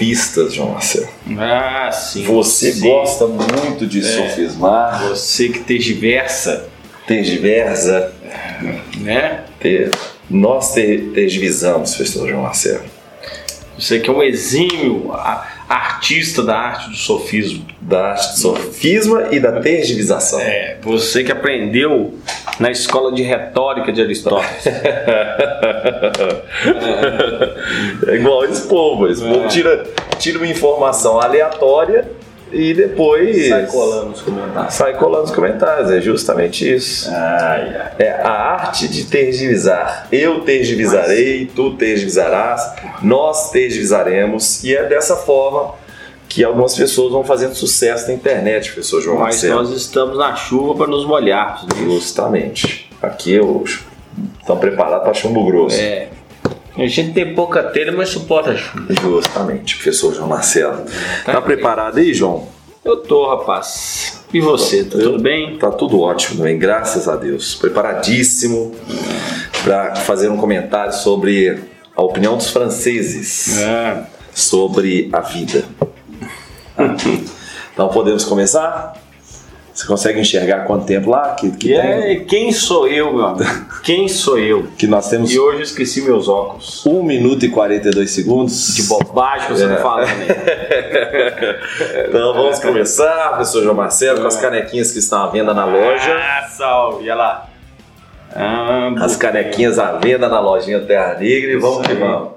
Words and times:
sofistas, 0.00 0.54
João 0.54 0.70
Marcelo. 0.70 1.08
Ah, 1.38 1.92
sim. 1.92 2.24
Você 2.24 2.72
sim. 2.72 2.80
gosta 2.80 3.26
muito 3.26 3.86
de 3.86 4.02
sofismar, 4.02 5.08
Você 5.08 5.48
que 5.50 5.60
tergiversa, 5.60 6.68
tergiversa, 7.06 8.12
né? 8.98 9.44
ter... 9.60 9.90
nós 10.28 10.72
ter... 10.72 11.10
tergiversamos, 11.12 11.94
professor 11.94 12.26
João 12.26 12.42
Marcelo. 12.42 12.84
Você 13.78 14.00
que 14.00 14.10
é 14.10 14.12
um 14.12 14.22
exímio 14.22 15.10
artista 15.68 16.42
da 16.42 16.56
arte 16.58 16.90
do 16.90 16.96
sofismo. 16.96 17.64
Da 17.80 18.12
arte 18.12 18.32
do 18.32 18.38
sofisma 18.38 19.28
e 19.30 19.38
da 19.38 19.60
tergiversação. 19.60 20.40
É, 20.40 20.78
você 20.82 21.22
que 21.22 21.32
aprendeu 21.32 22.14
na 22.60 22.70
escola 22.70 23.10
de 23.12 23.22
retórica 23.22 23.90
de 23.92 24.00
Aristóteles. 24.02 24.66
É 28.06 28.14
igual 28.16 28.44
esse 28.44 28.66
povo, 28.68 29.08
esse 29.08 29.22
povo 29.22 29.48
tira, 29.48 29.84
tira 30.18 30.38
uma 30.38 30.46
informação 30.46 31.20
aleatória 31.20 32.08
e 32.52 32.74
depois 32.74 33.48
Sai 33.48 33.66
colando 33.66 34.06
nos 34.10 34.22
comentários. 34.22 34.74
sai 34.74 34.94
colando 34.96 35.22
nos 35.22 35.30
comentários. 35.30 35.90
É 35.90 36.00
justamente 36.00 36.74
isso. 36.74 37.08
Ai, 37.10 37.76
ai. 37.76 37.92
É 37.98 38.10
a 38.22 38.30
arte 38.30 38.88
de 38.88 39.04
tergiversar. 39.04 40.08
Eu 40.10 40.40
tergiversarei, 40.40 41.46
tu 41.54 41.74
tergiversarás, 41.76 42.74
nós 43.02 43.50
tergiversaremos. 43.50 44.64
E 44.64 44.74
é 44.74 44.84
dessa 44.84 45.14
forma 45.16 45.74
que 46.30 46.44
algumas 46.44 46.76
pessoas 46.76 47.10
vão 47.12 47.24
fazendo 47.24 47.54
sucesso 47.56 48.06
na 48.06 48.14
internet, 48.14 48.70
professor 48.72 49.02
João 49.02 49.16
Mas 49.18 49.34
Marcelo. 49.42 49.54
nós 49.62 49.70
estamos 49.72 50.16
na 50.16 50.36
chuva 50.36 50.76
para 50.76 50.86
nos 50.86 51.04
molharmos. 51.04 51.62
né? 51.64 51.84
Justamente. 51.84 52.88
Aqui 53.02 53.32
eu 53.32 53.64
estão 54.40 54.56
preparados 54.56 55.02
para 55.02 55.12
chumbo 55.12 55.44
grosso. 55.44 55.76
É. 55.80 56.08
A 56.76 56.86
gente 56.86 57.12
tem 57.12 57.34
pouca 57.34 57.64
telha, 57.64 57.90
mas 57.90 58.10
suporta 58.10 58.52
a 58.52 58.56
chuva. 58.56 58.86
Justamente, 58.94 59.74
professor 59.74 60.14
João 60.14 60.28
Marcelo. 60.28 60.84
Tá 61.26 61.42
preparado 61.42 61.98
aí, 61.98 62.14
João? 62.14 62.46
Eu 62.84 62.98
tô, 62.98 63.28
rapaz. 63.28 64.22
E 64.32 64.40
você, 64.40 64.84
tá 64.84 64.98
tudo 64.98 65.18
bem? 65.18 65.58
Tá 65.58 65.70
tudo 65.72 66.00
ótimo 66.00 66.38
também, 66.38 66.56
graças 66.56 67.08
a 67.08 67.16
Deus. 67.16 67.56
Preparadíssimo 67.56 68.72
para 69.64 69.96
fazer 69.96 70.28
um 70.30 70.36
comentário 70.36 70.92
sobre 70.94 71.58
a 71.96 72.02
opinião 72.02 72.36
dos 72.36 72.50
franceses 72.50 73.58
É. 73.60 74.04
sobre 74.32 75.10
a 75.12 75.20
vida. 75.20 75.64
Então 77.72 77.88
podemos 77.88 78.24
começar? 78.24 78.94
Você 79.72 79.86
consegue 79.86 80.20
enxergar 80.20 80.64
quanto 80.66 80.84
tempo 80.84 81.08
lá 81.08 81.34
que, 81.36 81.50
que 81.52 81.72
E 81.72 81.80
tem? 81.80 81.80
é, 81.80 82.14
quem 82.16 82.52
sou 82.52 82.86
eu, 82.86 83.14
meu 83.14 83.24
amigo? 83.26 83.48
Quem 83.82 84.08
sou 84.08 84.38
eu? 84.38 84.66
Que 84.76 84.86
nós 84.86 85.08
temos 85.08 85.32
E 85.32 85.38
hoje 85.38 85.58
eu 85.58 85.62
esqueci 85.62 86.02
meus 86.02 86.28
óculos. 86.28 86.84
1 86.84 87.02
minuto 87.02 87.46
e 87.46 87.48
42 87.48 88.10
segundos. 88.10 88.74
De 88.74 88.82
bobagem 88.82 89.48
você 89.48 89.64
É. 89.64 89.68
não 89.68 89.76
fala, 89.78 90.04
né? 90.04 90.26
Então 92.08 92.34
vamos 92.34 92.58
começar, 92.58 93.28
professor 93.30 93.62
João 93.62 93.74
Marcelo, 93.74 94.20
com 94.20 94.26
as 94.26 94.36
canequinhas 94.36 94.92
que 94.92 94.98
estão 94.98 95.22
à 95.22 95.28
venda 95.28 95.54
na 95.54 95.64
loja. 95.64 96.14
Ah, 96.14 96.46
salve, 96.50 97.04
olha 97.04 97.14
lá. 97.14 97.48
Ah, 98.34 98.90
As 99.00 99.16
canequinhas 99.16 99.78
à 99.78 99.92
venda 99.92 100.28
na 100.28 100.40
lojinha 100.40 100.80
Terra 100.80 101.14
Negra 101.18 101.52
e 101.52 101.56
vamos 101.56 101.86
que 101.86 101.94
vamos. 101.94 102.30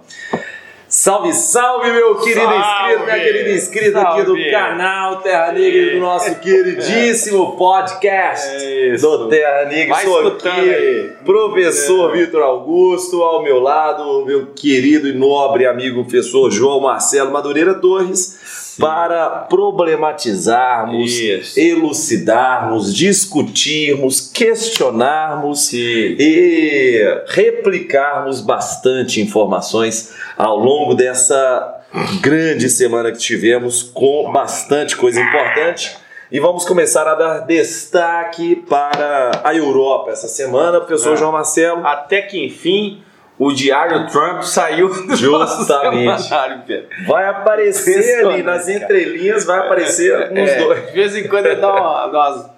Salve, 1.04 1.34
salve, 1.34 1.92
meu 1.92 2.16
querido 2.16 2.40
Salve! 2.40 2.94
inscrito, 2.94 3.04
minha 3.04 3.20
querida 3.20 3.50
inscrita 3.52 4.02
aqui 4.04 4.22
do 4.22 4.28
Salve! 4.28 4.52
canal 4.52 5.18
Terra 5.18 5.52
Negra 5.52 5.82
e 5.82 5.90
do 5.96 6.00
nosso 6.00 6.34
queridíssimo 6.36 7.58
podcast 7.58 8.48
É 8.56 8.96
do 8.96 9.28
Terra 9.28 9.66
Negra. 9.66 9.96
Vai 9.96 10.06
aqui, 10.06 10.70
aí. 10.74 11.12
professor 11.26 12.16
É. 12.16 12.20
Vitor 12.20 12.42
Augusto, 12.44 13.22
ao 13.22 13.44
meu 13.44 13.60
lado, 13.60 14.26
meu 14.26 14.54
querido 14.56 15.10
e 15.10 15.12
nobre 15.12 15.66
amigo 15.66 16.04
professor 16.04 16.50
João 16.50 16.80
Marcelo 16.80 17.34
Madureira 17.34 17.74
Torres, 17.74 18.63
para 18.80 19.30
problematizarmos, 19.50 21.12
Isso. 21.12 21.60
elucidarmos, 21.60 22.94
discutirmos, 22.96 24.22
questionarmos 24.32 25.68
Sim. 25.68 26.16
e 26.20 27.02
replicarmos 27.28 28.42
bastante 28.42 29.22
informações 29.22 30.14
ao 30.38 30.58
longo 30.58 30.94
dessa 30.94 31.82
grande 32.22 32.70
semana 32.70 33.12
que 33.12 33.20
tivemos 33.20 33.84
com 33.84 34.32
bastante 34.32 34.96
coisa 34.96 35.20
importante. 35.22 35.96
E 36.32 36.40
vamos 36.40 36.66
começar 36.66 37.08
a 37.08 37.14
dar 37.14 37.40
destaque 37.42 38.56
para 38.56 39.42
a 39.44 39.54
Europa 39.56 40.10
essa 40.10 40.28
semana, 40.28 40.80
professor 40.82 41.14
Ah. 41.14 41.16
João 41.16 41.32
Marcelo. 41.32 41.86
Até 41.86 42.24
que 42.24 42.44
enfim, 42.44 43.04
o 43.46 43.54
diário 43.54 44.08
Trump 44.08 44.42
saiu 44.44 44.90
do 44.90 45.16
Justamente. 45.16 46.30
Vai 47.08 47.28
aparecer 47.28 48.26
ali 48.26 48.44
nas 48.44 48.68
entrelinhas, 48.68 49.46
vai 49.46 49.60
aparecer 49.60 50.32
uns 50.32 50.50
É, 50.50 50.58
dois. 50.60 50.86
De 50.88 50.92
vez 50.94 51.16
em 51.16 51.28
quando 51.28 51.46
ele 51.48 51.56
dá, 51.62 51.74
uma, 51.74 52.08
dá 52.08 52.30
umas, 52.30 52.50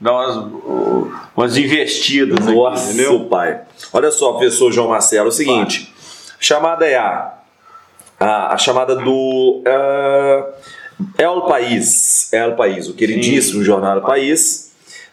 dá 0.00 0.12
umas, 0.12 0.36
uh, 0.36 1.12
umas 1.36 1.56
investidas 1.56 2.46
aqui, 2.46 2.54
Nossa, 2.56 2.92
entendeu? 2.92 3.26
pai. 3.26 3.60
Olha 3.92 4.10
só, 4.10 4.32
professor 4.32 4.72
João 4.72 4.88
Marcelo, 4.88 5.26
é 5.26 5.28
o 5.28 5.32
seguinte: 5.32 5.92
a 6.38 6.42
chamada 6.42 6.86
é 6.86 6.96
a, 6.96 7.32
a, 8.18 8.54
a 8.54 8.58
chamada 8.58 8.96
do 8.96 9.62
ah, 9.66 10.46
El 11.18 11.42
País, 11.42 12.32
El 12.32 12.54
País, 12.54 12.88
o 12.88 12.94
queridíssimo 12.94 13.62
jornal 13.62 13.96
El 13.98 14.02
País, 14.02 14.63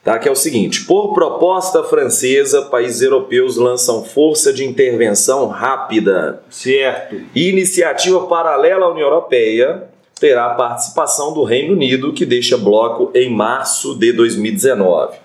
tá? 0.04 0.20
que 0.20 0.28
é 0.28 0.32
o 0.32 0.36
seguinte: 0.36 0.86
por 0.86 1.14
proposta 1.14 1.84
francesa, 1.84 2.64
países 2.64 3.02
europeus 3.02 3.58
lançam 3.58 4.04
força 4.04 4.52
de 4.54 4.66
intervenção 4.66 5.48
rápida. 5.48 6.42
Certo. 6.50 7.16
E 7.36 7.50
iniciativa 7.50 8.22
paralela 8.28 8.86
à 8.86 8.90
União 8.90 9.08
Europeia 9.08 9.84
terá 10.20 10.46
a 10.46 10.54
participação 10.56 11.34
do 11.34 11.44
Reino 11.44 11.74
Unido, 11.74 12.14
que 12.14 12.26
deixa 12.26 12.56
bloco 12.58 13.12
em 13.16 13.30
março 13.30 13.96
de 13.98 14.14
2019. 14.14 15.18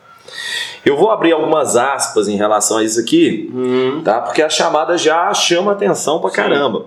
Eu 0.84 0.96
vou 0.96 1.10
abrir 1.10 1.32
algumas 1.32 1.76
aspas 1.76 2.28
em 2.28 2.36
relação 2.36 2.78
a 2.78 2.84
isso 2.84 2.98
aqui, 2.98 3.50
Hum, 3.54 4.00
tá? 4.02 4.20
Porque 4.20 4.40
a 4.40 4.48
chamada 4.48 4.96
já 4.96 5.32
chama 5.34 5.72
atenção 5.72 6.20
pra 6.20 6.30
Sim. 6.30 6.36
caramba. 6.36 6.86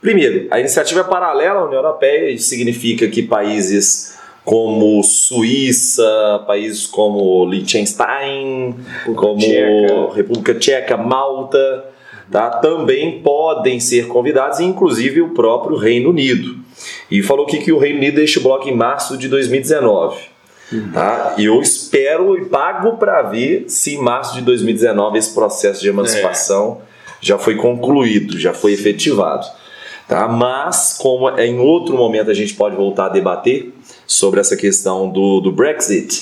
Primeiro, 0.00 0.48
a 0.50 0.60
iniciativa 0.60 1.00
é 1.00 1.04
paralela 1.04 1.60
à 1.60 1.64
União 1.64 1.80
Europeia, 1.80 2.30
isso 2.30 2.48
significa 2.48 3.08
que 3.08 3.22
países 3.22 4.18
como 4.44 5.02
Suíça, 5.02 6.42
países 6.46 6.86
como 6.86 7.44
Liechtenstein, 7.46 8.74
como 9.14 9.38
Tcheca. 9.38 10.14
República 10.14 10.54
Tcheca, 10.54 10.96
Malta, 10.96 11.84
tá? 12.30 12.50
também 12.50 13.20
podem 13.20 13.78
ser 13.78 14.08
convidados, 14.08 14.58
inclusive 14.60 15.20
o 15.22 15.30
próprio 15.30 15.76
Reino 15.76 16.10
Unido. 16.10 16.56
E 17.10 17.22
falou 17.22 17.46
aqui 17.46 17.58
que 17.58 17.72
o 17.72 17.78
Reino 17.78 17.98
Unido 17.98 18.16
deixa 18.16 18.40
o 18.40 18.42
bloco 18.42 18.68
em 18.68 18.74
março 18.74 19.16
de 19.16 19.28
2019. 19.28 20.32
Tá? 20.92 21.34
E 21.36 21.44
eu 21.44 21.60
espero 21.60 22.36
e 22.36 22.46
pago 22.46 22.96
para 22.96 23.22
ver 23.22 23.66
se 23.68 23.94
em 23.94 23.98
março 23.98 24.34
de 24.34 24.40
2019 24.40 25.18
esse 25.18 25.34
processo 25.34 25.82
de 25.82 25.88
emancipação 25.88 26.80
já 27.20 27.38
foi 27.38 27.56
concluído, 27.56 28.38
já 28.38 28.54
foi 28.54 28.72
efetivado. 28.72 29.46
Tá? 30.08 30.26
Mas, 30.26 30.96
como 30.98 31.28
é 31.28 31.46
em 31.46 31.58
outro 31.58 31.96
momento 31.96 32.30
a 32.30 32.34
gente 32.34 32.54
pode 32.54 32.74
voltar 32.74 33.06
a 33.06 33.08
debater 33.10 33.72
sobre 34.06 34.40
essa 34.40 34.56
questão 34.56 35.08
do, 35.10 35.40
do 35.40 35.50
Brexit, 35.52 36.12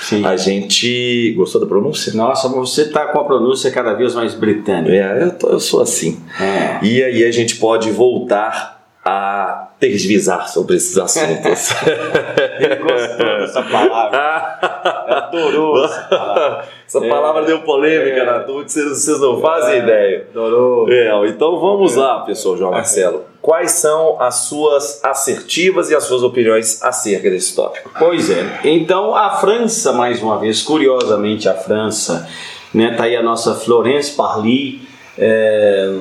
sim. 0.00 0.24
a 0.24 0.36
gente. 0.36 1.32
Gostou 1.36 1.60
da 1.60 1.66
pronúncia? 1.66 2.12
Nossa, 2.14 2.48
você 2.48 2.88
tá 2.90 3.06
com 3.06 3.20
a 3.20 3.24
pronúncia 3.24 3.70
cada 3.70 3.92
vez 3.94 4.14
mais 4.14 4.34
britânica. 4.34 4.92
É, 4.94 5.24
eu, 5.24 5.30
tô- 5.38 5.48
eu 5.50 5.60
sou 5.60 5.80
assim. 5.82 6.20
É. 6.40 6.78
E 6.84 7.02
aí 7.02 7.24
a 7.24 7.30
gente 7.32 7.56
pode 7.56 7.90
voltar 7.90 8.78
a 9.02 9.68
tergiversar 9.80 10.46
sobre 10.48 10.76
esses 10.76 10.96
assuntos. 10.98 11.70
Ele 12.60 12.76
gostou 12.76 13.38
dessa 13.40 13.62
palavra. 13.62 14.58
Adorou 15.08 15.84
essa 15.84 16.02
palavra. 16.02 16.64
Essa 16.86 16.98
É. 17.04 17.08
palavra 17.08 17.44
deu 17.46 17.60
polêmica 17.62 18.20
É. 18.20 18.24
na 18.26 18.40
turma 18.40 18.64
que 18.64 18.72
vocês, 18.72 19.18
não 19.20 19.40
fazem 19.40 19.76
É. 19.76 19.78
ideia. 19.78 20.26
Adorou. 20.30 20.86
É, 20.92 21.28
então 21.28 21.58
vamos 21.58 21.94
lá, 21.96 22.20
pessoal, 22.20 22.56
João 22.58 22.72
Marcelo. 22.72 23.24
Quais 23.42 23.72
são 23.72 24.20
as 24.20 24.34
suas 24.34 25.02
assertivas 25.02 25.90
e 25.90 25.94
as 25.94 26.04
suas 26.04 26.22
opiniões 26.22 26.82
acerca 26.82 27.30
desse 27.30 27.54
tópico? 27.54 27.90
Pois 27.98 28.28
é. 28.30 28.60
Então 28.64 29.14
a 29.14 29.30
França, 29.36 29.92
mais 29.92 30.22
uma 30.22 30.38
vez, 30.38 30.62
curiosamente 30.62 31.48
a 31.48 31.54
França, 31.54 32.28
né? 32.72 32.94
Tá 32.96 33.04
aí 33.04 33.16
a 33.16 33.22
nossa 33.22 33.54
Florence 33.54 34.12
Parly, 34.12 34.82
é, 35.18 35.96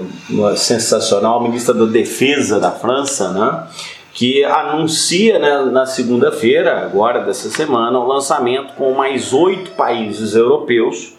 sensacional 0.57 1.41
ministra 1.41 1.73
da 1.73 1.85
Defesa 1.85 2.59
da 2.59 2.71
França, 2.71 3.31
né? 3.31 3.67
Que 4.13 4.43
anuncia 4.43 5.39
né, 5.39 5.61
na 5.71 5.85
segunda-feira, 5.85 6.81
agora 6.81 7.21
dessa 7.21 7.49
semana, 7.49 7.97
o 7.99 8.05
lançamento 8.05 8.73
com 8.73 8.91
mais 8.93 9.31
oito 9.31 9.71
países 9.71 10.35
europeus 10.35 11.13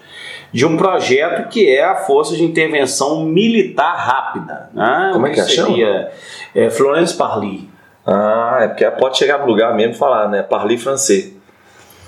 de 0.53 0.67
um 0.67 0.77
projeto 0.77 1.49
que 1.49 1.69
é 1.69 1.85
a 1.85 1.97
Força 1.97 2.37
de 2.37 2.43
Intervenção 2.43 3.25
Militar 3.25 3.97
Rápida. 3.97 4.71
Né? 4.73 5.11
Como 5.13 5.27
é 5.27 5.33
que 5.33 5.41
é? 5.41 5.45
seria? 5.45 6.11
É, 6.55 6.71
Florence 6.71 7.15
Parly. 7.17 7.69
Ah, 8.07 8.59
é 8.63 8.69
porque 8.69 8.91
pode 8.93 9.19
chegar 9.19 9.39
no 9.39 9.47
lugar 9.47 9.75
mesmo 9.75 9.93
e 9.93 9.97
falar, 9.97 10.29
né? 10.29 10.43
Parli 10.43 10.77
francês. 10.79 11.33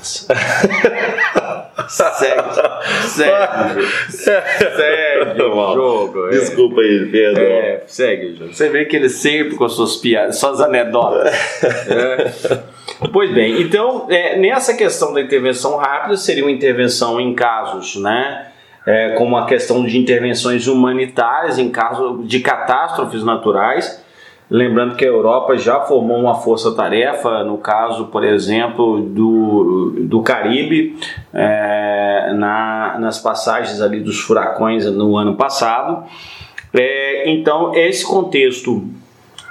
segue, 0.03 0.49
segue, 3.07 3.47
segue 4.77 5.43
o 5.47 5.75
jogo. 5.75 6.27
É. 6.27 6.31
Desculpa 6.31 6.81
aí, 6.81 7.09
perdão. 7.11 7.43
É, 7.43 7.83
segue 7.87 8.27
o 8.27 8.37
jogo. 8.37 8.53
Você 8.53 8.69
vê 8.69 8.85
que 8.87 8.97
ele 8.97 9.09
sempre 9.09 9.55
com 9.55 9.69
suas 9.69 9.97
piadas, 9.97 10.39
suas 10.39 10.61
anedotas. 10.61 11.33
é. 11.63 12.33
Pois 13.11 13.33
bem, 13.33 13.61
então, 13.61 14.07
é, 14.09 14.39
nessa 14.39 14.77
questão 14.77 15.13
da 15.13 15.21
intervenção 15.21 15.77
rápida, 15.77 16.17
seria 16.17 16.45
uma 16.45 16.51
intervenção 16.51 17.21
em 17.21 17.35
casos, 17.35 17.97
né? 17.97 18.49
É, 18.87 19.11
como 19.11 19.37
a 19.37 19.47
questão 19.47 19.85
de 19.85 19.99
intervenções 19.99 20.67
humanitárias 20.67 21.59
em 21.59 21.71
caso 21.71 22.23
de 22.25 22.41
catástrofes 22.41 23.25
naturais. 23.25 24.03
Lembrando 24.51 24.97
que 24.97 25.05
a 25.05 25.09
Europa 25.09 25.57
já 25.57 25.81
formou 25.81 26.19
uma 26.19 26.35
força-tarefa, 26.35 27.43
no 27.43 27.57
caso, 27.57 28.07
por 28.07 28.23
exemplo, 28.23 29.01
do, 29.01 29.95
do 30.01 30.21
Caribe, 30.21 30.99
é, 31.33 32.33
na, 32.35 32.99
nas 32.99 33.19
passagens 33.19 33.81
ali 33.81 34.01
dos 34.01 34.21
furacões 34.21 34.85
no 34.85 35.17
ano 35.17 35.37
passado. 35.37 36.05
É, 36.75 37.31
então, 37.31 37.75
esse 37.75 38.05
contexto 38.05 38.85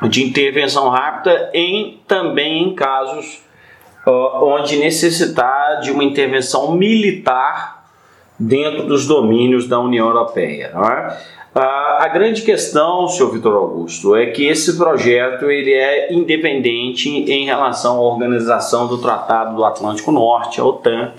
de 0.07 0.24
intervenção 0.24 0.89
rápida 0.89 1.50
em 1.54 2.00
também 2.07 2.63
em 2.63 2.75
casos 2.75 3.41
onde 4.06 4.77
necessitar 4.77 5.80
de 5.81 5.92
uma 5.92 6.03
intervenção 6.03 6.71
militar 6.74 7.86
dentro 8.39 8.88
dos 8.88 9.06
domínios 9.06 9.68
da 9.68 9.80
União 9.80 10.07
Europeia. 10.07 10.71
Uh, 11.53 11.59
a 12.00 12.07
grande 12.07 12.44
questão, 12.44 13.07
senhor 13.09 13.30
Vitor 13.31 13.53
Augusto, 13.53 14.15
é 14.15 14.27
que 14.27 14.48
esse 14.48 14.77
projeto 14.77 15.51
ele 15.51 15.74
é 15.74 16.13
independente 16.13 17.09
em 17.09 17.45
relação 17.45 17.98
à 17.98 18.01
organização 18.01 18.88
do 18.88 18.98
Tratado 18.98 19.56
do 19.57 19.65
Atlântico 19.65 20.13
Norte, 20.13 20.62
a 20.62 20.65
OTAN, 20.65 21.12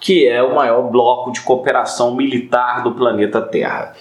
que 0.00 0.26
é 0.26 0.42
o 0.42 0.54
maior 0.54 0.90
bloco 0.90 1.30
de 1.30 1.42
cooperação 1.42 2.14
militar 2.14 2.82
do 2.82 2.92
planeta 2.92 3.42
Terra. 3.42 3.94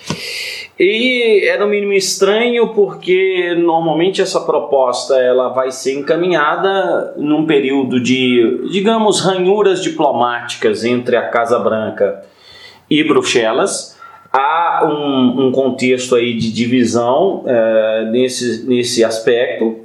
E 0.80 1.48
é 1.48 1.58
no 1.58 1.68
mínimo 1.68 1.94
estranho 1.94 2.68
porque 2.70 3.56
normalmente 3.58 4.22
essa 4.22 4.42
proposta 4.42 5.16
ela 5.16 5.50
vai 5.50 5.72
ser 5.72 5.94
encaminhada 5.94 7.16
num 7.18 7.48
período 7.48 8.00
de, 8.00 8.62
digamos, 8.72 9.22
ranhuras 9.22 9.82
diplomáticas 9.82 10.84
entre 10.84 11.16
a 11.16 11.30
Casa 11.30 11.58
Branca 11.58 12.24
e 12.88 13.04
Bruxelas. 13.04 13.98
Há 14.32 14.82
um, 14.86 15.48
um 15.48 15.52
contexto 15.52 16.16
aí 16.16 16.36
de 16.36 16.54
divisão 16.54 17.44
é, 17.48 18.10
nesse, 18.12 18.68
nesse 18.68 19.04
aspecto. 19.04 19.80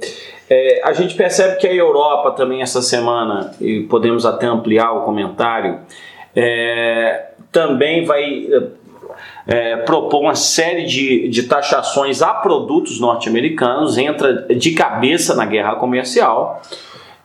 É, 0.47 0.81
a 0.83 0.93
gente 0.93 1.15
percebe 1.15 1.57
que 1.57 1.65
a 1.65 1.73
Europa 1.73 2.31
também 2.31 2.61
essa 2.61 2.83
semana, 2.83 3.51
e 3.59 3.81
podemos 3.81 4.27
até 4.27 4.45
ampliar 4.45 4.91
o 4.91 5.01
comentário, 5.05 5.79
é, 6.35 7.29
também 7.51 8.05
vai 8.05 8.47
é, 9.47 9.83
uma 10.13 10.35
série 10.35 10.85
de, 10.85 11.27
de 11.27 11.43
taxações 11.43 12.21
a 12.21 12.33
produtos 12.33 12.99
norte-americanos, 12.99 13.97
entra 13.97 14.33
de 14.55 14.71
cabeça 14.71 15.35
na 15.35 15.45
guerra 15.45 15.75
comercial. 15.75 16.61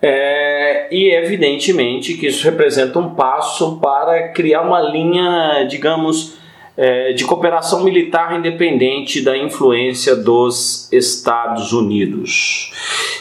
É, 0.00 0.88
e 0.94 1.11
evidentemente 1.12 2.15
que 2.15 2.29
isso 2.29 2.44
representa 2.44 2.99
um 3.00 3.15
passo 3.17 3.79
para 3.81 4.29
criar 4.29 4.62
uma 4.62 4.81
linha, 4.81 5.65
digamos, 5.65 6.38
é, 6.76 7.12
de 7.12 7.25
cooperação 7.25 7.82
militar 7.82 8.38
independente 8.38 9.21
da 9.21 9.37
influência 9.37 10.14
dos 10.14 10.88
Estados 10.93 11.73
Unidos. 11.73 12.73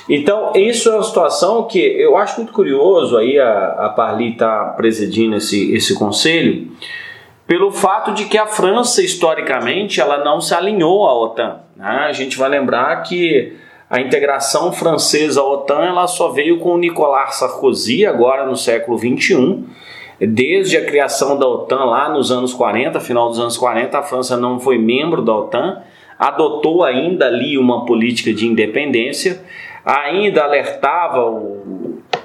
Então, 0.07 0.53
isso 0.55 0.89
é 0.89 0.93
uma 0.93 1.03
situação 1.03 1.63
que 1.63 1.79
eu 1.79 2.15
acho 2.15 2.37
muito 2.37 2.53
curioso, 2.53 3.17
aí 3.17 3.39
a, 3.39 3.69
a 3.87 3.89
Parli 3.89 4.33
está 4.33 4.65
presidindo 4.77 5.35
esse, 5.35 5.73
esse 5.73 5.95
conselho, 5.95 6.67
pelo 7.47 7.71
fato 7.71 8.13
de 8.13 8.25
que 8.25 8.37
a 8.37 8.45
França, 8.45 9.01
historicamente, 9.01 10.01
ela 10.01 10.23
não 10.23 10.41
se 10.41 10.53
alinhou 10.53 11.07
à 11.07 11.15
OTAN. 11.15 11.61
Né? 11.75 12.05
A 12.07 12.11
gente 12.11 12.37
vai 12.37 12.49
lembrar 12.49 13.03
que 13.03 13.57
a 13.89 14.01
integração 14.01 14.73
francesa 14.73 15.39
à 15.39 15.45
OTAN 15.45 15.85
ela 15.85 16.07
só 16.07 16.27
veio 16.27 16.59
com 16.59 16.77
Nicolas 16.77 17.35
Sarkozy, 17.35 18.05
agora 18.05 18.45
no 18.45 18.57
século 18.57 18.97
XXI. 18.97 19.63
Desde 20.19 20.75
a 20.75 20.85
criação 20.85 21.39
da 21.39 21.47
OTAN 21.47 21.85
lá 21.85 22.09
nos 22.09 22.31
anos 22.31 22.53
40, 22.53 22.99
final 22.99 23.29
dos 23.29 23.39
anos 23.39 23.55
40, 23.55 23.97
a 23.97 24.03
França 24.03 24.35
não 24.35 24.59
foi 24.59 24.77
membro 24.77 25.21
da 25.21 25.33
OTAN, 25.33 25.81
adotou 26.19 26.83
ainda 26.83 27.27
ali 27.27 27.57
uma 27.57 27.85
política 27.85 28.33
de 28.33 28.45
independência, 28.45 29.41
ainda 29.85 30.43
alertava 30.43 31.23
o 31.23 31.66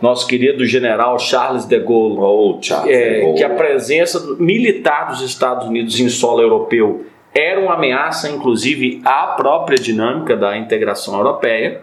nosso 0.02 0.26
querido 0.26 0.66
general 0.66 1.18
Charles 1.18 1.64
de 1.64 1.78
Gaulle, 1.78 2.18
oh, 2.18 2.58
Charles 2.60 2.92
é, 2.92 3.14
de 3.14 3.20
Gaulle. 3.20 3.38
que 3.38 3.44
a 3.44 3.50
presença 3.50 4.36
militar 4.38 5.08
dos 5.08 5.22
Estados 5.22 5.68
Unidos 5.68 5.98
em 6.00 6.08
solo 6.08 6.42
europeu 6.42 7.06
era 7.32 7.60
uma 7.60 7.74
ameaça, 7.74 8.28
inclusive, 8.28 9.00
à 9.04 9.28
própria 9.28 9.78
dinâmica 9.78 10.36
da 10.36 10.58
integração 10.58 11.16
europeia. 11.16 11.80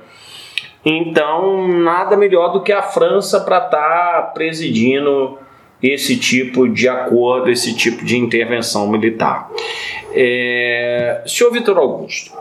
Então, 0.85 1.67
nada 1.67 2.15
melhor 2.15 2.51
do 2.51 2.61
que 2.61 2.71
a 2.71 2.83
França 2.83 3.39
para 3.39 3.57
estar 3.57 3.69
tá 3.71 4.21
presidindo 4.33 5.39
esse 5.81 6.17
tipo 6.17 6.67
de 6.67 6.87
acordo, 6.87 7.49
esse 7.49 7.73
tipo 7.75 8.03
de 8.03 8.17
intervenção 8.17 8.87
militar. 8.87 9.49
É, 10.13 11.21
senhor 11.25 11.51
Vitor 11.51 11.77
Augusto, 11.77 12.31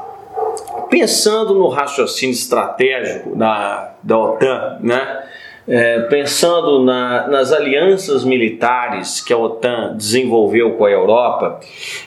pensando 0.90 1.54
no 1.54 1.68
raciocínio 1.68 2.32
estratégico 2.32 3.36
da, 3.36 3.94
da 4.02 4.18
OTAN, 4.18 4.78
né? 4.80 5.24
É, 5.70 6.00
pensando 6.02 6.82
na, 6.82 7.28
nas 7.28 7.52
alianças 7.52 8.24
militares 8.24 9.20
que 9.20 9.34
a 9.34 9.36
OTAN 9.36 9.94
desenvolveu 9.94 10.72
com 10.72 10.86
a 10.86 10.90
Europa, 10.90 11.60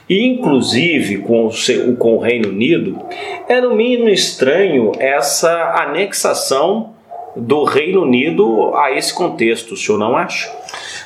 e 0.09 0.25
inclusive 0.25 1.19
com 1.19 1.45
o, 1.45 1.95
com 1.95 2.15
o 2.15 2.19
Reino 2.19 2.49
Unido, 2.49 2.99
é 3.47 3.61
no 3.61 3.75
mínimo 3.75 4.09
estranho 4.09 4.91
essa 4.97 5.75
anexação 5.75 6.93
do 7.35 7.63
Reino 7.63 8.01
Unido 8.01 8.73
a 8.75 8.91
esse 8.91 9.13
contexto, 9.13 9.73
o 9.73 9.77
senhor 9.77 9.99
não 9.99 10.17
acha? 10.17 10.51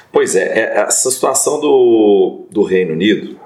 Pois 0.10 0.34
é, 0.34 0.60
é, 0.60 0.80
essa 0.80 1.12
situação 1.12 1.60
do, 1.60 2.46
do 2.50 2.64
Reino 2.64 2.94
Unido 2.94 3.38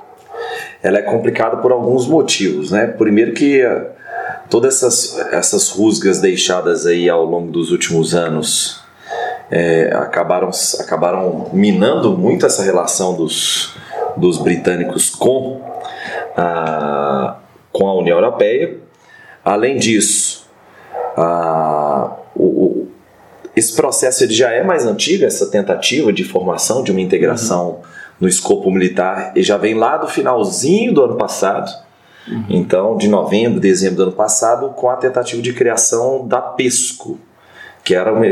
ela 0.81 0.99
é 0.99 1.01
complicada 1.01 1.57
por 1.57 1.71
alguns 1.71 2.07
motivos, 2.07 2.71
né? 2.71 2.87
Primeiro 2.87 3.33
que 3.33 3.61
todas 4.49 4.75
essas, 4.75 5.19
essas 5.33 5.69
rusgas 5.69 6.19
deixadas 6.19 6.85
aí 6.85 7.09
ao 7.09 7.25
longo 7.25 7.51
dos 7.51 7.71
últimos 7.71 8.15
anos 8.15 8.81
é, 9.51 9.91
acabaram, 9.95 10.49
acabaram 10.79 11.49
minando 11.51 12.17
muito 12.17 12.45
essa 12.45 12.63
relação 12.63 13.15
dos, 13.15 13.75
dos 14.15 14.37
britânicos 14.37 15.09
com 15.09 15.61
a, 16.37 17.37
com 17.71 17.87
a 17.87 17.95
União 17.95 18.17
Europeia. 18.17 18.77
Além 19.43 19.77
disso, 19.77 20.47
a, 21.17 22.11
o, 22.35 22.87
esse 23.55 23.75
processo 23.75 24.23
ele 24.23 24.33
já 24.33 24.51
é 24.51 24.63
mais 24.63 24.85
antigo, 24.85 25.25
essa 25.25 25.47
tentativa 25.47 26.13
de 26.13 26.23
formação 26.23 26.83
de 26.83 26.91
uma 26.91 27.01
integração 27.01 27.69
uhum. 27.69 27.81
no 28.21 28.27
escopo 28.27 28.69
militar, 28.71 29.33
e 29.35 29.41
já 29.41 29.57
vem 29.57 29.73
lá 29.73 29.97
do 29.97 30.07
finalzinho 30.07 30.93
do 30.93 31.03
ano 31.03 31.17
passado. 31.17 31.69
Uhum. 32.27 32.45
Então, 32.49 32.97
de 32.97 33.07
novembro, 33.07 33.59
dezembro 33.59 33.97
do 33.97 34.03
ano 34.03 34.11
passado, 34.11 34.69
com 34.69 34.89
a 34.89 34.95
tentativa 34.95 35.41
de 35.41 35.53
criação 35.53 36.27
da 36.27 36.39
PESCO, 36.39 37.19
que 37.83 37.95
era 37.95 38.13
uma, 38.13 38.25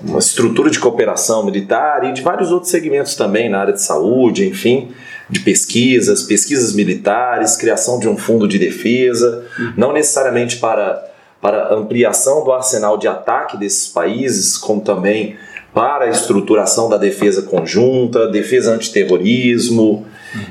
uma, 0.00 0.18
estrutura 0.18 0.70
de 0.70 0.78
cooperação 0.78 1.44
militar 1.44 2.04
e 2.04 2.12
de 2.12 2.22
vários 2.22 2.50
outros 2.50 2.70
segmentos 2.70 3.14
também, 3.14 3.48
na 3.48 3.60
área 3.60 3.72
de 3.72 3.82
saúde, 3.82 4.46
enfim, 4.46 4.92
de 5.28 5.40
pesquisas, 5.40 6.22
pesquisas 6.22 6.72
militares, 6.72 7.56
criação 7.56 7.98
de 7.98 8.08
um 8.08 8.16
fundo 8.16 8.46
de 8.46 8.58
defesa, 8.58 9.44
não 9.76 9.92
necessariamente 9.92 10.56
para, 10.56 11.04
para 11.40 11.74
ampliação 11.74 12.44
do 12.44 12.52
arsenal 12.52 12.96
de 12.96 13.08
ataque 13.08 13.56
desses 13.56 13.88
países, 13.88 14.56
como 14.56 14.80
também 14.80 15.36
para 15.74 16.06
a 16.06 16.08
estruturação 16.08 16.88
da 16.88 16.96
defesa 16.96 17.42
conjunta, 17.42 18.28
defesa 18.28 18.72
antiterrorismo. 18.72 20.06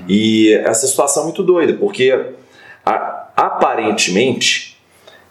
E 0.08 0.54
essa 0.64 0.86
situação 0.86 1.24
é 1.24 1.26
muito 1.26 1.42
doida, 1.42 1.74
porque 1.74 2.16
a, 2.86 3.26
aparentemente 3.36 4.65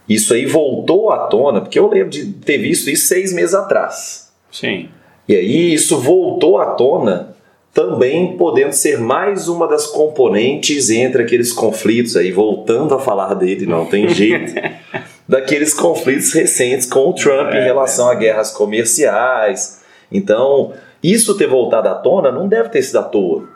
isso 0.08 0.34
aí 0.34 0.46
voltou 0.46 1.10
à 1.10 1.26
tona, 1.26 1.60
porque 1.60 1.78
eu 1.78 1.88
lembro 1.88 2.10
de 2.10 2.26
ter 2.26 2.58
visto 2.58 2.90
isso 2.90 3.06
seis 3.06 3.32
meses 3.32 3.54
atrás. 3.54 4.32
Sim. 4.50 4.88
E 5.28 5.34
aí 5.34 5.74
isso 5.74 5.98
voltou 5.98 6.58
à 6.58 6.66
tona 6.74 7.34
também 7.74 8.36
podendo 8.36 8.72
ser 8.72 9.00
mais 9.00 9.48
uma 9.48 9.66
das 9.66 9.86
componentes 9.86 10.90
entre 10.90 11.22
aqueles 11.22 11.52
conflitos 11.52 12.16
aí, 12.16 12.30
voltando 12.30 12.94
a 12.94 13.00
falar 13.00 13.34
dele, 13.34 13.66
não 13.66 13.84
tem 13.84 14.08
jeito, 14.08 14.54
daqueles 15.28 15.74
conflitos 15.74 16.32
recentes 16.32 16.86
com 16.86 17.08
o 17.08 17.12
Trump 17.12 17.52
é, 17.52 17.60
em 17.60 17.64
relação 17.64 18.08
é. 18.08 18.12
a 18.12 18.14
guerras 18.14 18.52
comerciais. 18.52 19.82
Então, 20.12 20.72
isso 21.02 21.36
ter 21.36 21.48
voltado 21.48 21.88
à 21.88 21.94
tona 21.96 22.30
não 22.30 22.46
deve 22.46 22.68
ter 22.68 22.82
sido 22.82 23.00
à 23.00 23.02
toa. 23.02 23.48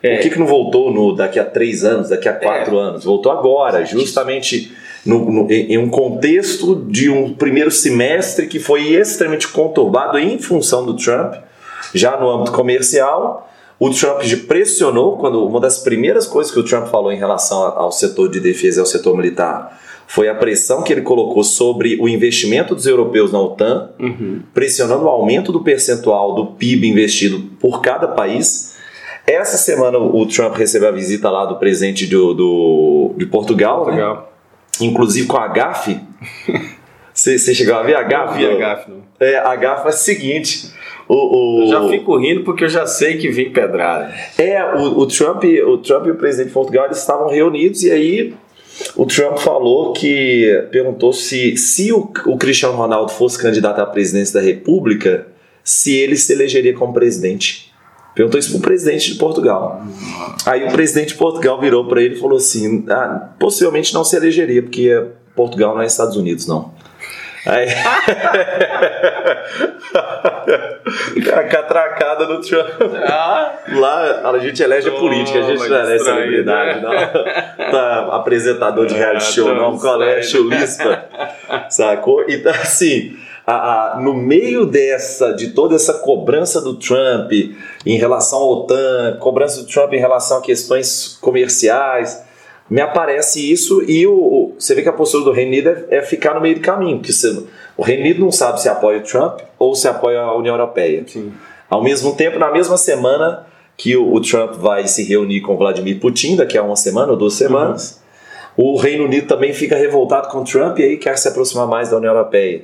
É. 0.00 0.14
Por 0.16 0.22
que, 0.22 0.30
que 0.30 0.38
não 0.38 0.46
voltou 0.46 0.92
no 0.92 1.16
daqui 1.16 1.40
a 1.40 1.44
três 1.44 1.84
anos, 1.84 2.10
daqui 2.10 2.28
a 2.28 2.34
quatro 2.34 2.78
é. 2.78 2.80
anos? 2.80 3.04
Voltou 3.04 3.32
agora, 3.32 3.84
justamente 3.84 4.70
no, 5.04 5.30
no, 5.30 5.50
em 5.50 5.76
um 5.78 5.88
contexto 5.88 6.84
de 6.88 7.10
um 7.10 7.34
primeiro 7.34 7.70
semestre 7.70 8.46
que 8.46 8.58
foi 8.58 8.94
extremamente 8.94 9.48
conturbado 9.48 10.18
em 10.18 10.38
função 10.38 10.84
do 10.84 10.96
Trump, 10.96 11.34
já 11.94 12.18
no 12.18 12.28
âmbito 12.30 12.52
comercial. 12.52 13.50
o 13.78 13.90
Trump 13.90 14.22
pressionou 14.48 15.18
quando 15.18 15.44
uma 15.46 15.60
das 15.60 15.78
primeiras 15.78 16.26
coisas 16.26 16.52
que 16.52 16.58
o 16.58 16.64
Trump 16.64 16.86
falou 16.86 17.12
em 17.12 17.18
relação 17.18 17.62
ao 17.62 17.92
setor 17.92 18.30
de 18.30 18.40
defesa 18.40 18.78
e 18.78 18.80
ao 18.80 18.86
setor 18.86 19.16
militar 19.16 19.80
foi 20.06 20.28
a 20.28 20.34
pressão 20.34 20.82
que 20.82 20.92
ele 20.92 21.02
colocou 21.02 21.42
sobre 21.42 21.98
o 22.00 22.08
investimento 22.08 22.74
dos 22.74 22.86
europeus 22.86 23.32
na 23.32 23.40
OTAN, 23.40 23.90
uhum. 23.98 24.42
pressionando 24.52 25.04
o 25.04 25.08
aumento 25.08 25.50
do 25.50 25.62
percentual 25.62 26.34
do 26.34 26.46
PIB 26.46 26.88
investido 26.88 27.40
por 27.58 27.80
cada 27.80 28.08
país. 28.08 28.74
Essa 29.26 29.56
semana 29.56 29.98
o 29.98 30.26
Trump 30.26 30.54
recebeu 30.56 30.88
a 30.88 30.92
visita 30.92 31.30
lá 31.30 31.46
do 31.46 31.56
presidente 31.56 32.06
do, 32.06 32.34
do 32.34 33.14
de 33.16 33.26
Portugal, 33.26 33.78
né? 33.78 33.84
Portugal. 33.84 34.16
Né? 34.16 34.33
Inclusive 34.80 35.26
com 35.26 35.36
a 35.36 35.48
GAF. 35.48 36.00
Você 37.12 37.54
chegou 37.54 37.76
a 37.76 37.82
ver 37.82 37.96
a 37.96 38.02
GAF? 38.02 38.42
Não, 38.42 38.52
a 38.52 38.58
GAF 38.58 38.90
não. 38.90 39.02
É, 39.20 39.38
a 39.38 39.54
GAF 39.54 39.86
é 39.86 39.88
a 39.88 39.92
seguinte. 39.92 40.72
O, 41.08 41.14
o, 41.14 41.62
eu 41.62 41.66
já 41.68 41.88
fico 41.88 42.16
rindo 42.16 42.42
porque 42.44 42.64
eu 42.64 42.68
já 42.68 42.86
sei 42.86 43.18
que 43.18 43.28
vem 43.28 43.52
pedrada. 43.52 44.12
É, 44.38 44.64
o, 44.74 44.98
o, 44.98 45.06
Trump, 45.06 45.44
o 45.44 45.78
Trump 45.78 46.06
e 46.06 46.10
o 46.10 46.16
presidente 46.16 46.48
de 46.48 46.54
Portugal 46.54 46.86
eles 46.86 46.98
estavam 46.98 47.28
reunidos 47.28 47.82
e 47.84 47.90
aí 47.92 48.34
o 48.96 49.06
Trump 49.06 49.38
falou 49.38 49.92
que 49.92 50.66
perguntou 50.72 51.12
se, 51.12 51.56
se 51.56 51.92
o, 51.92 52.10
o 52.26 52.36
Cristiano 52.36 52.74
Ronaldo 52.74 53.12
fosse 53.12 53.40
candidato 53.40 53.80
à 53.80 53.86
presidência 53.86 54.40
da 54.40 54.44
República, 54.44 55.26
se 55.62 55.94
ele 55.94 56.16
se 56.16 56.32
elegeria 56.32 56.74
como 56.74 56.92
presidente. 56.92 57.72
Perguntou 58.14 58.38
isso 58.38 58.50
para 58.50 58.58
o 58.58 58.62
presidente 58.62 59.12
de 59.12 59.18
Portugal. 59.18 59.82
Aí 60.46 60.64
o 60.64 60.72
presidente 60.72 61.08
de 61.08 61.14
Portugal 61.16 61.60
virou 61.60 61.86
para 61.86 62.00
ele 62.00 62.14
e 62.14 62.18
falou 62.18 62.36
assim: 62.38 62.84
ah, 62.88 63.30
possivelmente 63.38 63.92
não 63.92 64.04
se 64.04 64.16
elegeria, 64.16 64.62
porque 64.62 65.04
Portugal 65.34 65.74
não 65.74 65.82
é 65.82 65.86
Estados 65.86 66.16
Unidos, 66.16 66.46
não. 66.46 66.72
Aí... 67.44 67.68
a 71.34 71.44
catracada 71.44 72.26
do 72.26 72.40
Trump. 72.40 72.80
Ah, 73.06 73.58
Lá 73.72 74.30
a 74.30 74.38
gente 74.38 74.62
elege 74.62 74.88
a 74.88 74.92
política, 74.92 75.40
a 75.40 75.42
gente 75.42 75.68
não 75.68 75.78
elege 75.78 76.04
celebridade, 76.04 76.80
né? 76.80 77.10
não. 77.58 77.70
Tá, 77.70 78.08
apresentador 78.12 78.86
de 78.86 78.94
reality 78.94 79.32
show, 79.32 79.50
é, 79.50 79.54
não, 79.54 79.78
colégio, 79.78 80.48
lista. 80.48 81.04
Sacou? 81.68 82.24
Então, 82.28 82.52
assim. 82.52 83.16
A, 83.46 83.96
a, 83.96 84.00
no 84.00 84.14
meio 84.14 84.64
dessa, 84.64 85.32
de 85.32 85.50
toda 85.50 85.74
essa 85.74 85.94
cobrança 85.94 86.62
do 86.62 86.76
Trump 86.76 87.30
em 87.84 87.98
relação 87.98 88.38
ao 88.38 88.52
OTAN, 88.52 89.18
cobrança 89.20 89.60
do 89.62 89.66
Trump 89.66 89.92
em 89.92 90.00
relação 90.00 90.38
a 90.38 90.40
questões 90.40 91.18
comerciais, 91.20 92.24
me 92.70 92.80
aparece 92.80 93.52
isso 93.52 93.82
e 93.82 94.06
o, 94.06 94.54
você 94.58 94.74
vê 94.74 94.82
que 94.82 94.88
a 94.88 94.92
postura 94.92 95.24
do 95.24 95.32
Reino 95.32 95.50
Unido 95.50 95.68
é, 95.68 95.98
é 95.98 96.02
ficar 96.02 96.34
no 96.34 96.40
meio 96.40 96.54
do 96.54 96.60
caminho, 96.62 96.96
porque 96.96 97.12
você, 97.12 97.44
o 97.76 97.82
Reino 97.82 98.02
Unido 98.02 98.20
não 98.20 98.32
sabe 98.32 98.60
se 98.60 98.68
apoia 98.68 98.98
o 98.98 99.02
Trump 99.02 99.40
ou 99.58 99.74
se 99.74 99.86
apoia 99.86 100.20
a 100.20 100.34
União 100.36 100.54
Europeia. 100.54 101.04
Sim. 101.06 101.32
Ao 101.68 101.82
mesmo 101.82 102.14
tempo, 102.14 102.38
na 102.38 102.50
mesma 102.50 102.76
semana 102.76 103.46
que 103.76 103.96
o, 103.96 104.14
o, 104.14 104.20
Trump 104.20 104.54
vai 104.54 104.86
se 104.86 105.02
reunir 105.02 105.40
com 105.40 105.56
Vladimir 105.56 106.00
Putin, 106.00 106.36
daqui 106.36 106.56
a 106.56 106.62
uma 106.62 106.76
semana 106.76 107.12
ou 107.12 107.18
duas 107.18 107.34
semanas, 107.34 108.00
uhum. 108.56 108.72
o 108.72 108.76
Reino 108.78 109.04
Unido 109.04 109.26
também 109.26 109.52
fica 109.52 109.76
revoltado 109.76 110.28
com 110.28 110.38
o 110.38 110.44
Trump 110.44 110.78
e 110.78 110.84
aí 110.84 110.96
quer 110.96 111.18
se 111.18 111.28
aproximar 111.28 111.66
mais 111.66 111.90
da 111.90 111.96
União 111.96 112.14
Europeia. 112.14 112.62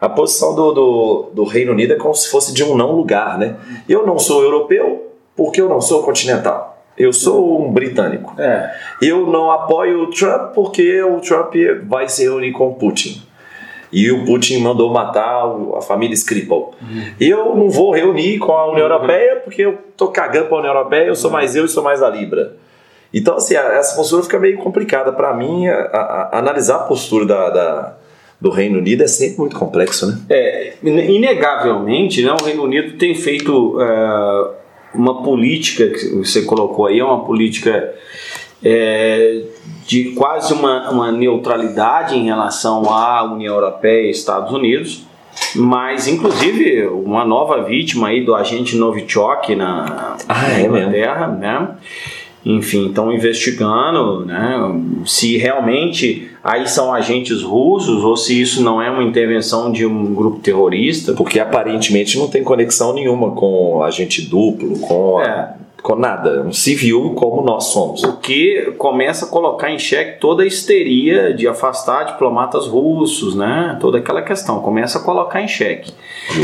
A 0.00 0.08
posição 0.08 0.54
do, 0.54 0.72
do, 0.72 1.30
do 1.34 1.44
Reino 1.44 1.72
Unido 1.72 1.92
é 1.92 1.96
como 1.96 2.14
se 2.14 2.30
fosse 2.30 2.54
de 2.54 2.64
um 2.64 2.76
não 2.76 2.92
lugar, 2.92 3.38
né? 3.38 3.56
Eu 3.88 4.06
não 4.06 4.18
sou 4.18 4.42
europeu 4.42 5.12
porque 5.36 5.60
eu 5.60 5.68
não 5.68 5.80
sou 5.80 6.02
continental. 6.02 6.82
Eu 6.96 7.12
sou 7.12 7.60
um 7.62 7.72
britânico. 7.72 8.34
É. 8.38 8.74
Eu 9.02 9.26
não 9.26 9.50
apoio 9.50 10.02
o 10.02 10.10
Trump 10.10 10.52
porque 10.54 11.02
o 11.02 11.20
Trump 11.20 11.54
vai 11.86 12.08
se 12.08 12.22
reunir 12.22 12.52
com 12.52 12.68
o 12.68 12.74
Putin. 12.74 13.22
E 13.92 14.10
o 14.10 14.24
Putin 14.24 14.58
mandou 14.58 14.92
matar 14.92 15.44
a 15.76 15.80
família 15.82 16.14
Skripal. 16.14 16.72
Uhum. 16.80 17.04
Eu 17.18 17.56
não 17.56 17.68
vou 17.68 17.92
reunir 17.92 18.38
com 18.38 18.52
a 18.52 18.70
União 18.70 18.86
Europeia 18.86 19.36
porque 19.36 19.62
eu 19.62 19.78
tô 19.96 20.08
cagando 20.08 20.46
para 20.46 20.56
a 20.56 20.60
União 20.60 20.74
Europeia, 20.74 21.06
eu 21.06 21.16
sou 21.16 21.30
mais 21.30 21.56
eu 21.56 21.64
e 21.64 21.68
sou 21.68 21.82
mais 21.82 22.02
a 22.02 22.08
Libra. 22.08 22.56
Então, 23.12 23.36
assim, 23.36 23.56
essa 23.56 23.96
postura 23.96 24.22
fica 24.22 24.38
meio 24.38 24.58
complicada. 24.58 25.12
Para 25.12 25.34
mim, 25.34 25.66
a, 25.66 25.74
a, 25.74 26.28
a 26.32 26.38
analisar 26.38 26.76
a 26.76 26.80
postura 26.80 27.26
da, 27.26 27.50
da, 27.50 27.96
do 28.40 28.50
Reino 28.50 28.78
Unido 28.78 29.02
é 29.02 29.06
sempre 29.06 29.38
muito 29.38 29.56
complexo, 29.56 30.06
né? 30.06 30.18
É, 30.30 30.72
inegavelmente, 30.82 32.22
né, 32.22 32.32
o 32.32 32.42
Reino 32.42 32.62
Unido 32.62 32.96
tem 32.96 33.14
feito 33.14 33.76
uh, 33.76 34.54
uma 34.94 35.22
política 35.22 35.88
que 35.88 36.16
você 36.16 36.42
colocou 36.42 36.86
aí, 36.86 36.98
é 36.98 37.04
uma 37.04 37.24
política 37.24 37.94
é, 38.64 39.42
de 39.86 40.12
quase 40.12 40.52
uma, 40.52 40.90
uma 40.90 41.12
neutralidade 41.12 42.16
em 42.16 42.24
relação 42.24 42.90
à 42.92 43.24
União 43.24 43.54
Europeia 43.54 44.06
e 44.06 44.10
Estados 44.10 44.52
Unidos, 44.52 45.04
mas 45.54 46.08
inclusive 46.08 46.86
uma 46.86 47.24
nova 47.24 47.62
vítima 47.62 48.08
aí 48.08 48.24
do 48.24 48.34
agente 48.34 48.76
Novichok 48.76 49.54
na, 49.54 50.16
ah, 50.28 50.48
na 50.48 50.58
é 50.58 50.62
Inglaterra, 50.62 51.26
né? 51.28 51.68
Enfim, 52.44 52.88
estão 52.88 53.12
investigando 53.12 54.24
né, 54.24 54.58
se 55.04 55.36
realmente 55.36 56.30
aí 56.42 56.66
são 56.66 56.92
agentes 56.92 57.42
russos 57.42 58.02
ou 58.02 58.16
se 58.16 58.40
isso 58.40 58.62
não 58.62 58.80
é 58.80 58.90
uma 58.90 59.02
intervenção 59.02 59.70
de 59.70 59.84
um 59.84 60.14
grupo 60.14 60.40
terrorista. 60.40 61.12
Porque 61.12 61.38
aparentemente 61.38 62.18
não 62.18 62.28
tem 62.28 62.42
conexão 62.42 62.94
nenhuma 62.94 63.32
com 63.32 63.82
agente 63.82 64.22
duplo, 64.22 64.78
com 64.78 65.20
é 65.20 65.54
com 65.82 65.96
nada, 65.96 66.42
um 66.42 66.52
civil 66.52 67.14
como 67.14 67.42
nós 67.42 67.64
somos. 67.64 68.02
O 68.04 68.16
que 68.18 68.72
começa 68.78 69.26
a 69.26 69.28
colocar 69.28 69.70
em 69.70 69.78
xeque 69.78 70.20
toda 70.20 70.42
a 70.42 70.46
histeria 70.46 71.32
de 71.34 71.48
afastar 71.48 72.04
diplomatas 72.04 72.66
russos, 72.66 73.34
né? 73.34 73.76
Toda 73.80 73.98
aquela 73.98 74.22
questão 74.22 74.60
começa 74.60 74.98
a 74.98 75.02
colocar 75.02 75.40
em 75.40 75.48
xeque. 75.48 75.92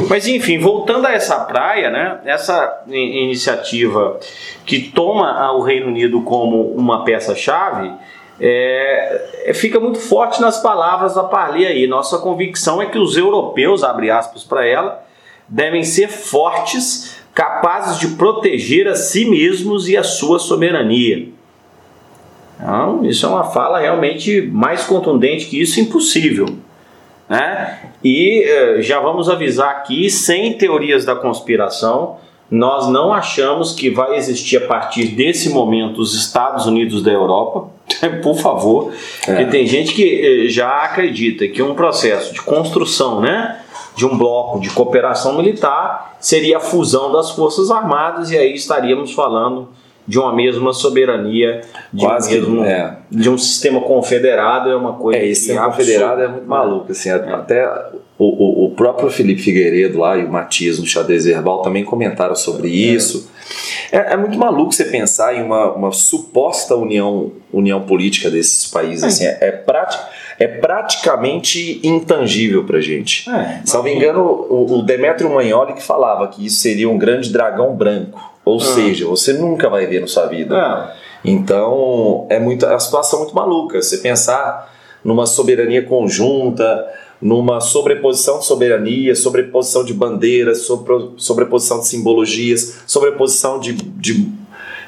Mas 0.08 0.26
enfim, 0.26 0.58
voltando 0.58 1.06
a 1.06 1.12
essa 1.12 1.40
praia, 1.40 1.90
né? 1.90 2.20
Essa 2.24 2.82
iniciativa 2.88 4.18
que 4.64 4.90
toma 4.90 5.52
o 5.52 5.62
Reino 5.62 5.86
Unido 5.86 6.22
como 6.22 6.72
uma 6.72 7.04
peça-chave. 7.04 7.92
É, 8.38 9.46
é, 9.46 9.54
fica 9.54 9.80
muito 9.80 9.98
forte 9.98 10.40
nas 10.40 10.60
palavras 10.60 11.14
da 11.14 11.24
Parli 11.24 11.66
aí. 11.66 11.86
Nossa 11.86 12.18
convicção 12.18 12.82
é 12.82 12.86
que 12.86 12.98
os 12.98 13.16
europeus, 13.16 13.82
abre 13.82 14.10
aspas 14.10 14.44
para 14.44 14.66
ela, 14.66 15.02
devem 15.48 15.84
ser 15.84 16.08
fortes 16.08 17.15
capazes 17.36 17.98
de 17.98 18.16
proteger 18.16 18.88
a 18.88 18.96
si 18.96 19.26
mesmos 19.26 19.90
e 19.90 19.96
a 19.96 20.02
sua 20.02 20.38
soberania. 20.38 21.28
Então, 22.58 23.04
isso 23.04 23.26
é 23.26 23.28
uma 23.28 23.44
fala 23.44 23.78
realmente 23.78 24.40
mais 24.40 24.84
contundente 24.84 25.44
que 25.44 25.60
isso, 25.60 25.78
impossível. 25.78 26.46
Né? 27.28 27.90
E 28.02 28.42
eh, 28.42 28.80
já 28.80 29.00
vamos 29.00 29.28
avisar 29.28 29.68
aqui, 29.68 30.08
sem 30.08 30.54
teorias 30.54 31.04
da 31.04 31.14
conspiração, 31.14 32.16
nós 32.50 32.88
não 32.88 33.12
achamos 33.12 33.74
que 33.74 33.90
vai 33.90 34.16
existir 34.16 34.56
a 34.56 34.66
partir 34.66 35.08
desse 35.08 35.50
momento 35.50 35.98
os 35.98 36.14
Estados 36.14 36.64
Unidos 36.64 37.02
da 37.02 37.10
Europa, 37.10 37.68
por 38.22 38.38
favor, 38.38 38.94
é. 39.26 39.26
porque 39.26 39.44
tem 39.50 39.66
gente 39.66 39.92
que 39.92 40.46
eh, 40.46 40.48
já 40.48 40.70
acredita 40.84 41.46
que 41.48 41.62
um 41.62 41.74
processo 41.74 42.32
de 42.32 42.40
construção, 42.40 43.20
né? 43.20 43.60
De 43.96 44.06
um 44.06 44.16
bloco 44.16 44.60
de 44.60 44.68
cooperação 44.70 45.36
militar 45.36 46.16
seria 46.20 46.58
a 46.58 46.60
fusão 46.60 47.10
das 47.12 47.30
Forças 47.30 47.70
Armadas, 47.70 48.30
e 48.30 48.36
aí 48.36 48.54
estaríamos 48.54 49.12
falando 49.12 49.68
de 50.06 50.18
uma 50.18 50.32
mesma 50.32 50.72
soberania, 50.72 51.62
de, 51.92 52.04
Quase 52.04 52.38
um, 52.38 52.40
mesmo, 52.40 52.64
é. 52.64 52.98
de 53.10 53.28
um 53.28 53.36
sistema 53.36 53.80
confederado, 53.80 54.70
é 54.70 54.76
uma 54.76 54.92
coisa. 54.92 55.18
É, 55.18 55.26
esse 55.26 55.46
sistema 55.46 55.66
confederado 55.66 56.22
é 56.22 56.28
muito 56.28 56.46
maluco. 56.46 56.92
Assim, 56.92 57.08
é. 57.08 57.14
Até 57.14 57.68
o, 58.18 58.24
o, 58.24 58.66
o, 58.66 58.70
próprio 58.70 59.10
Felipe 59.10 59.42
Figueiredo 59.42 59.98
lá 59.98 60.16
e 60.16 60.24
o 60.24 60.30
Matias 60.30 60.78
no 60.78 60.86
xadrez 60.86 61.24
verbal 61.24 61.60
também 61.62 61.84
comentaram 61.84 62.34
sobre 62.34 62.68
é. 62.68 62.72
isso. 62.72 63.30
É, 63.92 64.14
é, 64.14 64.16
muito 64.16 64.38
maluco 64.38 64.72
você 64.72 64.84
pensar 64.84 65.34
em 65.34 65.42
uma, 65.42 65.72
uma 65.72 65.92
suposta 65.92 66.74
união, 66.74 67.32
união 67.52 67.82
política 67.82 68.30
desses 68.30 68.66
países. 68.66 69.04
É. 69.04 69.06
Assim, 69.06 69.24
é, 69.24 69.38
é 69.48 69.52
prático 69.52 70.04
é 70.38 70.46
praticamente 70.46 71.80
intangível 71.82 72.64
para 72.64 72.80
gente. 72.80 73.28
É, 73.30 73.62
Salvo 73.64 73.88
engano, 73.88 74.22
o, 74.22 74.78
o 74.78 74.82
Demetrio 74.82 75.30
Magnoli 75.30 75.72
que 75.72 75.82
falava 75.82 76.28
que 76.28 76.44
isso 76.44 76.56
seria 76.60 76.88
um 76.88 76.98
grande 76.98 77.32
dragão 77.32 77.74
branco. 77.74 78.20
Ou 78.44 78.58
ah. 78.58 78.60
seja, 78.60 79.06
você 79.06 79.32
nunca 79.32 79.68
vai 79.68 79.86
ver 79.86 80.00
na 80.00 80.06
sua 80.06 80.26
vida. 80.26 80.56
É. 80.56 81.06
Então, 81.30 82.26
é 82.28 82.38
muito, 82.38 82.66
é 82.66 82.70
uma 82.70 82.78
situação 82.78 83.20
muito 83.20 83.34
maluca. 83.34 83.80
Você 83.80 83.98
pensar 83.98 84.72
numa 85.02 85.26
soberania 85.26 85.82
conjunta, 85.82 86.86
numa 87.20 87.60
sobreposição 87.60 88.38
de 88.38 88.46
soberania, 88.46 89.14
sobreposição 89.14 89.84
de 89.84 89.94
bandeiras, 89.94 90.62
sobre, 90.62 91.12
sobreposição 91.16 91.80
de 91.80 91.88
simbologias, 91.88 92.82
sobreposição 92.86 93.58
de, 93.58 93.72
de, 93.72 94.28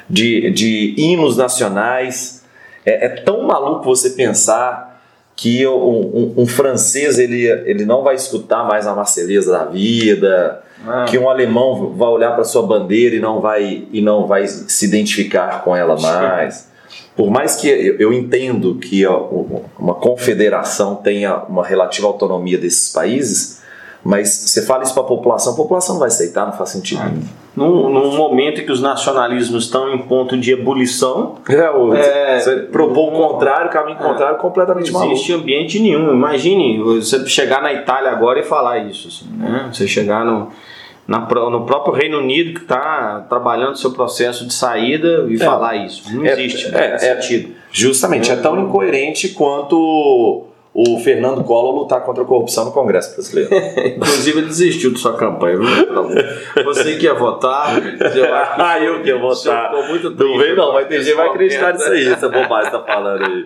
de, 0.09 0.51
de 0.51 0.93
hinos 0.97 1.37
nacionais. 1.37 2.43
É, 2.85 3.05
é, 3.05 3.09
tão 3.09 3.43
maluco 3.43 3.83
você 3.83 4.11
pensar 4.11 5.01
que 5.35 5.65
um, 5.65 5.71
um, 5.71 6.33
um, 6.37 6.45
francês 6.45 7.17
ele, 7.17 7.47
ele 7.47 7.85
não 7.85 8.03
vai 8.03 8.15
escutar 8.15 8.65
mais 8.65 8.85
a 8.85 8.93
Marselhesa 8.93 9.51
da 9.53 9.63
vida, 9.65 10.61
ah. 10.85 11.05
que 11.05 11.17
um 11.17 11.29
alemão 11.29 11.93
vai 11.93 12.09
olhar 12.09 12.31
para 12.31 12.43
sua 12.43 12.61
bandeira 12.61 13.15
e 13.15 13.19
não 13.19 13.39
vai 13.39 13.87
e 13.91 14.01
não 14.01 14.27
vai 14.27 14.45
se 14.47 14.85
identificar 14.85 15.63
com 15.63 15.75
ela 15.75 15.99
mais. 15.99 16.68
Por 17.19 17.29
mais 17.29 17.57
que 17.57 17.67
eu 17.99 18.13
entendo 18.13 18.75
que 18.75 19.05
uma 19.77 19.93
confederação 19.95 20.95
tenha 20.95 21.35
uma 21.49 21.65
relativa 21.65 22.07
autonomia 22.07 22.57
desses 22.57 22.93
países, 22.93 23.61
mas 24.01 24.29
você 24.29 24.65
fala 24.65 24.83
isso 24.83 24.93
para 24.93 25.03
a 25.03 25.05
população, 25.05 25.51
a 25.51 25.55
população 25.57 25.95
não 25.95 25.99
vai 25.99 26.07
aceitar, 26.07 26.45
não 26.45 26.53
faz 26.53 26.69
sentido 26.69 27.01
nenhum. 27.03 27.23
num, 27.57 27.89
num, 27.89 28.15
momento 28.15 28.61
em 28.61 28.65
que 28.65 28.71
os 28.71 28.81
nacionalismos 28.81 29.65
estão 29.65 29.93
em 29.93 29.97
ponto 29.97 30.37
de 30.37 30.53
ebulição. 30.53 31.35
É, 31.49 31.69
o, 31.69 31.93
é, 31.93 32.39
você 32.39 32.55
propôs 32.55 33.09
o 33.09 33.11
contrário, 33.11 33.67
o 33.67 33.69
caminho 33.69 33.97
é, 33.99 34.01
contrário, 34.01 34.37
completamente 34.37 34.89
maluco. 34.89 35.07
Não 35.07 35.13
existe 35.13 35.31
maluco. 35.33 35.43
ambiente 35.43 35.79
nenhum. 35.81 36.13
Imagine 36.13 36.81
você 36.81 37.27
chegar 37.27 37.61
na 37.61 37.73
Itália 37.73 38.11
agora 38.11 38.39
e 38.39 38.43
falar 38.43 38.77
isso. 38.77 39.09
Assim, 39.09 39.29
né? 39.37 39.69
Você 39.73 39.85
chegar 39.85 40.23
no, 40.23 40.53
na, 41.09 41.27
no 41.49 41.65
próprio 41.65 41.91
Reino 41.91 42.19
Unido 42.19 42.53
que 42.53 42.61
está 42.61 43.25
trabalhando 43.27 43.75
seu 43.75 43.91
processo 43.91 44.45
de 44.45 44.53
saída 44.53 45.25
e 45.27 45.35
é, 45.35 45.37
falar 45.39 45.75
isso. 45.75 46.03
Não 46.15 46.23
é, 46.23 46.33
existe. 46.33 46.73
É, 46.73 46.93
é, 46.93 46.97
sentido. 46.99 47.55
Justamente, 47.71 48.31
é 48.31 48.35
tão 48.35 48.59
incoerente 48.59 49.29
quanto 49.29 50.45
o 50.81 50.97
Fernando 50.99 51.43
Collor 51.43 51.75
lutar 51.75 52.05
contra 52.05 52.23
a 52.23 52.25
corrupção 52.25 52.63
no 52.63 52.71
Congresso 52.71 53.13
Brasileiro. 53.13 53.49
Inclusive, 53.97 54.37
ele 54.37 54.47
desistiu 54.47 54.93
de 54.93 54.99
sua 54.99 55.17
campanha. 55.17 55.57
Viu? 55.57 56.63
Você 56.63 56.95
que 56.95 57.03
ia 57.03 57.13
votar, 57.13 57.77
eu 58.15 58.33
acho 58.33 58.55
que. 58.55 58.61
ah, 58.61 58.79
eu 58.79 59.01
que 59.01 59.09
ia 59.09 59.17
votar. 59.17 59.71
Ficou 59.71 59.87
muito 59.89 60.11
triste, 60.11 60.31
não 60.31 60.37
vem, 60.37 60.55
não, 60.55 60.73
mas 60.73 60.87
tem 60.87 61.01
gente 61.01 61.15
vai 61.15 61.27
acreditar 61.27 61.73
nisso 61.73 61.91
aí, 61.91 62.07
essa 62.07 62.29
bobagem 62.29 62.71
que 62.71 62.77
tá 62.77 62.83
falando 62.83 63.25
aí. 63.25 63.45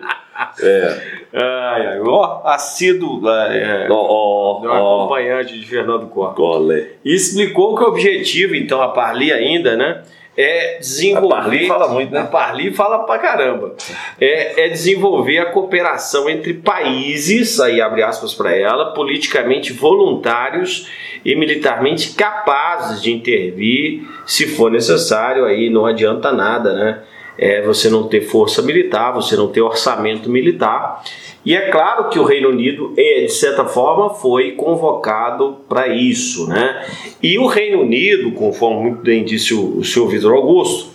É. 0.62 1.24
Ai, 1.32 1.86
ai, 1.86 2.00
ó, 2.00 2.42
assíduo 2.44 3.28
é, 3.28 3.88
ó, 3.90 4.62
ó, 4.62 5.02
acompanhante 5.02 5.58
de 5.58 5.66
Fernando 5.66 6.06
Collor. 6.06 6.86
E 7.04 7.14
explicou 7.14 7.74
que 7.74 7.82
o 7.82 7.88
objetivo, 7.88 8.54
então, 8.54 8.80
a 8.80 8.88
Parli 8.88 9.32
ainda, 9.32 9.76
né? 9.76 10.02
É 10.36 10.78
desenvolver. 10.78 11.34
A 11.34 11.42
Parli 11.42 11.66
fala 11.66 11.88
muito, 11.88 12.12
né? 12.12 12.20
A 12.20 12.24
Parli 12.24 12.72
fala 12.72 12.98
pra 13.04 13.18
caramba. 13.18 13.74
É, 14.20 14.64
é 14.64 14.68
desenvolver 14.68 15.38
a 15.38 15.46
cooperação 15.46 16.28
entre 16.28 16.54
países, 16.54 17.60
aí 17.60 17.80
abre 17.80 18.02
aspas 18.02 18.34
para 18.34 18.54
ela, 18.54 18.92
politicamente 18.92 19.72
voluntários 19.72 20.88
e 21.24 21.34
militarmente 21.36 22.14
capazes 22.14 23.02
de 23.02 23.12
intervir 23.12 24.02
se 24.26 24.46
for 24.46 24.70
necessário. 24.70 25.44
Aí 25.44 25.70
não 25.70 25.86
adianta 25.86 26.32
nada, 26.32 26.72
né? 26.72 27.02
É 27.36 27.62
você 27.62 27.90
não 27.90 28.06
ter 28.06 28.20
força 28.20 28.62
militar, 28.62 29.12
você 29.12 29.36
não 29.36 29.48
ter 29.48 29.60
orçamento 29.60 30.30
militar 30.30 31.02
e 31.44 31.54
é 31.54 31.68
claro 31.70 32.08
que 32.08 32.18
o 32.18 32.24
Reino 32.24 32.48
Unido, 32.48 32.94
de 32.96 33.28
certa 33.28 33.66
forma, 33.66 34.10
foi 34.14 34.52
convocado 34.52 35.58
para 35.68 35.88
isso. 35.88 36.48
Né? 36.48 36.86
E 37.22 37.38
o 37.38 37.46
Reino 37.46 37.82
Unido, 37.82 38.32
conforme 38.32 38.82
muito 38.82 39.02
bem 39.02 39.24
disse 39.24 39.52
o, 39.52 39.78
o 39.78 39.84
senhor 39.84 40.08
Vitor 40.08 40.32
Augusto, 40.32 40.94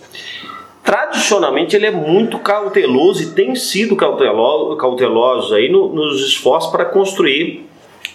tradicionalmente 0.82 1.76
ele 1.76 1.86
é 1.86 1.90
muito 1.92 2.38
cauteloso 2.40 3.22
e 3.22 3.26
tem 3.26 3.54
sido 3.54 3.94
cauteloso, 3.94 4.76
cauteloso 4.76 5.54
aí 5.54 5.70
no, 5.70 5.88
nos 5.94 6.26
esforços 6.26 6.70
para 6.72 6.84
construir 6.84 7.68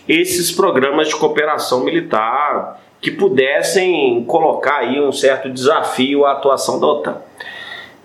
esses 0.08 0.52
programas 0.52 1.08
de 1.08 1.16
cooperação 1.16 1.86
militar 1.86 2.82
que 3.00 3.12
pudessem 3.12 4.26
colocar 4.26 4.80
aí 4.80 5.00
um 5.00 5.12
certo 5.12 5.50
desafio 5.50 6.26
à 6.26 6.34
atuação 6.34 6.80
da 6.80 6.88
OTAN. 6.88 7.18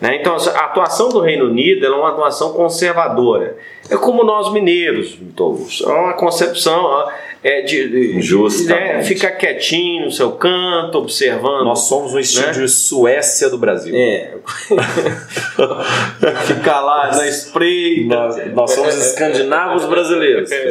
Né? 0.00 0.16
Então, 0.16 0.34
a 0.34 0.64
atuação 0.64 1.10
do 1.10 1.20
Reino 1.20 1.46
Unido 1.46 1.84
é 1.84 1.90
uma 1.90 2.08
atuação 2.08 2.52
conservadora. 2.54 3.56
É 3.90 3.96
como 3.96 4.24
nós 4.24 4.50
mineiros, 4.52 5.18
todos. 5.36 5.82
É 5.82 5.92
uma 5.92 6.14
concepção 6.14 7.06
é, 7.42 7.60
de, 7.60 7.88
de 7.88 8.22
Justa. 8.22 8.74
Né, 8.74 9.02
ficar 9.02 9.32
quietinho 9.32 10.06
no 10.06 10.10
seu 10.10 10.32
canto, 10.32 10.96
observando. 10.96 11.64
Nós 11.64 11.80
somos 11.80 12.14
um 12.14 12.18
estilo 12.18 12.46
né? 12.46 12.52
de 12.52 12.68
Suécia 12.68 13.50
do 13.50 13.58
Brasil. 13.58 13.94
É. 13.94 14.36
ficar 16.46 16.80
lá 16.80 17.14
na 17.14 17.28
spray. 17.28 18.06
Nós, 18.06 18.54
nós 18.54 18.70
somos 18.70 18.94
escandinavos 18.94 19.84
brasileiros, 19.84 20.50
é. 20.50 20.68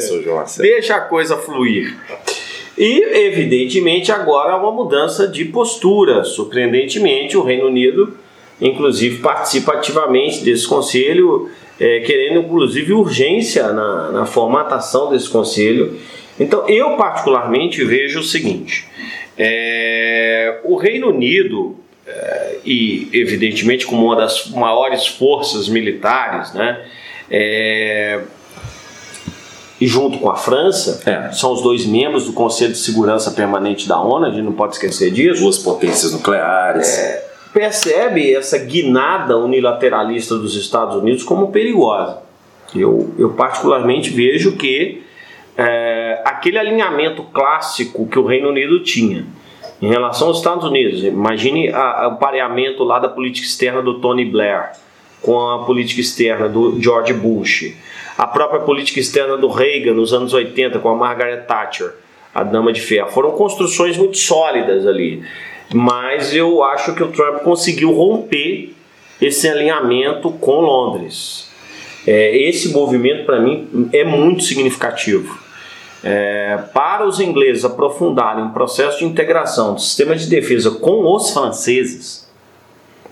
Deixa 0.62 0.96
a 0.96 1.02
coisa 1.02 1.38
fluir. 1.38 1.96
E, 2.76 3.28
evidentemente, 3.28 4.12
agora 4.12 4.54
há 4.54 4.58
uma 4.58 4.72
mudança 4.72 5.28
de 5.28 5.46
postura. 5.46 6.24
Surpreendentemente, 6.24 7.38
o 7.38 7.44
Reino 7.44 7.68
Unido 7.68 8.18
inclusive 8.62 9.20
participa 9.20 9.74
ativamente 9.74 10.44
desse 10.44 10.68
conselho, 10.68 11.50
é, 11.80 12.02
querendo 12.02 12.40
inclusive 12.40 12.94
urgência 12.94 13.72
na, 13.72 14.12
na 14.12 14.26
formatação 14.26 15.10
desse 15.10 15.30
conselho. 15.30 15.98
Então, 16.40 16.68
eu 16.68 16.96
particularmente 16.98 17.84
vejo 17.84 18.20
o 18.20 18.24
seguinte: 18.24 18.88
é, 19.38 20.60
o 20.64 20.76
Reino 20.76 21.10
Unido, 21.10 21.76
é, 22.06 22.58
e 22.66 23.10
evidentemente 23.14 23.86
como 23.86 24.06
uma 24.06 24.16
das 24.16 24.50
maiores 24.50 25.08
forças 25.08 25.68
militares, 25.68 26.54
né, 26.54 26.86
é, 27.32 28.22
e 29.80 29.88
junto 29.88 30.20
com 30.20 30.30
a 30.30 30.36
França, 30.36 31.02
é. 31.06 31.32
são 31.32 31.54
os 31.54 31.62
dois 31.62 31.86
membros 31.86 32.26
do 32.26 32.34
Conselho 32.34 32.74
de 32.74 32.80
Segurança 32.80 33.32
Permanente 33.32 33.88
da 33.88 34.00
ONU, 34.00 34.26
a 34.26 34.30
gente 34.30 34.44
não 34.44 34.52
pode 34.52 34.74
esquecer 34.74 35.10
disso. 35.10 35.42
Duas 35.42 35.58
potências 35.58 36.12
nucleares. 36.12 37.29
Percebe 37.54 38.34
essa 38.34 38.58
guinada 38.60 39.38
unilateralista 39.38 40.36
dos 40.36 40.56
Estados 40.56 40.96
Unidos 40.96 41.24
como 41.24 41.52
perigosa. 41.52 42.22
Eu, 42.76 43.14
eu 43.18 43.32
particularmente 43.32 44.12
vejo 44.12 44.56
que 44.56 45.04
é, 45.58 46.22
aquele 46.24 46.60
alinhamento 46.60 47.24
clássico 47.24 48.08
que 48.08 48.20
o 48.20 48.26
Reino 48.26 48.50
Unido 48.50 48.82
tinha 48.84 49.26
em 49.82 49.88
relação 49.88 50.28
aos 50.28 50.38
Estados 50.38 50.66
Unidos, 50.66 51.04
imagine 51.04 51.70
a, 51.70 52.04
a, 52.04 52.08
o 52.10 52.18
pareamento 52.18 52.84
lá 52.84 53.00
da 53.00 53.08
política 53.08 53.48
externa 53.48 53.82
do 53.82 54.00
Tony 54.00 54.26
Blair 54.26 54.72
com 55.22 55.40
a 55.40 55.66
política 55.66 56.02
externa 56.02 56.50
do 56.50 56.82
George 56.82 57.14
Bush, 57.14 57.74
a 58.18 58.28
própria 58.28 58.62
política 58.62 59.00
externa 59.00 59.38
do 59.38 59.48
Reagan 59.48 59.94
nos 59.94 60.14
anos 60.14 60.34
80 60.34 60.80
com 60.80 60.90
a 60.90 60.96
Margaret 60.96 61.44
Thatcher, 61.44 61.94
a 62.36 62.44
dama 62.44 62.74
de 62.74 62.82
ferro, 62.82 63.10
foram 63.10 63.32
construções 63.32 63.98
muito 63.98 64.18
sólidas 64.18 64.86
ali 64.86 65.24
mas 65.74 66.34
eu 66.34 66.64
acho 66.64 66.94
que 66.96 67.04
o 67.04 67.12
Trump 67.12 67.44
conseguiu 67.44 67.92
romper 67.94 68.76
esse 69.22 69.48
alinhamento 69.48 70.32
com 70.32 70.62
Londres. 70.62 71.50
É, 72.08 72.36
esse 72.38 72.70
movimento, 72.70 73.26
para 73.26 73.40
mim, 73.40 73.90
é 73.94 74.04
muito 74.04 74.44
significativo. 74.44 75.38
É, 76.04 76.58
para 76.74 77.06
os 77.06 77.20
ingleses 77.20 77.66
aprofundarem 77.66 78.46
um 78.46 78.52
processo 78.52 79.00
de 79.00 79.06
integração 79.06 79.74
do 79.74 79.82
sistema 79.82 80.16
de 80.16 80.28
defesa 80.28 80.72
com 80.72 81.14
os 81.14 81.32
franceses, 81.32 82.30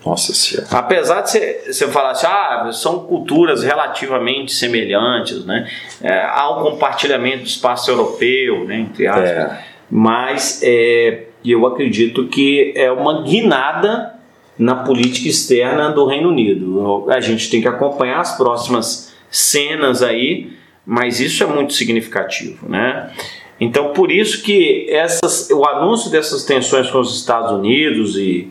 nossa 0.04 0.32
senhora. 0.32 0.68
Apesar 0.70 1.20
de 1.20 1.30
você, 1.30 1.64
você 1.66 1.86
falar 1.88 2.12
assim, 2.12 2.26
ah, 2.26 2.70
são 2.72 3.00
culturas 3.00 3.62
relativamente 3.62 4.52
semelhantes, 4.52 5.44
né? 5.44 5.68
É, 6.02 6.22
há 6.22 6.50
um 6.50 6.62
compartilhamento 6.62 7.42
do 7.42 7.46
espaço 7.46 7.90
europeu, 7.90 8.64
né, 8.64 8.78
entre 8.78 9.06
aspas. 9.06 9.28
É. 9.28 9.64
Mas 9.90 10.60
é, 10.62 11.27
e 11.44 11.52
eu 11.52 11.66
acredito 11.66 12.26
que 12.26 12.72
é 12.76 12.90
uma 12.90 13.22
guinada 13.22 14.14
na 14.58 14.74
política 14.74 15.28
externa 15.28 15.90
do 15.90 16.04
Reino 16.06 16.28
Unido. 16.28 17.06
A 17.08 17.20
gente 17.20 17.48
tem 17.48 17.60
que 17.60 17.68
acompanhar 17.68 18.20
as 18.20 18.36
próximas 18.36 19.14
cenas 19.30 20.02
aí, 20.02 20.52
mas 20.84 21.20
isso 21.20 21.44
é 21.44 21.46
muito 21.46 21.74
significativo, 21.74 22.68
né? 22.68 23.12
Então, 23.60 23.92
por 23.92 24.10
isso 24.10 24.42
que 24.42 24.86
essas, 24.88 25.50
o 25.50 25.64
anúncio 25.64 26.10
dessas 26.10 26.44
tensões 26.44 26.90
com 26.90 27.00
os 27.00 27.16
Estados 27.16 27.52
Unidos 27.52 28.16
e, 28.16 28.48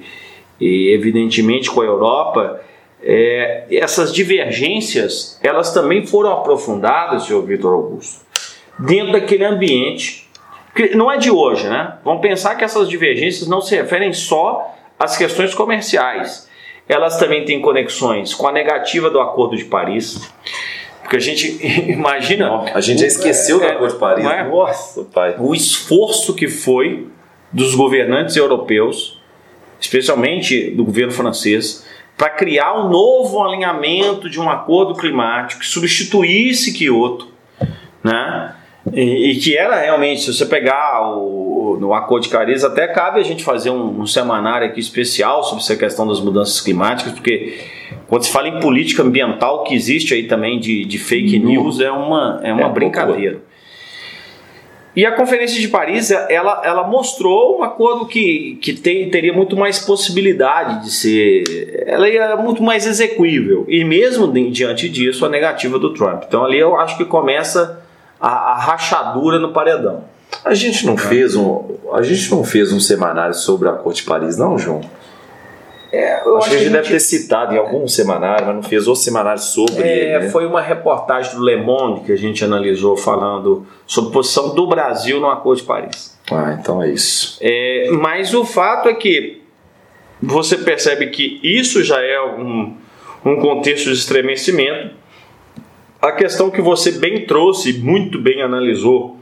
e 0.59 0.93
evidentemente 0.93 1.69
com 1.71 1.81
a 1.81 1.85
Europa, 1.85 2.61
é, 3.01 3.65
essas 3.71 4.13
divergências, 4.13 5.39
elas 5.41 5.73
também 5.73 6.05
foram 6.05 6.31
aprofundadas, 6.31 7.23
senhor 7.23 7.45
Vitor 7.45 7.73
Augusto, 7.73 8.25
dentro 8.77 9.13
daquele 9.13 9.45
ambiente 9.45 10.26
não 10.95 11.11
é 11.11 11.17
de 11.17 11.31
hoje, 11.31 11.67
né? 11.67 11.97
Vamos 12.03 12.21
pensar 12.21 12.55
que 12.55 12.63
essas 12.63 12.89
divergências 12.89 13.47
não 13.47 13.61
se 13.61 13.75
referem 13.75 14.13
só 14.13 14.75
às 14.99 15.17
questões 15.17 15.53
comerciais. 15.53 16.47
Elas 16.87 17.17
também 17.17 17.45
têm 17.45 17.61
conexões 17.61 18.33
com 18.33 18.47
a 18.47 18.51
negativa 18.51 19.09
do 19.09 19.19
Acordo 19.19 19.55
de 19.55 19.65
Paris. 19.65 20.31
Porque 21.01 21.17
a 21.17 21.19
gente 21.19 21.59
imagina. 21.91 22.63
a 22.73 22.81
gente 22.81 23.01
já 23.01 23.07
esqueceu 23.07 23.59
do 23.59 23.65
é, 23.65 23.71
Acordo 23.71 23.93
de 23.93 23.99
Paris. 23.99 24.25
É? 24.25 24.43
Nossa, 24.43 25.03
pai. 25.05 25.35
O 25.39 25.53
esforço 25.53 26.33
que 26.33 26.47
foi 26.47 27.07
dos 27.51 27.75
governantes 27.75 28.35
europeus, 28.35 29.19
especialmente 29.79 30.71
do 30.71 30.83
governo 30.83 31.11
francês, 31.11 31.85
para 32.17 32.29
criar 32.29 32.73
um 32.73 32.89
novo 32.89 33.41
alinhamento 33.41 34.29
de 34.29 34.39
um 34.39 34.49
acordo 34.49 34.95
climático 34.95 35.61
que 35.61 35.67
substituísse 35.67 36.73
Kyoto, 36.73 37.27
né? 38.03 38.55
E, 38.93 39.31
e, 39.31 39.35
que 39.37 39.57
era 39.57 39.75
realmente, 39.79 40.21
se 40.21 40.33
você 40.33 40.45
pegar 40.45 41.09
o, 41.09 41.73
o, 41.73 41.77
no 41.79 41.93
Acordo 41.93 42.23
de 42.23 42.29
Paris, 42.29 42.63
até 42.63 42.87
cabe 42.87 43.19
a 43.19 43.23
gente 43.23 43.43
fazer 43.43 43.69
um, 43.69 44.01
um, 44.01 44.05
semanário 44.05 44.67
aqui 44.67 44.79
especial 44.79 45.43
sobre 45.43 45.63
essa 45.63 45.75
questão 45.75 46.07
das 46.07 46.19
mudanças 46.19 46.61
climáticas, 46.61 47.13
porque 47.13 47.57
quando 48.07 48.23
se 48.23 48.31
fala 48.31 48.47
em 48.47 48.59
política 48.59 49.03
ambiental, 49.03 49.63
que 49.63 49.75
existe 49.75 50.13
aí 50.13 50.23
também 50.23 50.59
de, 50.59 50.85
de 50.85 50.97
fake 50.97 51.39
news 51.39 51.79
é 51.79 51.91
uma, 51.91 52.39
é 52.43 52.53
uma 52.53 52.67
é 52.67 52.69
brincadeira. 52.69 53.41
E 54.95 55.05
a 55.05 55.11
Conferência 55.11 55.61
de 55.61 55.67
Paris, 55.67 56.09
ela, 56.09 56.63
ela 56.65 56.87
mostrou 56.87 57.59
um 57.59 57.63
acordo 57.63 58.07
que, 58.07 58.57
que 58.59 58.73
tem, 58.73 59.07
teria 59.11 59.31
muito 59.31 59.55
mais 59.55 59.77
possibilidade 59.77 60.85
de 60.85 60.89
ser. 60.89 61.83
Ela 61.85 62.09
ia 62.09 62.35
muito 62.35 62.63
mais 62.63 62.87
execuível. 62.87 63.63
E 63.67 63.83
mesmo 63.83 64.27
diante 64.49 64.89
disso, 64.89 65.23
a 65.23 65.29
negativa 65.29 65.77
do 65.77 65.93
Trump. 65.93 66.23
Então 66.27 66.43
ali 66.43 66.57
eu 66.57 66.75
acho 66.75 66.97
que 66.97 67.05
começa 67.05 67.85
a, 68.19 68.51
a 68.51 68.55
rachadura 68.55 69.39
no 69.39 69.51
paredão. 69.51 70.03
A 70.43 70.53
gente 70.53 70.85
não 70.85 70.97
fez 70.97 71.35
um, 71.35 71.77
a 71.93 72.01
gente 72.01 72.29
não 72.31 72.43
fez 72.43 72.71
um 72.71 72.79
semanário 72.79 73.33
sobre 73.33 73.69
a 73.69 73.73
Corte 73.73 74.01
de 74.01 74.07
Paris, 74.07 74.37
não, 74.37 74.57
João? 74.57 74.81
É, 75.91 76.21
eu 76.25 76.37
acho, 76.37 76.37
acho 76.37 76.49
que 76.49 76.55
a 76.55 76.59
gente, 76.59 76.71
deve 76.71 76.89
ter 76.89 76.99
citado 76.99 77.55
em 77.55 77.57
algum 77.57 77.87
semanário, 77.87 78.45
mas 78.45 78.55
não 78.55 78.63
fez 78.63 78.87
outro 78.87 79.01
semanário 79.01 79.41
sobre 79.41 79.83
é, 79.83 80.15
ele. 80.15 80.25
Né? 80.25 80.29
Foi 80.29 80.45
uma 80.45 80.61
reportagem 80.61 81.35
do 81.35 81.43
Le 81.43 81.57
Monde 81.57 82.01
que 82.01 82.11
a 82.11 82.17
gente 82.17 82.43
analisou 82.43 82.97
falando 82.97 83.65
sobre 83.85 84.09
a 84.09 84.13
posição 84.13 84.53
do 84.53 84.67
Brasil 84.67 85.19
no 85.19 85.29
Acordo 85.29 85.61
de 85.61 85.65
Paris. 85.65 86.17
Ah, 86.29 86.57
então 86.59 86.83
é 86.83 86.89
isso. 86.89 87.37
É, 87.41 87.89
mas 87.91 88.33
o 88.33 88.43
fato 88.43 88.89
é 88.89 88.93
que 88.93 89.41
você 90.21 90.57
percebe 90.57 91.07
que 91.07 91.39
isso 91.41 91.83
já 91.83 92.01
é 92.01 92.19
um, 92.21 92.75
um 93.23 93.39
contexto 93.39 93.85
de 93.85 93.93
estremecimento. 93.93 94.95
A 96.01 96.11
questão 96.11 96.49
que 96.49 96.61
você 96.61 96.91
bem 96.91 97.25
trouxe, 97.25 97.73
muito 97.73 98.19
bem 98.19 98.41
analisou, 98.41 99.17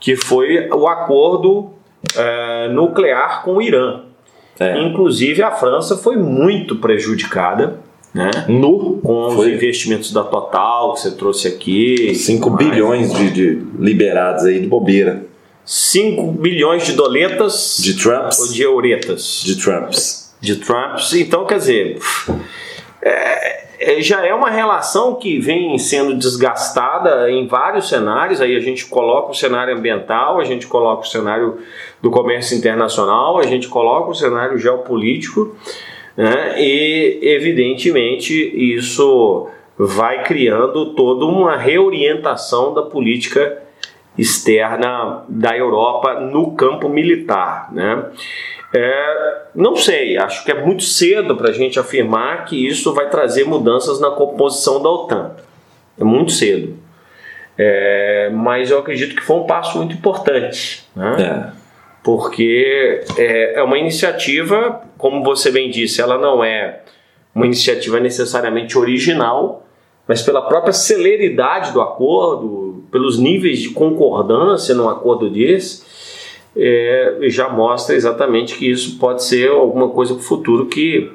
que 0.00 0.16
foi 0.16 0.68
o 0.70 0.86
acordo 0.88 1.70
é, 2.16 2.68
nuclear 2.68 3.42
com 3.44 3.56
o 3.56 3.62
Irã. 3.62 4.02
É. 4.58 4.80
Inclusive, 4.82 5.42
a 5.42 5.52
França 5.52 5.96
foi 5.96 6.16
muito 6.16 6.76
prejudicada. 6.76 7.80
Né? 8.12 8.30
No, 8.48 8.98
com 9.02 9.30
foi. 9.32 9.48
os 9.48 9.54
investimentos 9.54 10.12
da 10.12 10.24
Total 10.24 10.94
que 10.94 11.00
você 11.00 11.10
trouxe 11.12 11.46
aqui. 11.46 12.14
5 12.14 12.50
bilhões 12.50 13.12
de, 13.12 13.30
de, 13.30 13.62
liberados 13.78 14.44
aí 14.44 14.60
de 14.60 14.66
bobeira. 14.66 15.26
5 15.64 16.32
bilhões 16.32 16.86
de 16.86 16.92
doletas. 16.92 17.76
De 17.78 17.94
Trumps. 17.94 18.40
Ou 18.40 18.48
de 18.48 18.62
euretas. 18.62 19.42
De 19.44 19.56
Trumps. 19.56 20.34
De 20.40 20.56
Trumps. 20.56 21.12
Então, 21.12 21.44
quer 21.44 21.58
dizer. 21.58 21.98
É, 23.02 23.67
já 24.00 24.26
é 24.26 24.34
uma 24.34 24.50
relação 24.50 25.14
que 25.14 25.38
vem 25.38 25.78
sendo 25.78 26.14
desgastada 26.14 27.30
em 27.30 27.46
vários 27.46 27.88
cenários. 27.88 28.40
Aí 28.40 28.56
a 28.56 28.60
gente 28.60 28.86
coloca 28.86 29.30
o 29.30 29.34
cenário 29.34 29.76
ambiental, 29.76 30.40
a 30.40 30.44
gente 30.44 30.66
coloca 30.66 31.02
o 31.02 31.06
cenário 31.06 31.58
do 32.02 32.10
comércio 32.10 32.56
internacional, 32.56 33.38
a 33.38 33.44
gente 33.44 33.68
coloca 33.68 34.10
o 34.10 34.14
cenário 34.14 34.58
geopolítico, 34.58 35.56
né? 36.16 36.54
e 36.60 37.18
evidentemente 37.22 38.34
isso 38.76 39.48
vai 39.78 40.24
criando 40.24 40.94
toda 40.94 41.24
uma 41.24 41.56
reorientação 41.56 42.74
da 42.74 42.82
política 42.82 43.62
externa 44.16 45.22
da 45.28 45.56
Europa 45.56 46.14
no 46.14 46.52
campo 46.56 46.88
militar. 46.88 47.72
Né? 47.72 48.04
É, 48.72 49.42
não 49.54 49.74
sei, 49.76 50.18
acho 50.18 50.44
que 50.44 50.50
é 50.50 50.62
muito 50.62 50.82
cedo 50.82 51.36
para 51.36 51.48
a 51.48 51.52
gente 51.52 51.78
afirmar 51.78 52.44
que 52.44 52.66
isso 52.66 52.92
vai 52.92 53.08
trazer 53.08 53.44
mudanças 53.44 53.98
na 54.00 54.10
composição 54.10 54.82
da 54.82 54.90
OTAN. 54.90 55.36
É 55.98 56.04
muito 56.04 56.32
cedo. 56.32 56.76
É, 57.56 58.30
mas 58.32 58.70
eu 58.70 58.78
acredito 58.78 59.16
que 59.16 59.22
foi 59.22 59.36
um 59.36 59.46
passo 59.46 59.78
muito 59.78 59.94
importante. 59.94 60.86
Né? 60.94 61.16
É. 61.54 61.58
Porque 62.04 63.00
é, 63.16 63.54
é 63.58 63.62
uma 63.62 63.78
iniciativa, 63.78 64.82
como 64.96 65.24
você 65.24 65.50
bem 65.50 65.70
disse, 65.70 66.00
ela 66.00 66.18
não 66.18 66.44
é 66.44 66.82
uma 67.34 67.46
iniciativa 67.46 67.98
necessariamente 67.98 68.78
original, 68.78 69.66
mas 70.06 70.22
pela 70.22 70.42
própria 70.42 70.72
celeridade 70.72 71.72
do 71.72 71.80
acordo, 71.80 72.84
pelos 72.90 73.18
níveis 73.18 73.60
de 73.60 73.70
concordância 73.70 74.74
num 74.74 74.88
acordo 74.88 75.28
desse, 75.28 75.84
é, 76.58 77.18
já 77.28 77.48
mostra 77.48 77.94
exatamente 77.94 78.56
que 78.56 78.70
isso 78.70 78.98
pode 78.98 79.22
ser 79.22 79.48
alguma 79.48 79.88
coisa 79.90 80.14
para 80.14 80.20
o 80.20 80.24
futuro 80.24 80.66
que, 80.66 81.10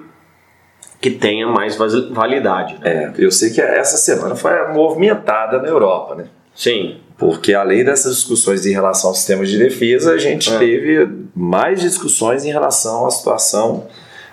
que 1.02 1.12
tenha 1.12 1.48
mais 1.48 1.76
validade. 1.76 2.80
Né? 2.80 3.14
É, 3.14 3.14
eu 3.18 3.32
sei 3.32 3.52
que 3.52 3.62
essa 3.62 3.98
semana 3.98 4.36
foi 4.36 4.52
movimentada 4.74 5.62
na 5.62 5.68
Europa, 5.68 6.16
né? 6.16 6.26
Sim. 6.56 6.98
Porque 7.18 7.54
além 7.54 7.84
dessas 7.84 8.16
discussões 8.16 8.66
em 8.66 8.72
relação 8.72 9.10
ao 9.10 9.16
sistema 9.16 9.46
de 9.46 9.58
defesa, 9.58 10.14
a 10.14 10.18
gente 10.18 10.52
é. 10.52 10.58
teve 10.58 11.10
mais 11.36 11.82
discussões 11.82 12.46
em 12.46 12.52
relação 12.52 13.06
à 13.06 13.12
situação 13.12 13.88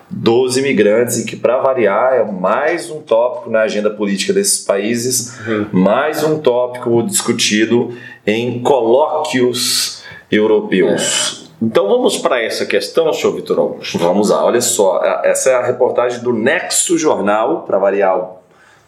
dos 0.09 0.57
imigrantes 0.57 1.19
e 1.19 1.25
que, 1.25 1.37
para 1.37 1.59
variar, 1.59 2.15
é 2.15 2.25
mais 2.25 2.91
um 2.91 3.01
tópico 3.01 3.49
na 3.49 3.61
agenda 3.61 3.91
política 3.91 4.33
desses 4.33 4.59
países, 4.59 5.39
uhum. 5.47 5.67
mais 5.73 6.25
um 6.25 6.39
tópico 6.39 7.03
discutido 7.05 7.95
em 8.27 8.61
colóquios 8.61 10.00
europeus. 10.31 11.47
É. 11.47 11.51
Então 11.63 11.89
vamos 11.89 12.17
para 12.17 12.43
essa 12.43 12.65
questão, 12.65 13.13
senhor 13.13 13.35
Vitor 13.35 13.59
Augusto. 13.59 13.99
Vamos 13.99 14.31
lá, 14.31 14.45
olha 14.45 14.63
só, 14.63 15.03
essa 15.23 15.51
é 15.51 15.55
a 15.55 15.63
reportagem 15.67 16.23
do 16.23 16.33
Nexo 16.33 16.97
Jornal, 16.97 17.65
para 17.67 17.79
variar 17.79 18.19
o 18.19 18.39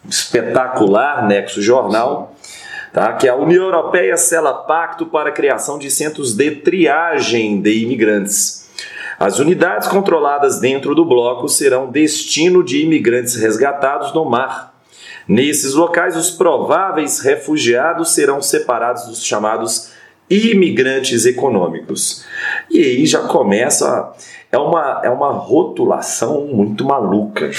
espetacular 0.09 1.27
Nexo 1.27 1.61
Jornal, 1.61 2.33
tá? 2.91 3.13
que 3.13 3.29
a 3.29 3.35
União 3.35 3.65
Europeia 3.65 4.17
sela 4.17 4.53
pacto 4.53 5.05
para 5.05 5.29
a 5.29 5.31
criação 5.31 5.77
de 5.77 5.91
centros 5.91 6.35
de 6.35 6.49
triagem 6.49 7.61
de 7.61 7.83
imigrantes. 7.83 8.63
As 9.19 9.37
unidades 9.37 9.87
controladas 9.87 10.59
dentro 10.59 10.95
do 10.95 11.05
bloco 11.05 11.47
serão 11.47 11.91
destino 11.91 12.63
de 12.63 12.83
imigrantes 12.83 13.35
resgatados 13.35 14.13
no 14.13 14.25
mar. 14.25 14.73
Nesses 15.27 15.75
locais, 15.75 16.17
os 16.17 16.31
prováveis 16.31 17.19
refugiados 17.19 18.13
serão 18.13 18.41
separados 18.41 19.05
dos 19.05 19.23
chamados 19.23 19.92
imigrantes 20.33 21.25
econômicos. 21.25 22.23
E 22.69 22.79
aí 22.79 23.05
já 23.05 23.19
começa. 23.19 24.11
É 24.51 24.57
uma, 24.57 25.01
é 25.03 25.09
uma 25.09 25.31
rotulação 25.31 26.47
muito 26.47 26.85
maluca. 26.85 27.49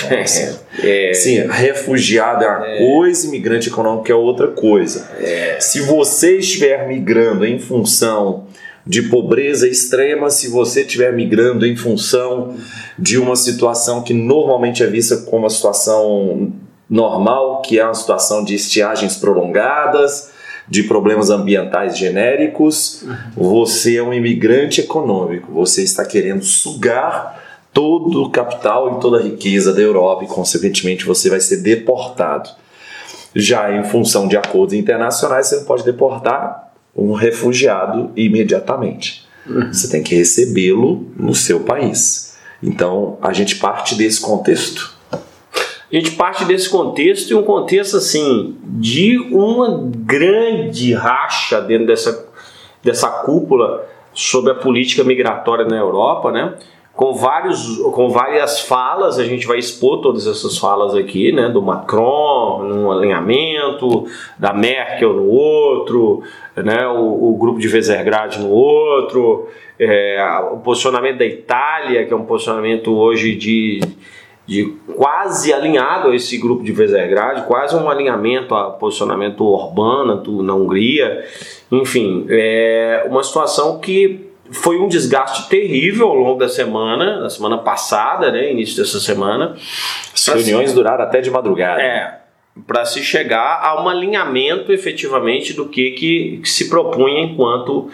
É, 0.82 1.10
é, 1.10 1.14
Sim, 1.14 1.46
refugiado 1.48 2.44
é 2.44 2.48
uma 2.48 2.66
é, 2.66 2.78
coisa, 2.78 3.26
imigrante 3.26 3.68
econômico 3.68 4.10
é 4.10 4.14
outra 4.14 4.48
coisa. 4.48 5.10
É. 5.18 5.58
Se 5.60 5.80
você 5.80 6.38
estiver 6.38 6.86
migrando 6.86 7.44
em 7.44 7.58
função 7.58 8.46
de 8.86 9.02
pobreza 9.02 9.66
extrema, 9.66 10.30
se 10.30 10.48
você 10.48 10.82
estiver 10.82 11.12
migrando 11.12 11.66
em 11.66 11.74
função 11.74 12.54
de 12.98 13.18
uma 13.18 13.34
situação 13.34 14.02
que 14.02 14.12
normalmente 14.12 14.82
é 14.82 14.86
vista 14.86 15.16
como 15.16 15.44
uma 15.44 15.50
situação 15.50 16.52
normal, 16.88 17.62
que 17.62 17.78
é 17.78 17.84
uma 17.84 17.94
situação 17.94 18.44
de 18.44 18.54
estiagens 18.54 19.16
prolongadas, 19.16 20.33
de 20.68 20.82
problemas 20.82 21.30
ambientais 21.30 21.96
genéricos, 21.98 23.04
você 23.36 23.96
é 23.96 24.02
um 24.02 24.14
imigrante 24.14 24.80
econômico, 24.80 25.52
você 25.52 25.82
está 25.82 26.04
querendo 26.04 26.42
sugar 26.42 27.42
todo 27.72 28.22
o 28.22 28.30
capital 28.30 28.96
e 28.96 29.00
toda 29.00 29.18
a 29.18 29.22
riqueza 29.22 29.72
da 29.72 29.80
Europa 29.80 30.24
e, 30.24 30.28
consequentemente, 30.28 31.04
você 31.04 31.28
vai 31.28 31.40
ser 31.40 31.58
deportado. 31.58 32.48
Já 33.34 33.76
em 33.76 33.84
função 33.84 34.28
de 34.28 34.36
acordos 34.36 34.74
internacionais, 34.74 35.48
você 35.48 35.56
não 35.56 35.64
pode 35.64 35.84
deportar 35.84 36.72
um 36.96 37.12
refugiado 37.12 38.12
imediatamente. 38.14 39.26
Você 39.72 39.88
tem 39.90 40.02
que 40.02 40.14
recebê-lo 40.14 41.12
no 41.16 41.34
seu 41.34 41.60
país. 41.60 42.34
Então, 42.62 43.18
a 43.20 43.32
gente 43.32 43.56
parte 43.56 43.94
desse 43.94 44.20
contexto 44.20 44.96
a 45.96 46.00
gente 46.00 46.12
parte 46.12 46.44
desse 46.44 46.68
contexto 46.68 47.30
e 47.30 47.34
um 47.34 47.42
contexto 47.42 47.96
assim 47.96 48.56
de 48.64 49.16
uma 49.30 49.88
grande 49.88 50.92
racha 50.92 51.60
dentro 51.60 51.86
dessa, 51.86 52.28
dessa 52.82 53.08
cúpula 53.08 53.86
sobre 54.12 54.50
a 54.50 54.54
política 54.54 55.04
migratória 55.04 55.64
na 55.64 55.76
Europa, 55.76 56.32
né? 56.32 56.54
Com, 56.94 57.12
vários, 57.12 57.78
com 57.92 58.08
várias 58.08 58.60
falas, 58.60 59.18
a 59.18 59.24
gente 59.24 59.46
vai 59.46 59.58
expor 59.58 60.00
todas 60.00 60.28
essas 60.28 60.58
falas 60.58 60.94
aqui, 60.94 61.32
né? 61.32 61.48
Do 61.48 61.60
Macron 61.60 62.62
num 62.62 62.90
alinhamento, 62.90 64.06
da 64.38 64.52
Merkel 64.52 65.12
no 65.12 65.28
outro, 65.28 66.22
né? 66.56 66.86
o, 66.88 67.32
o 67.32 67.36
grupo 67.36 67.58
de 67.58 67.68
Vesergrad 67.68 68.36
no 68.36 68.50
outro, 68.50 69.48
é, 69.78 70.24
o 70.52 70.58
posicionamento 70.58 71.18
da 71.18 71.26
Itália, 71.26 72.06
que 72.06 72.12
é 72.12 72.16
um 72.16 72.24
posicionamento 72.24 72.96
hoje 72.96 73.34
de 73.34 73.80
de 74.46 74.76
quase 74.96 75.52
alinhado 75.52 76.08
a 76.08 76.16
esse 76.16 76.36
grupo 76.36 76.62
de 76.62 76.72
Visegrad, 76.72 77.46
quase 77.46 77.74
um 77.74 77.88
alinhamento 77.88 78.54
a 78.54 78.70
posicionamento 78.70 79.42
urbano 79.42 80.42
na 80.42 80.54
Hungria, 80.54 81.24
enfim, 81.72 82.26
é 82.28 83.06
uma 83.08 83.22
situação 83.22 83.78
que 83.78 84.30
foi 84.50 84.78
um 84.78 84.88
desgaste 84.88 85.48
terrível 85.48 86.08
ao 86.08 86.14
longo 86.14 86.38
da 86.38 86.48
semana, 86.48 87.20
na 87.20 87.30
semana 87.30 87.58
passada, 87.58 88.30
né, 88.30 88.52
início 88.52 88.76
dessa 88.76 89.00
semana. 89.00 89.56
As 90.12 90.26
reuniões 90.26 90.70
se... 90.70 90.76
duraram 90.76 91.04
até 91.04 91.20
de 91.20 91.30
madrugada. 91.30 91.80
É, 91.80 92.18
para 92.66 92.84
se 92.84 93.02
chegar 93.02 93.60
a 93.62 93.82
um 93.82 93.88
alinhamento 93.88 94.72
efetivamente 94.72 95.54
do 95.54 95.66
que, 95.66 95.92
que, 95.92 96.40
que 96.42 96.48
se 96.48 96.68
propunha 96.68 97.22
enquanto 97.22 97.90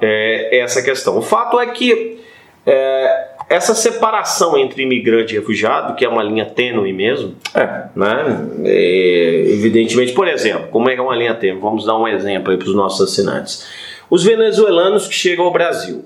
é, 0.00 0.58
essa 0.60 0.82
questão. 0.82 1.16
O 1.16 1.22
fato 1.22 1.58
é 1.58 1.66
que 1.66 2.20
é, 2.64 3.28
essa 3.48 3.74
separação 3.74 4.58
entre 4.58 4.82
imigrante 4.82 5.34
e 5.34 5.38
refugiado, 5.38 5.94
que 5.94 6.04
é 6.04 6.08
uma 6.08 6.22
linha 6.22 6.44
tênue 6.44 6.92
mesmo, 6.92 7.34
é. 7.54 7.84
né? 7.96 8.48
É, 8.64 9.44
evidentemente, 9.48 10.12
por 10.12 10.28
exemplo, 10.28 10.68
como 10.68 10.90
é 10.90 10.94
que 10.94 11.00
é 11.00 11.02
uma 11.02 11.16
linha 11.16 11.34
tênue? 11.34 11.60
Vamos 11.60 11.86
dar 11.86 11.96
um 11.96 12.06
exemplo 12.06 12.50
aí 12.50 12.58
para 12.58 12.68
os 12.68 12.74
nossos 12.74 13.10
assinantes. 13.10 13.66
Os 14.10 14.24
venezuelanos 14.24 15.06
que 15.06 15.14
chegam 15.14 15.46
ao 15.46 15.52
Brasil. 15.52 16.04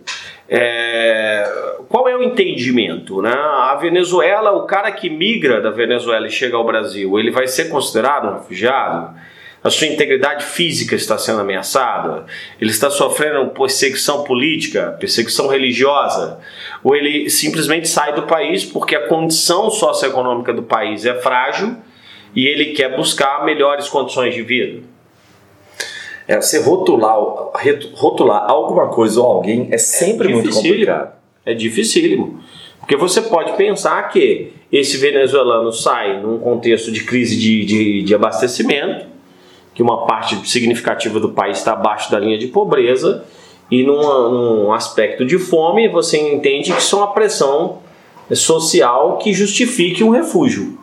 É, 0.48 1.44
qual 1.88 2.08
é 2.08 2.16
o 2.16 2.22
entendimento? 2.22 3.22
Né? 3.22 3.32
A 3.32 3.74
Venezuela, 3.76 4.52
o 4.52 4.66
cara 4.66 4.90
que 4.92 5.08
migra 5.08 5.60
da 5.60 5.70
Venezuela 5.70 6.26
e 6.26 6.30
chega 6.30 6.56
ao 6.56 6.64
Brasil, 6.64 7.18
ele 7.18 7.30
vai 7.30 7.46
ser 7.46 7.68
considerado 7.70 8.28
um 8.28 8.34
refugiado? 8.34 9.14
A 9.64 9.70
sua 9.70 9.86
integridade 9.86 10.44
física 10.44 10.96
está 10.96 11.16
sendo 11.16 11.40
ameaçada, 11.40 12.26
ele 12.60 12.70
está 12.70 12.90
sofrendo 12.90 13.50
perseguição 13.50 14.24
política, 14.24 14.96
perseguição 14.98 15.46
religiosa, 15.46 16.40
ou 16.82 16.96
ele 16.96 17.30
simplesmente 17.30 17.88
sai 17.88 18.12
do 18.12 18.22
país 18.22 18.64
porque 18.64 18.96
a 18.96 19.06
condição 19.06 19.70
socioeconômica 19.70 20.52
do 20.52 20.64
país 20.64 21.06
é 21.06 21.14
frágil 21.14 21.76
e 22.34 22.46
ele 22.46 22.72
quer 22.72 22.96
buscar 22.96 23.44
melhores 23.44 23.88
condições 23.88 24.34
de 24.34 24.42
vida. 24.42 24.82
É, 26.26 26.40
você 26.40 26.60
rotular, 26.60 27.16
rotular 27.94 28.50
alguma 28.50 28.88
coisa 28.88 29.20
ou 29.20 29.26
alguém 29.26 29.68
é 29.70 29.78
sempre 29.78 30.28
é 30.28 30.32
muito 30.32 30.50
complicado. 30.50 31.12
É 31.44 31.54
dificílimo. 31.54 32.40
Porque 32.78 32.96
você 32.96 33.20
pode 33.22 33.52
pensar 33.56 34.08
que 34.08 34.52
esse 34.72 34.96
venezuelano 34.96 35.72
sai 35.72 36.20
num 36.20 36.38
contexto 36.38 36.90
de 36.90 37.04
crise 37.04 37.36
de, 37.36 37.64
de, 37.64 38.02
de 38.02 38.14
abastecimento, 38.14 39.11
que 39.74 39.82
uma 39.82 40.06
parte 40.06 40.48
significativa 40.48 41.18
do 41.18 41.30
país 41.30 41.58
está 41.58 41.72
abaixo 41.72 42.10
da 42.10 42.18
linha 42.18 42.38
de 42.38 42.48
pobreza, 42.48 43.24
e 43.70 43.82
num 43.82 44.72
aspecto 44.72 45.24
de 45.24 45.38
fome, 45.38 45.88
você 45.88 46.18
entende 46.18 46.72
que 46.72 46.94
é 46.94 46.96
uma 46.96 47.12
pressão 47.12 47.78
social 48.34 49.18
que 49.18 49.32
justifique 49.32 50.04
um 50.04 50.10
refúgio, 50.10 50.78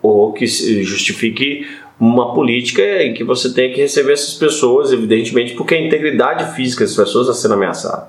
ou 0.00 0.32
que 0.32 0.46
justifique 0.46 1.66
uma 1.98 2.32
política 2.32 3.02
em 3.02 3.12
que 3.12 3.24
você 3.24 3.52
tem 3.52 3.72
que 3.72 3.80
receber 3.80 4.12
essas 4.12 4.34
pessoas, 4.34 4.92
evidentemente, 4.92 5.54
porque 5.54 5.74
a 5.74 5.80
integridade 5.80 6.54
física 6.54 6.84
das 6.84 6.94
pessoas 6.94 7.26
está 7.26 7.40
sendo 7.40 7.54
ameaçada. 7.54 8.08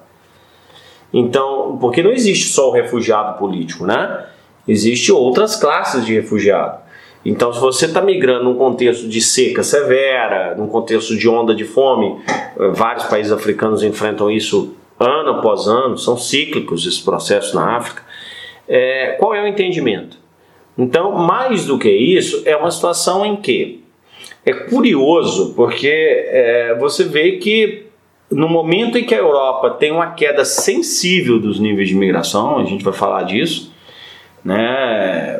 Então, 1.11 1.75
porque 1.81 2.03
não 2.03 2.11
existe 2.11 2.49
só 2.49 2.69
o 2.69 2.71
refugiado 2.71 3.39
político, 3.39 3.87
né? 3.87 4.27
Existem 4.67 5.15
outras 5.15 5.55
classes 5.55 6.05
de 6.05 6.13
refugiado. 6.13 6.87
Então, 7.25 7.51
se 7.53 7.59
você 7.59 7.85
está 7.85 8.01
migrando 8.01 8.45
num 8.45 8.55
contexto 8.55 9.07
de 9.07 9.21
seca 9.21 9.61
severa, 9.61 10.55
num 10.55 10.67
contexto 10.67 11.17
de 11.17 11.27
onda 11.27 11.53
de 11.53 11.65
fome, 11.65 12.17
eh, 12.27 12.69
vários 12.69 13.05
países 13.05 13.31
africanos 13.31 13.83
enfrentam 13.83 14.31
isso 14.31 14.75
ano 14.99 15.31
após 15.31 15.67
ano, 15.67 15.97
são 15.97 16.17
cíclicos 16.17 16.85
esses 16.85 16.99
processos 16.99 17.53
na 17.53 17.77
África. 17.77 18.03
É, 18.67 19.15
qual 19.19 19.33
é 19.33 19.43
o 19.43 19.47
entendimento? 19.47 20.17
Então, 20.77 21.11
mais 21.11 21.65
do 21.65 21.77
que 21.77 21.89
isso, 21.89 22.43
é 22.45 22.55
uma 22.55 22.71
situação 22.71 23.25
em 23.25 23.35
que 23.35 23.83
é 24.45 24.53
curioso, 24.53 25.53
porque 25.55 25.89
é, 25.89 26.77
você 26.79 27.03
vê 27.03 27.33
que 27.33 27.85
no 28.31 28.47
momento 28.47 28.97
em 28.97 29.03
que 29.03 29.15
a 29.15 29.17
Europa 29.17 29.71
tem 29.71 29.91
uma 29.91 30.11
queda 30.11 30.45
sensível 30.45 31.39
dos 31.39 31.59
níveis 31.59 31.89
de 31.89 31.95
imigração, 31.95 32.59
a 32.59 32.63
gente 32.63 32.83
vai 32.83 32.93
falar 32.93 33.23
disso, 33.23 33.73
né? 34.43 35.39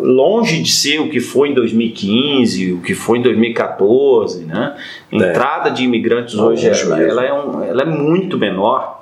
longe 0.00 0.62
de 0.62 0.70
ser 0.70 1.00
o 1.00 1.08
que 1.08 1.20
foi 1.20 1.50
em 1.50 1.54
2015, 1.54 2.74
o 2.74 2.80
que 2.80 2.94
foi 2.94 3.18
em 3.18 3.22
2014, 3.22 4.44
né? 4.44 4.76
a 5.12 5.16
é. 5.16 5.28
entrada 5.28 5.70
de 5.70 5.84
imigrantes 5.84 6.34
hoje 6.34 6.68
ela, 6.68 7.02
ela, 7.02 7.24
é 7.24 7.32
um, 7.32 7.62
ela 7.62 7.82
é 7.82 7.86
muito 7.86 8.38
menor. 8.38 9.00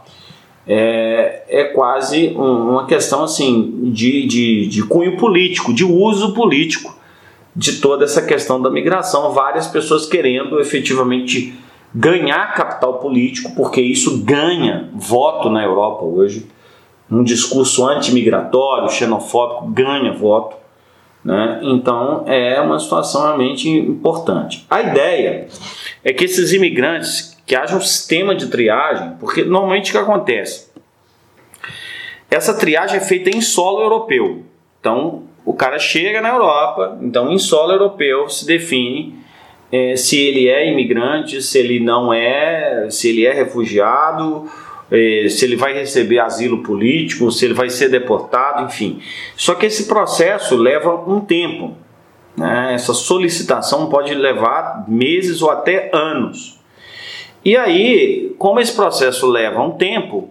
É, 0.70 1.44
é 1.48 1.64
quase 1.64 2.34
um, 2.36 2.72
uma 2.72 2.86
questão 2.86 3.24
assim 3.24 3.90
de, 3.90 4.26
de, 4.26 4.66
de 4.66 4.82
cunho 4.82 5.16
político, 5.16 5.72
de 5.72 5.82
uso 5.82 6.34
político 6.34 6.94
de 7.56 7.80
toda 7.80 8.04
essa 8.04 8.22
questão 8.22 8.60
da 8.60 8.70
migração. 8.70 9.32
Várias 9.32 9.66
pessoas 9.66 10.06
querendo 10.06 10.60
efetivamente 10.60 11.54
ganhar 11.94 12.54
capital 12.54 12.98
político, 12.98 13.52
porque 13.56 13.80
isso 13.80 14.22
ganha 14.22 14.90
voto 14.94 15.48
na 15.48 15.64
Europa 15.64 16.04
hoje. 16.04 16.46
Um 17.10 17.22
discurso 17.22 17.86
antimigratório, 17.86 18.88
xenofóbico, 18.90 19.66
ganha 19.68 20.12
voto. 20.12 20.56
Né? 21.24 21.60
Então 21.62 22.24
é 22.26 22.60
uma 22.60 22.78
situação 22.78 23.22
realmente 23.22 23.68
importante. 23.68 24.66
A 24.70 24.80
ideia 24.80 25.48
é 26.04 26.12
que 26.12 26.24
esses 26.24 26.52
imigrantes, 26.52 27.36
que 27.46 27.56
haja 27.56 27.76
um 27.76 27.80
sistema 27.80 28.34
de 28.34 28.46
triagem, 28.46 29.12
porque 29.18 29.44
normalmente 29.44 29.90
o 29.90 29.92
que 29.92 29.98
acontece? 29.98 30.68
Essa 32.30 32.54
triagem 32.54 32.98
é 32.98 33.00
feita 33.00 33.30
em 33.30 33.40
solo 33.40 33.82
europeu. 33.82 34.44
Então 34.80 35.24
o 35.44 35.54
cara 35.54 35.78
chega 35.78 36.20
na 36.20 36.28
Europa, 36.28 36.98
então 37.00 37.32
em 37.32 37.38
solo 37.38 37.72
europeu 37.72 38.28
se 38.28 38.46
define 38.46 39.18
é, 39.70 39.96
se 39.96 40.18
ele 40.18 40.48
é 40.48 40.70
imigrante, 40.70 41.42
se 41.42 41.58
ele 41.58 41.80
não 41.80 42.12
é, 42.12 42.88
se 42.90 43.10
ele 43.10 43.26
é 43.26 43.32
refugiado, 43.32 44.50
se 44.90 45.44
ele 45.44 45.56
vai 45.56 45.74
receber 45.74 46.18
asilo 46.18 46.62
político, 46.62 47.30
se 47.30 47.44
ele 47.44 47.54
vai 47.54 47.68
ser 47.68 47.88
deportado, 47.88 48.64
enfim. 48.64 49.00
Só 49.36 49.54
que 49.54 49.66
esse 49.66 49.86
processo 49.86 50.56
leva 50.56 50.94
um 50.94 51.20
tempo. 51.20 51.76
Né? 52.36 52.74
Essa 52.74 52.94
solicitação 52.94 53.88
pode 53.88 54.14
levar 54.14 54.84
meses 54.88 55.42
ou 55.42 55.50
até 55.50 55.90
anos. 55.92 56.58
E 57.44 57.56
aí, 57.56 58.34
como 58.38 58.60
esse 58.60 58.74
processo 58.74 59.26
leva 59.26 59.62
um 59.62 59.72
tempo, 59.72 60.30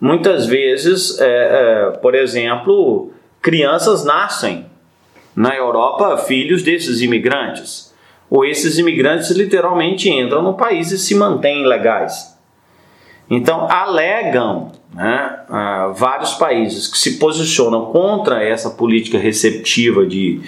muitas 0.00 0.46
vezes, 0.46 1.18
é, 1.20 1.26
é, 1.26 1.90
por 1.98 2.14
exemplo, 2.14 3.10
crianças 3.42 4.04
nascem 4.04 4.66
na 5.34 5.54
Europa 5.54 6.16
filhos 6.18 6.62
desses 6.62 7.02
imigrantes 7.02 7.94
ou 8.28 8.44
esses 8.44 8.78
imigrantes 8.78 9.30
literalmente 9.30 10.10
entram 10.10 10.42
no 10.42 10.54
país 10.54 10.90
e 10.90 10.98
se 10.98 11.14
mantêm 11.14 11.66
legais. 11.66 12.35
Então, 13.28 13.68
alegam 13.68 14.70
né, 14.94 15.40
vários 15.94 16.34
países 16.34 16.86
que 16.86 16.96
se 16.96 17.18
posicionam 17.18 17.86
contra 17.86 18.42
essa 18.42 18.70
política 18.70 19.18
receptiva 19.18 20.06
de, 20.06 20.40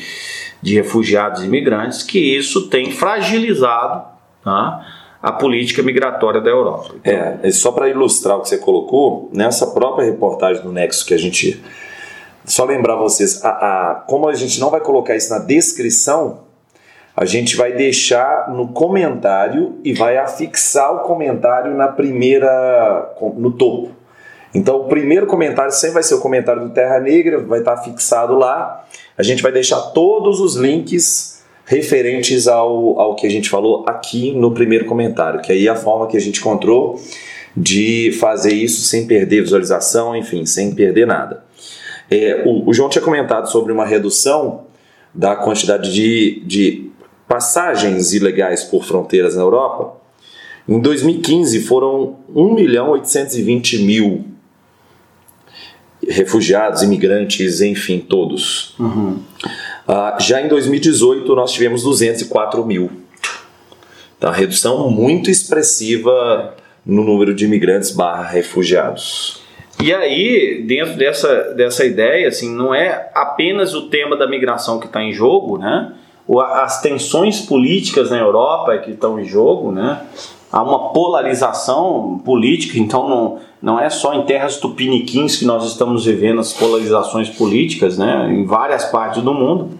de 0.62 0.74
refugiados 0.74 1.42
e 1.42 1.46
imigrantes 1.46 2.02
que 2.02 2.18
isso 2.18 2.68
tem 2.68 2.92
fragilizado 2.92 4.04
tá, 4.44 4.86
a 5.20 5.32
política 5.32 5.82
migratória 5.82 6.40
da 6.40 6.50
Europa. 6.50 6.94
Então, 7.00 7.40
é, 7.42 7.50
só 7.50 7.72
para 7.72 7.88
ilustrar 7.88 8.38
o 8.38 8.42
que 8.42 8.48
você 8.48 8.58
colocou, 8.58 9.28
nessa 9.32 9.66
própria 9.66 10.04
reportagem 10.04 10.62
do 10.62 10.72
Nexo 10.72 11.04
que 11.04 11.14
a 11.14 11.18
gente. 11.18 11.62
Só 12.44 12.64
lembrar 12.64 12.96
vocês, 12.96 13.44
a, 13.44 13.50
a, 13.50 13.94
como 14.06 14.26
a 14.28 14.34
gente 14.34 14.58
não 14.58 14.70
vai 14.70 14.80
colocar 14.80 15.14
isso 15.14 15.30
na 15.30 15.40
descrição, 15.40 16.47
a 17.20 17.24
gente 17.24 17.57
vai 17.57 17.72
deixar 17.72 18.48
no 18.48 18.68
comentário 18.68 19.81
e 19.83 19.92
vai 19.92 20.16
afixar 20.16 20.94
o 20.94 20.98
comentário 21.00 21.74
na 21.74 21.88
primeira 21.88 23.12
no 23.37 23.50
topo. 23.50 23.90
Então 24.54 24.83
o 24.83 24.85
primeiro 24.85 25.26
comentário 25.26 25.72
sempre 25.72 25.94
vai 25.94 26.04
ser 26.04 26.14
o 26.14 26.20
comentário 26.20 26.62
do 26.62 26.70
Terra 26.70 27.00
Negra, 27.00 27.40
vai 27.40 27.59
estar 27.59 27.76
fixado 27.78 28.37
lá. 28.37 28.87
A 29.16 29.24
gente 29.24 29.42
vai 29.42 29.50
deixar 29.50 29.81
todos 29.90 30.38
os 30.40 30.54
links 30.54 31.42
referentes 31.64 32.46
ao, 32.46 33.00
ao 33.00 33.16
que 33.16 33.26
a 33.26 33.31
gente 33.31 33.50
falou 33.50 33.85
aqui 33.88 34.31
no 34.31 34.52
primeiro 34.52 34.85
comentário, 34.85 35.40
que 35.40 35.50
aí 35.50 35.66
é 35.66 35.70
a 35.70 35.76
forma 35.76 36.07
que 36.07 36.16
a 36.16 36.20
gente 36.20 36.38
encontrou 36.38 37.00
de 37.57 38.16
fazer 38.20 38.52
isso 38.52 38.83
sem 38.83 39.09
perder 39.09 39.42
visualização, 39.42 40.14
enfim, 40.14 40.46
sem 40.46 40.72
perder 40.72 41.04
nada. 41.04 41.42
É, 42.09 42.44
o, 42.46 42.70
o 42.70 42.72
João 42.72 42.88
tinha 42.88 43.02
comentado 43.02 43.50
sobre 43.50 43.72
uma 43.72 43.85
redução 43.85 44.68
da 45.12 45.35
quantidade 45.35 45.92
de, 45.92 46.44
de 46.46 46.88
passagens 47.28 48.14
ilegais 48.14 48.64
por 48.64 48.84
fronteiras 48.84 49.36
na 49.36 49.42
Europa, 49.42 49.96
em 50.68 50.80
2015 50.80 51.60
foram 51.60 52.16
1 52.34 52.54
milhão 52.54 52.90
820 52.90 53.84
mil 53.84 54.24
refugiados, 56.08 56.82
imigrantes, 56.82 57.60
enfim, 57.60 57.98
todos. 57.98 58.74
Uhum. 58.78 59.18
Uh, 59.86 60.20
já 60.20 60.40
em 60.40 60.48
2018 60.48 61.34
nós 61.34 61.52
tivemos 61.52 61.82
204 61.82 62.64
mil. 62.64 62.90
Então, 64.16 64.32
redução 64.32 64.90
muito 64.90 65.30
expressiva 65.30 66.56
no 66.84 67.04
número 67.04 67.34
de 67.34 67.44
imigrantes 67.44 67.90
barra 67.90 68.26
refugiados. 68.26 69.42
E 69.80 69.94
aí, 69.94 70.64
dentro 70.66 70.96
dessa, 70.96 71.54
dessa 71.54 71.84
ideia, 71.84 72.28
assim, 72.28 72.52
não 72.52 72.74
é 72.74 73.10
apenas 73.14 73.74
o 73.74 73.88
tema 73.88 74.16
da 74.16 74.26
migração 74.26 74.80
que 74.80 74.86
está 74.86 75.00
em 75.00 75.12
jogo, 75.12 75.56
né? 75.56 75.92
As 76.40 76.80
tensões 76.82 77.40
políticas 77.40 78.10
na 78.10 78.18
Europa 78.18 78.76
que 78.78 78.90
estão 78.90 79.18
em 79.18 79.24
jogo, 79.24 79.72
né? 79.72 80.02
Há 80.50 80.62
uma 80.62 80.90
polarização 80.90 82.20
política, 82.24 82.78
então 82.78 83.08
não, 83.08 83.38
não 83.60 83.80
é 83.80 83.88
só 83.90 84.14
em 84.14 84.22
terras 84.22 84.56
tupiniquins 84.56 85.36
que 85.36 85.44
nós 85.44 85.64
estamos 85.64 86.04
vivendo 86.04 86.40
as 86.40 86.52
polarizações 86.52 87.28
políticas, 87.28 87.96
né? 87.96 88.28
Em 88.30 88.44
várias 88.44 88.86
partes 88.86 89.22
do 89.22 89.32
mundo. 89.32 89.70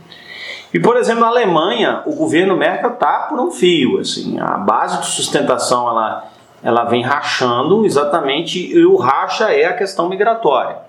E, 0.73 0.79
por 0.79 0.97
exemplo, 0.97 1.21
na 1.23 1.29
Alemanha, 1.29 2.03
o 2.07 2.15
governo 2.15 2.57
Merkel 2.57 2.93
está 2.93 3.27
por 3.29 3.41
um 3.41 3.51
fio, 3.51 3.99
assim, 3.99 4.39
a 4.39 4.59
base 4.59 5.01
de 5.01 5.07
sustentação 5.07 5.89
ela, 5.89 6.25
ela 6.63 6.85
vem 6.85 7.03
rachando 7.03 7.87
exatamente, 7.87 8.71
e 8.71 8.85
o 8.85 8.97
racha 8.97 9.51
é 9.51 9.65
a 9.65 9.73
questão 9.73 10.09
migratória. 10.09 10.88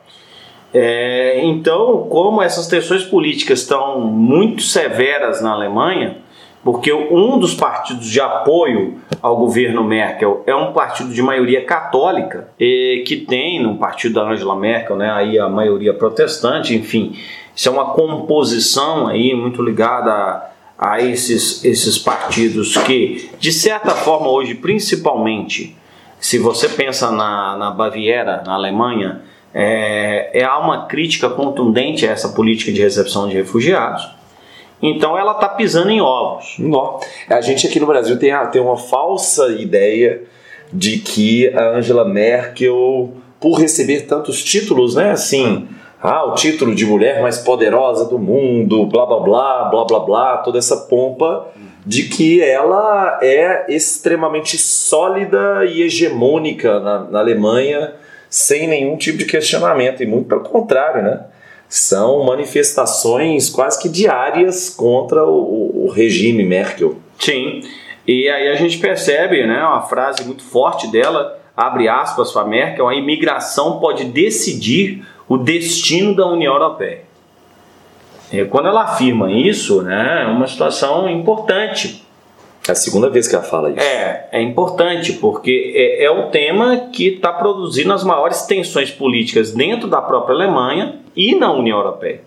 É, 0.74 1.44
então, 1.44 2.08
como 2.10 2.42
essas 2.42 2.68
tensões 2.68 3.04
políticas 3.04 3.60
estão 3.62 4.00
muito 4.02 4.62
severas 4.62 5.42
na 5.42 5.52
Alemanha, 5.52 6.18
porque 6.64 6.94
um 6.94 7.40
dos 7.40 7.54
partidos 7.54 8.10
de 8.10 8.20
apoio 8.20 8.98
ao 9.22 9.38
governo 9.38 9.84
Merkel 9.84 10.44
é 10.46 10.54
um 10.54 10.74
partido 10.74 11.14
de 11.14 11.22
maioria 11.22 11.64
católica, 11.64 12.50
que 12.58 13.26
tem 13.28 13.62
no 13.64 13.78
partido 13.78 14.16
da 14.16 14.30
Angela 14.30 14.56
Merkel, 14.56 14.96
né, 14.98 15.10
aí 15.10 15.40
a 15.40 15.48
maioria 15.48 15.94
protestante, 15.94 16.76
enfim, 16.76 17.16
isso 17.56 17.70
é 17.70 17.72
uma 17.72 17.94
composição 17.94 19.08
aí 19.08 19.34
muito 19.34 19.62
ligada 19.64 20.50
a 20.78 21.02
esses, 21.02 21.64
esses 21.66 21.98
partidos 21.98 22.78
que, 22.78 23.30
de 23.38 23.52
certa 23.52 23.92
forma, 23.92 24.30
hoje, 24.30 24.56
principalmente, 24.56 25.76
se 26.20 26.38
você 26.38 26.70
pensa 26.70 27.12
na, 27.12 27.58
na 27.58 27.72
Baviera, 27.72 28.44
na 28.46 28.54
Alemanha, 28.54 29.22
é, 29.54 30.40
é, 30.40 30.44
há 30.44 30.58
uma 30.60 30.86
crítica 30.86 31.30
contundente 31.30 32.08
a 32.08 32.12
essa 32.12 32.30
política 32.30 32.72
de 32.72 32.82
recepção 32.82 33.28
de 33.28 33.36
refugiados. 33.36 34.08
Então 34.82 35.18
ela 35.18 35.34
está 35.34 35.50
pisando 35.50 35.90
em 35.90 36.02
ovos. 36.02 36.56
Não. 36.58 37.00
A 37.30 37.42
gente 37.42 37.68
aqui 37.68 37.80
no 37.80 37.88
Brasil 37.88 38.18
tem, 38.18 38.32
tem 38.52 38.62
uma 38.62 38.78
falsa 38.78 39.50
ideia 39.50 40.22
de 40.72 41.00
que 41.00 41.48
a 41.54 41.78
Angela 41.78 42.06
Merkel, 42.06 43.14
por 43.40 43.60
receber 43.60 44.02
tantos 44.02 44.44
títulos, 44.44 44.96
né? 44.96 45.12
Assim, 45.12 45.68
ah, 46.02 46.26
o 46.26 46.36
título 46.36 46.74
de 46.74 46.86
mulher 46.86 47.22
mais 47.22 47.40
poderosa 47.40 48.06
do 48.06 48.18
mundo, 48.18 48.86
blá 48.86 49.06
blá 49.06 49.20
blá, 49.20 49.64
blá 49.66 49.86
blá 49.86 50.00
blá, 50.00 50.38
toda 50.38 50.58
essa 50.58 50.78
pompa 50.78 51.48
de 51.86 52.04
que 52.04 52.42
ela 52.42 53.20
é 53.22 53.66
extremamente 53.68 54.58
sólida 54.58 55.66
e 55.66 55.82
hegemônica 55.82 56.80
na, 56.80 57.00
na 57.00 57.20
Alemanha, 57.20 57.94
sem 58.30 58.68
nenhum 58.68 58.96
tipo 58.96 59.18
de 59.18 59.26
questionamento, 59.26 60.04
e 60.04 60.06
muito 60.06 60.28
pelo 60.28 60.42
contrário, 60.42 61.02
né? 61.02 61.22
São 61.68 62.24
manifestações 62.24 63.50
quase 63.50 63.80
que 63.80 63.90
diárias 63.90 64.70
contra 64.70 65.24
o, 65.26 65.86
o 65.86 65.92
regime 65.92 66.44
Merkel. 66.44 66.98
Sim, 67.20 67.62
e 68.08 68.28
aí 68.28 68.50
a 68.50 68.56
gente 68.56 68.80
percebe 68.80 69.46
né, 69.46 69.64
uma 69.64 69.84
frase 69.84 70.24
muito 70.24 70.42
forte 70.42 70.88
dela, 70.88 71.40
abre 71.56 71.88
aspas 71.88 72.32
para 72.32 72.44
Merkel, 72.44 72.88
a 72.88 72.96
imigração 72.96 73.80
pode 73.80 74.06
decidir 74.06 75.06
o 75.28 75.38
destino 75.38 76.16
da 76.16 76.26
União 76.26 76.54
Europeia. 76.54 77.02
E 78.32 78.46
quando 78.46 78.68
ela 78.68 78.84
afirma 78.84 79.32
isso, 79.32 79.84
né, 79.84 80.24
é 80.24 80.28
uma 80.28 80.48
situação 80.48 81.08
importante. 81.08 82.04
É 82.68 82.72
a 82.72 82.76
segunda 82.76 83.10
vez 83.10 83.28
que 83.28 83.36
ela 83.36 83.44
fala 83.44 83.72
isso. 83.72 83.80
É, 83.80 84.28
é 84.32 84.42
importante, 84.42 85.14
porque 85.14 85.74
é, 85.76 86.04
é 86.06 86.12
o 86.12 86.28
tema 86.30 86.90
que 86.92 87.08
está 87.08 87.32
produzindo 87.32 87.92
as 87.94 88.04
maiores 88.04 88.44
tensões 88.44 88.92
políticas 88.92 89.52
dentro 89.52 89.88
da 89.88 90.02
própria 90.02 90.36
Alemanha 90.36 91.00
e 91.16 91.36
na 91.36 91.52
União 91.52 91.78
Europeia. 91.78 92.22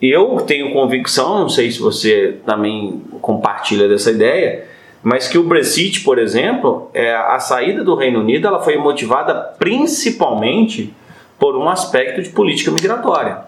Eu 0.00 0.36
tenho 0.46 0.72
convicção, 0.72 1.40
não 1.40 1.48
sei 1.48 1.70
se 1.70 1.80
você 1.80 2.36
também 2.44 3.00
compartilha 3.22 3.88
dessa 3.88 4.10
ideia, 4.10 4.66
mas 5.02 5.28
que 5.28 5.38
o 5.38 5.44
Brexit, 5.44 6.00
por 6.00 6.18
exemplo, 6.18 6.90
é, 6.92 7.14
a 7.14 7.38
saída 7.38 7.84
do 7.84 7.94
Reino 7.94 8.20
Unido 8.20 8.46
ela 8.46 8.62
foi 8.62 8.76
motivada 8.76 9.34
principalmente 9.58 10.92
por 11.38 11.56
um 11.56 11.68
aspecto 11.68 12.22
de 12.22 12.30
política 12.30 12.70
migratória. 12.70 13.38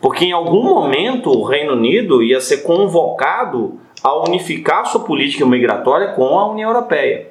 Porque 0.00 0.24
em 0.24 0.32
algum 0.32 0.64
momento 0.64 1.30
o 1.30 1.44
Reino 1.44 1.74
Unido 1.74 2.22
ia 2.22 2.40
ser 2.40 2.58
convocado 2.58 3.78
a 4.02 4.18
unificar 4.28 4.86
sua 4.86 5.00
política 5.00 5.46
migratória 5.46 6.08
com 6.08 6.38
a 6.38 6.50
União 6.50 6.70
Europeia. 6.70 7.28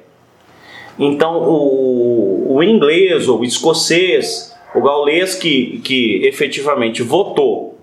Então 0.98 1.42
o, 1.42 2.56
o 2.56 2.62
inglês, 2.62 3.28
o 3.28 3.42
escocês, 3.44 4.54
o 4.74 4.80
gaulês 4.80 5.34
que, 5.34 5.80
que 5.84 6.24
efetivamente 6.24 7.02
votou 7.02 7.78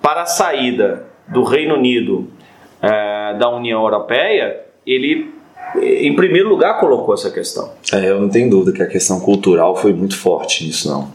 para 0.00 0.22
a 0.22 0.26
saída 0.26 1.06
do 1.28 1.42
Reino 1.42 1.74
Unido 1.74 2.28
é, 2.82 3.34
da 3.38 3.48
União 3.48 3.82
Europeia, 3.82 4.60
ele 4.86 5.32
em 5.76 6.14
primeiro 6.14 6.48
lugar, 6.48 6.78
colocou 6.78 7.14
essa 7.14 7.30
questão. 7.30 7.72
É, 7.92 8.10
eu 8.10 8.20
não 8.20 8.28
tenho 8.28 8.48
dúvida 8.48 8.76
que 8.76 8.82
a 8.82 8.86
questão 8.86 9.18
cultural 9.18 9.74
foi 9.74 9.92
muito 9.92 10.16
forte 10.16 10.64
nisso, 10.64 10.88
não. 10.88 11.10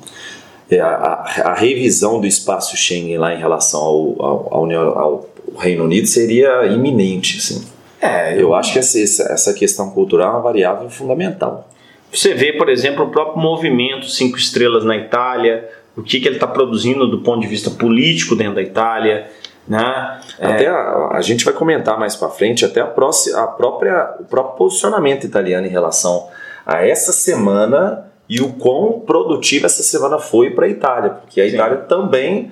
É, 0.69 0.79
a, 0.79 0.87
a, 0.87 1.41
a, 1.51 1.53
revisão 1.53 2.19
do 2.19 2.27
espaço 2.27 2.77
Schengen 2.77 3.17
lá 3.17 3.33
em 3.33 3.39
relação 3.39 3.79
ao, 3.79 4.21
ao, 4.21 4.71
ao, 4.99 5.29
ao 5.53 5.61
Reino 5.61 5.83
Unido 5.83 6.07
seria 6.07 6.65
iminente, 6.65 7.37
assim. 7.37 7.65
É, 8.01 8.33
eu, 8.35 8.39
eu 8.39 8.55
acho 8.55 8.73
que 8.73 8.79
essa, 8.79 8.99
essa 9.31 9.53
questão 9.53 9.89
cultural 9.91 10.29
é 10.29 10.31
uma 10.31 10.41
variável 10.41 10.89
fundamental. 10.89 11.69
Você 12.11 12.33
vê, 12.33 12.53
por 12.53 12.69
exemplo, 12.69 13.05
o 13.05 13.09
próprio 13.09 13.41
movimento 13.41 14.09
Cinco 14.09 14.37
Estrelas 14.37 14.83
na 14.83 14.95
Itália, 14.95 15.69
o 15.95 16.01
que, 16.01 16.19
que 16.19 16.27
ele 16.27 16.37
está 16.37 16.47
produzindo 16.47 17.07
do 17.07 17.19
ponto 17.21 17.41
de 17.41 17.47
vista 17.47 17.69
político 17.69 18.35
dentro 18.35 18.55
da 18.55 18.61
Itália, 18.61 19.27
né? 19.67 20.19
Até 20.39 20.65
é... 20.65 20.69
a, 20.69 21.09
a, 21.13 21.21
gente 21.21 21.45
vai 21.45 21.53
comentar 21.53 21.99
mais 21.99 22.15
para 22.15 22.29
frente 22.29 22.65
até 22.65 22.81
a, 22.81 22.87
próxima, 22.87 23.39
a 23.39 23.47
própria, 23.47 24.15
o 24.19 24.23
próprio 24.23 24.57
posicionamento 24.57 25.25
italiano 25.25 25.67
em 25.67 25.69
relação 25.69 26.27
a 26.65 26.85
essa 26.85 27.11
semana 27.11 28.05
e 28.27 28.41
o 28.41 28.53
quão 28.53 28.99
produtiva 29.01 29.65
essa 29.65 29.83
semana 29.83 30.17
foi 30.17 30.51
para 30.51 30.65
a 30.65 30.69
Itália, 30.69 31.09
porque 31.11 31.41
a 31.41 31.47
Sim. 31.47 31.55
Itália 31.55 31.77
também 31.77 32.51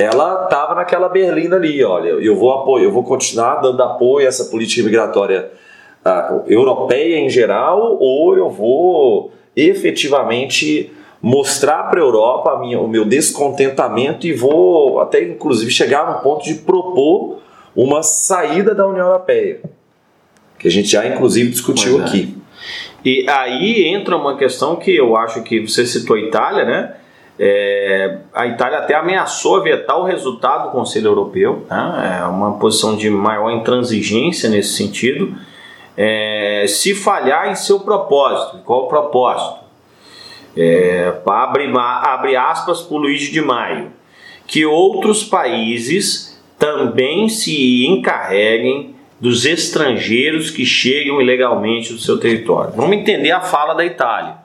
ela 0.00 0.44
estava 0.44 0.74
naquela 0.74 1.08
berlinda 1.08 1.56
ali, 1.56 1.84
olha, 1.84 2.08
eu 2.08 2.34
vou 2.34 2.50
apoio, 2.52 2.84
eu 2.84 2.92
vou 2.92 3.04
continuar 3.04 3.56
dando 3.56 3.82
apoio 3.82 4.24
a 4.24 4.28
essa 4.28 4.46
política 4.46 4.82
migratória 4.82 5.50
uh, 6.04 6.42
europeia 6.46 7.18
em 7.18 7.28
geral, 7.28 7.98
ou 8.00 8.36
eu 8.36 8.48
vou 8.48 9.32
efetivamente 9.54 10.90
mostrar 11.20 11.90
para 11.90 12.00
a 12.00 12.02
Europa 12.02 12.58
minha, 12.58 12.80
o 12.80 12.88
meu 12.88 13.04
descontentamento 13.04 14.26
e 14.26 14.32
vou 14.32 15.00
até 15.00 15.22
inclusive 15.22 15.70
chegar 15.70 16.10
no 16.10 16.20
ponto 16.22 16.44
de 16.44 16.54
propor 16.54 17.40
uma 17.76 18.02
saída 18.02 18.74
da 18.74 18.86
União 18.86 19.06
Europeia, 19.06 19.60
que 20.58 20.66
a 20.66 20.70
gente 20.70 20.88
já 20.88 21.06
inclusive 21.06 21.50
discutiu 21.50 22.00
é. 22.00 22.04
aqui. 22.04 22.36
E 23.04 23.28
aí 23.28 23.84
entra 23.86 24.16
uma 24.16 24.36
questão 24.36 24.76
que 24.76 24.94
eu 24.94 25.16
acho 25.16 25.42
que 25.42 25.60
você 25.60 25.86
citou 25.86 26.16
a 26.16 26.20
Itália, 26.20 26.64
né? 26.64 26.94
É, 27.42 28.18
a 28.34 28.46
Itália 28.46 28.78
até 28.78 28.94
ameaçou 28.94 29.62
vetar 29.62 29.98
o 29.98 30.04
resultado 30.04 30.64
do 30.64 30.70
Conselho 30.72 31.06
Europeu, 31.06 31.64
né? 31.70 32.20
é 32.20 32.24
uma 32.26 32.58
posição 32.58 32.94
de 32.94 33.08
maior 33.08 33.50
intransigência 33.50 34.50
nesse 34.50 34.74
sentido. 34.74 35.34
É, 35.96 36.66
se 36.68 36.94
falhar 36.94 37.50
em 37.50 37.54
seu 37.54 37.80
propósito, 37.80 38.58
qual 38.64 38.84
o 38.84 38.88
propósito? 38.88 39.60
é, 40.56 41.12
abre, 41.26 41.70
abre 41.76 42.36
aspas 42.36 42.82
para 42.82 42.94
o 42.94 42.98
Luiz 42.98 43.22
de 43.22 43.40
Maio, 43.40 43.92
que 44.46 44.66
outros 44.66 45.24
países 45.24 46.40
também 46.58 47.28
se 47.28 47.86
encarreguem 47.86 48.94
dos 49.20 49.44
estrangeiros 49.44 50.50
que 50.50 50.64
chegam 50.64 51.20
ilegalmente 51.20 51.92
do 51.92 51.98
seu 51.98 52.18
território. 52.18 52.72
Vamos 52.74 52.96
entender 52.96 53.30
a 53.30 53.40
fala 53.40 53.74
da 53.74 53.84
Itália. 53.84 54.36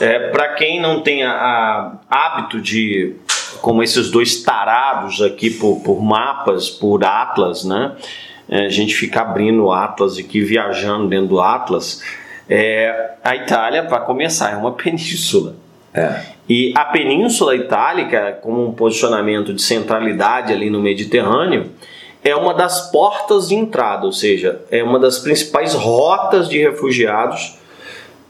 É, 0.00 0.30
para 0.30 0.54
quem 0.54 0.80
não 0.80 1.00
tem 1.00 1.22
a, 1.22 1.32
a, 1.32 1.92
hábito 2.08 2.60
de, 2.60 3.14
como 3.60 3.82
esses 3.82 4.10
dois 4.10 4.42
tarados 4.42 5.22
aqui 5.22 5.50
por, 5.50 5.80
por 5.80 6.02
mapas, 6.02 6.68
por 6.68 7.04
atlas, 7.04 7.64
né? 7.64 7.92
É, 8.48 8.66
a 8.66 8.68
gente 8.68 8.94
fica 8.94 9.22
abrindo 9.22 9.64
o 9.64 9.72
atlas 9.72 10.18
aqui, 10.18 10.40
viajando 10.40 11.08
dentro 11.08 11.28
do 11.28 11.40
atlas 11.40 12.02
é, 12.48 13.12
a 13.22 13.34
Itália, 13.36 13.84
para 13.84 14.00
começar, 14.00 14.52
é 14.52 14.56
uma 14.56 14.72
península. 14.76 15.56
É. 15.92 16.20
E 16.48 16.74
a 16.76 16.84
Península 16.86 17.54
Itálica, 17.54 18.38
como 18.42 18.66
um 18.66 18.72
posicionamento 18.72 19.54
de 19.54 19.62
centralidade 19.62 20.52
ali 20.52 20.68
no 20.68 20.80
Mediterrâneo, 20.80 21.70
é 22.22 22.34
uma 22.34 22.52
das 22.52 22.90
portas 22.90 23.48
de 23.48 23.54
entrada, 23.54 24.04
ou 24.04 24.12
seja, 24.12 24.60
é 24.70 24.82
uma 24.82 24.98
das 24.98 25.18
principais 25.18 25.74
rotas 25.74 26.48
de 26.48 26.58
refugiados 26.58 27.58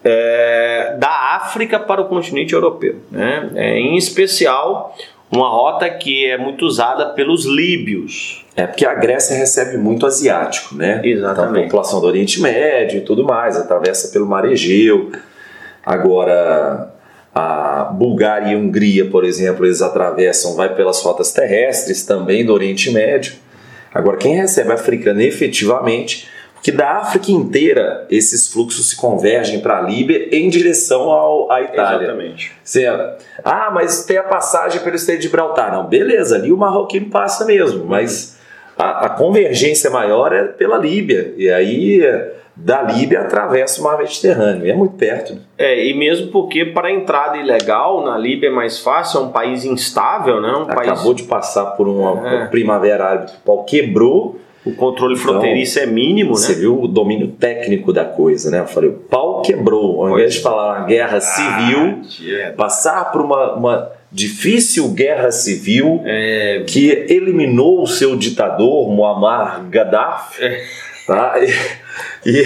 é, 0.04 0.96
da 0.98 1.36
África 1.36 1.80
para 1.80 2.02
o 2.02 2.04
continente 2.04 2.52
europeu. 2.52 2.96
Né? 3.10 3.50
É, 3.54 3.78
em 3.78 3.96
especial, 3.96 4.94
uma 5.32 5.48
rota 5.48 5.88
que 5.88 6.26
é 6.26 6.36
muito 6.36 6.66
usada 6.66 7.06
pelos 7.06 7.46
líbios. 7.46 8.44
É 8.54 8.66
porque 8.66 8.86
a 8.86 8.94
Grécia 8.94 9.36
recebe 9.36 9.78
muito 9.78 10.06
asiático, 10.06 10.76
né? 10.76 11.00
Exatamente. 11.02 11.50
Então, 11.50 11.60
a 11.60 11.64
população 11.64 12.00
do 12.00 12.06
Oriente 12.06 12.40
Médio 12.40 12.98
e 12.98 13.00
tudo 13.00 13.24
mais, 13.24 13.56
atravessa 13.56 14.12
pelo 14.12 14.26
Mar 14.26 14.44
Egeu. 14.44 15.10
Agora, 15.84 16.92
a 17.34 17.84
Bulgária 17.84 18.52
e 18.52 18.54
a 18.54 18.58
Hungria, 18.58 19.06
por 19.06 19.24
exemplo, 19.24 19.66
eles 19.66 19.82
atravessam, 19.82 20.54
vai 20.54 20.72
pelas 20.72 21.02
rotas 21.02 21.32
terrestres 21.32 22.06
também 22.06 22.46
do 22.46 22.52
Oriente 22.52 22.92
Médio. 22.92 23.34
Agora, 23.92 24.16
quem 24.16 24.36
recebe 24.36 24.72
africano 24.72 25.20
efetivamente 25.20 26.28
que 26.64 26.72
da 26.72 26.92
África 26.92 27.30
inteira 27.30 28.06
esses 28.10 28.50
fluxos 28.50 28.88
se 28.88 28.96
convergem 28.96 29.60
para 29.60 29.80
a 29.80 29.82
Líbia 29.82 30.34
em 30.34 30.48
direção 30.48 31.10
ao, 31.10 31.52
à 31.52 31.60
Itália. 31.60 32.06
Exatamente. 32.06 32.52
Você, 32.64 32.86
ah, 33.44 33.70
mas 33.70 34.06
tem 34.06 34.16
a 34.16 34.22
passagem 34.22 34.80
pelo 34.80 34.96
Estreito 34.96 35.20
de 35.20 35.26
Gibraltar. 35.26 35.70
Não, 35.70 35.84
beleza, 35.86 36.36
ali 36.36 36.50
o 36.50 36.56
marroquino 36.56 37.10
passa 37.10 37.44
mesmo, 37.44 37.84
mas 37.84 38.38
a, 38.78 39.04
a 39.04 39.08
convergência 39.10 39.90
maior 39.90 40.32
é 40.32 40.44
pela 40.44 40.78
Líbia. 40.78 41.34
E 41.36 41.50
aí 41.50 42.00
da 42.56 42.80
Líbia 42.80 43.20
atravessa 43.20 43.82
o 43.82 43.84
mar 43.84 43.98
Mediterrâneo. 43.98 44.66
É 44.66 44.74
muito 44.74 44.94
perto. 44.94 45.34
Né? 45.34 45.40
É, 45.58 45.86
e 45.86 45.92
mesmo 45.92 46.28
porque 46.28 46.64
para 46.64 46.90
entrada 46.90 47.36
ilegal 47.36 48.02
na 48.02 48.16
Líbia 48.16 48.48
é 48.48 48.52
mais 48.52 48.78
fácil, 48.78 49.20
é 49.20 49.22
um 49.24 49.28
país 49.28 49.66
instável, 49.66 50.40
né? 50.40 50.48
Um 50.48 50.62
Acabou 50.62 51.12
país... 51.12 51.16
de 51.16 51.24
passar 51.24 51.72
por 51.72 51.86
uma 51.86 52.26
é. 52.26 52.46
primavera 52.46 53.04
árabe, 53.04 53.32
o 53.32 53.44
pau 53.44 53.64
quebrou 53.64 54.40
o 54.64 54.72
controle 54.74 55.14
então, 55.14 55.26
fronteiriço 55.26 55.78
é 55.78 55.86
mínimo, 55.86 56.34
você 56.34 56.48
né? 56.48 56.54
Você 56.54 56.60
viu 56.60 56.80
o 56.82 56.88
domínio 56.88 57.28
técnico 57.28 57.92
da 57.92 58.04
coisa, 58.04 58.50
né? 58.50 58.60
Eu 58.60 58.66
falei, 58.66 58.90
o 58.90 58.94
pau 58.94 59.42
quebrou. 59.42 60.02
Ao 60.06 60.12
invés 60.12 60.34
de 60.34 60.40
falar 60.40 60.86
guerra 60.86 61.20
civil, 61.20 62.00
ah, 62.46 62.52
passar 62.56 63.12
por 63.12 63.20
uma, 63.20 63.54
uma 63.54 63.92
difícil 64.10 64.88
guerra 64.88 65.30
civil 65.30 66.00
É, 66.04 66.62
que 66.66 66.88
eliminou 67.08 67.82
o 67.82 67.86
seu 67.86 68.16
ditador, 68.16 68.88
Muammar 68.90 69.64
Gaddafi. 69.68 70.42
É. 70.44 70.62
Tá? 71.06 71.34
E- 72.24 72.40
e- 72.40 72.44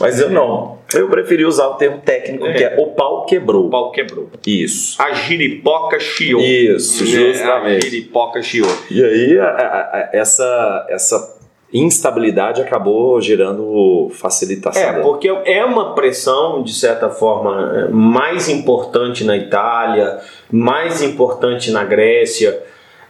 mas 0.00 0.18
eu 0.18 0.28
não. 0.28 0.78
Eu 0.92 1.08
preferi 1.08 1.44
usar 1.44 1.68
o 1.68 1.74
termo 1.74 1.98
técnico, 2.04 2.44
que 2.52 2.64
é 2.64 2.74
o 2.78 2.88
pau 2.88 3.24
quebrou. 3.24 3.66
o 3.68 3.70
pau 3.70 3.92
quebrou. 3.92 4.28
Isso. 4.46 5.00
A 5.00 5.12
giripoca 5.12 5.98
chiou. 6.00 6.40
Isso, 6.40 7.04
É, 7.04 7.06
justamente. 7.06 7.86
A 7.86 7.88
giripoca 7.90 8.42
chiou. 8.42 8.68
E 8.90 9.02
aí, 9.02 9.38
a- 9.38 9.44
a- 9.44 9.98
a- 9.98 10.10
essa, 10.12 10.86
essa 10.90 11.31
instabilidade 11.72 12.60
acabou 12.60 13.20
gerando 13.20 14.10
facilitação. 14.12 14.82
É, 14.82 15.00
porque 15.00 15.28
é 15.28 15.64
uma 15.64 15.94
pressão, 15.94 16.62
de 16.62 16.74
certa 16.74 17.08
forma, 17.08 17.88
mais 17.90 18.48
importante 18.48 19.24
na 19.24 19.36
Itália, 19.36 20.18
mais 20.50 21.02
importante 21.02 21.70
na 21.70 21.84
Grécia. 21.84 22.62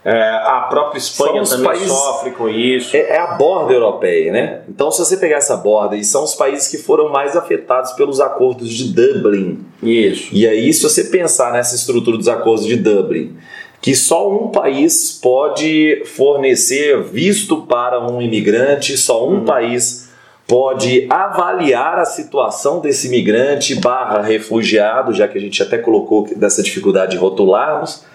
É, 0.05 0.11
a 0.45 0.67
própria 0.69 0.97
Espanha 0.97 1.41
também 1.43 1.65
países- 1.65 1.87
sofre 1.87 2.31
com 2.31 2.49
isso. 2.49 2.93
É, 2.95 3.11
é 3.11 3.19
a 3.19 3.35
borda 3.35 3.71
europeia, 3.71 4.33
né? 4.33 4.61
Então, 4.67 4.91
se 4.91 4.99
você 4.99 5.15
pegar 5.15 5.37
essa 5.37 5.55
borda, 5.55 5.95
e 5.95 6.03
são 6.03 6.25
os 6.25 6.35
países 6.35 6.67
que 6.67 6.77
foram 6.77 7.09
mais 7.09 7.37
afetados 7.37 7.93
pelos 7.93 8.19
acordos 8.19 8.69
de 8.69 8.93
Dublin. 8.93 9.65
Isso. 9.81 10.27
E 10.33 10.45
aí, 10.45 10.73
se 10.73 10.83
você 10.83 11.05
pensar 11.05 11.53
nessa 11.53 11.75
estrutura 11.75 12.17
dos 12.17 12.27
acordos 12.27 12.65
de 12.65 12.75
Dublin, 12.75 13.37
que 13.83 13.93
só 13.93 14.31
um 14.31 14.47
país 14.47 15.11
pode 15.11 16.03
fornecer 16.05 17.03
visto 17.03 17.63
para 17.63 17.99
um 17.99 18.21
imigrante, 18.21 18.95
só 18.95 19.27
um 19.27 19.43
país 19.43 20.09
pode 20.47 21.05
avaliar 21.09 21.99
a 21.99 22.05
situação 22.05 22.79
desse 22.79 23.07
imigrante 23.07 23.75
barra 23.75 24.21
refugiado, 24.21 25.13
já 25.13 25.27
que 25.27 25.37
a 25.37 25.41
gente 25.41 25.61
até 25.61 25.77
colocou 25.77 26.25
dessa 26.33 26.63
dificuldade 26.63 27.11
de 27.11 27.17
rotularmos. 27.17 28.05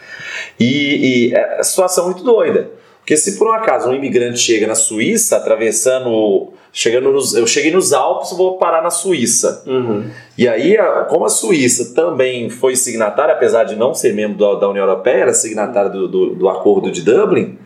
E, 0.58 1.28
e 1.28 1.34
é 1.34 1.62
situação 1.62 2.06
muito 2.06 2.24
doida. 2.24 2.70
Porque 3.08 3.16
se 3.16 3.38
por 3.38 3.48
um 3.48 3.52
acaso 3.52 3.88
um 3.88 3.94
imigrante 3.94 4.38
chega 4.38 4.66
na 4.66 4.74
Suíça, 4.74 5.38
atravessando. 5.38 6.52
Chegando 6.70 7.10
nos, 7.10 7.34
eu 7.34 7.46
cheguei 7.46 7.72
nos 7.72 7.94
Alpes, 7.94 8.32
vou 8.32 8.58
parar 8.58 8.82
na 8.82 8.90
Suíça. 8.90 9.64
Uhum. 9.66 10.10
E 10.36 10.46
aí, 10.46 10.76
como 11.08 11.24
a 11.24 11.30
Suíça 11.30 11.94
também 11.94 12.50
foi 12.50 12.76
signatária, 12.76 13.32
apesar 13.32 13.64
de 13.64 13.74
não 13.76 13.94
ser 13.94 14.12
membro 14.12 14.58
da, 14.58 14.68
União 14.68 14.84
Europeia, 14.84 15.22
era 15.22 15.32
signatária 15.32 15.88
do, 15.88 16.06
do, 16.06 16.34
do 16.34 16.48
Acordo 16.50 16.90
de 16.90 17.00
Dublin, 17.00 17.58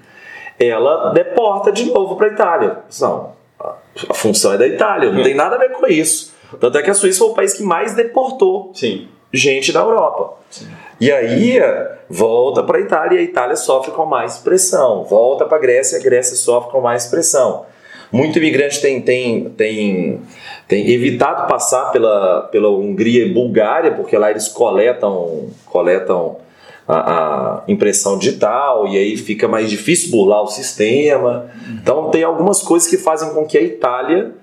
ela 0.60 1.10
deporta 1.10 1.72
de 1.72 1.86
novo 1.86 2.14
para 2.14 2.28
a 2.28 2.30
Itália. 2.30 2.78
Não, 3.00 3.32
a, 3.58 3.74
a 4.10 4.14
função 4.14 4.52
é 4.52 4.58
da 4.58 4.68
Itália, 4.68 5.10
não 5.10 5.24
tem 5.24 5.34
nada 5.34 5.56
a 5.56 5.58
ver 5.58 5.72
com 5.72 5.88
isso. 5.88 6.32
Tanto 6.60 6.78
é 6.78 6.82
que 6.82 6.90
a 6.90 6.94
Suíça 6.94 7.18
foi 7.18 7.28
o 7.30 7.34
país 7.34 7.52
que 7.52 7.64
mais 7.64 7.96
deportou 7.96 8.70
Sim. 8.72 9.08
Gente 9.32 9.72
da 9.72 9.80
Europa. 9.80 10.34
E 11.00 11.10
aí 11.10 11.58
volta 12.08 12.62
para 12.62 12.78
a 12.78 12.80
Itália 12.80 13.16
e 13.16 13.18
a 13.20 13.22
Itália 13.22 13.56
sofre 13.56 13.90
com 13.90 14.04
mais 14.04 14.38
pressão. 14.38 15.04
Volta 15.04 15.44
para 15.46 15.56
a 15.56 15.60
Grécia 15.60 15.96
e 15.96 16.00
a 16.00 16.02
Grécia 16.02 16.36
sofre 16.36 16.70
com 16.70 16.80
mais 16.80 17.06
pressão. 17.06 17.64
Muito 18.12 18.38
imigrante 18.38 18.80
tem, 18.80 19.00
tem, 19.00 19.48
tem, 19.50 20.20
tem 20.68 20.90
evitado 20.90 21.48
passar 21.48 21.90
pela, 21.92 22.42
pela 22.52 22.68
Hungria 22.68 23.24
e 23.24 23.32
Bulgária, 23.32 23.92
porque 23.92 24.18
lá 24.18 24.30
eles 24.30 24.48
coletam, 24.48 25.48
coletam 25.64 26.36
a, 26.86 26.94
a 26.94 27.62
impressão 27.66 28.18
digital 28.18 28.86
e 28.86 28.98
aí 28.98 29.16
fica 29.16 29.48
mais 29.48 29.70
difícil 29.70 30.10
burlar 30.10 30.42
o 30.42 30.46
sistema. 30.46 31.50
Então 31.80 32.10
tem 32.10 32.22
algumas 32.22 32.60
coisas 32.60 32.86
que 32.86 32.98
fazem 32.98 33.30
com 33.30 33.46
que 33.46 33.56
a 33.56 33.62
Itália 33.62 34.34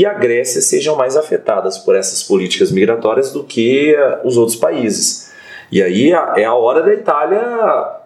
e 0.00 0.06
a 0.06 0.14
Grécia 0.14 0.60
sejam 0.62 0.96
mais 0.96 1.16
afetadas 1.16 1.76
por 1.78 1.94
essas 1.96 2.22
políticas 2.22 2.70
migratórias 2.72 3.32
do 3.32 3.44
que 3.44 3.94
eh, 3.94 4.20
os 4.24 4.36
outros 4.36 4.56
países. 4.56 5.30
E 5.70 5.82
aí 5.82 6.10
é 6.36 6.44
a 6.44 6.54
hora 6.54 6.82
da 6.82 6.92
Itália 6.94 7.42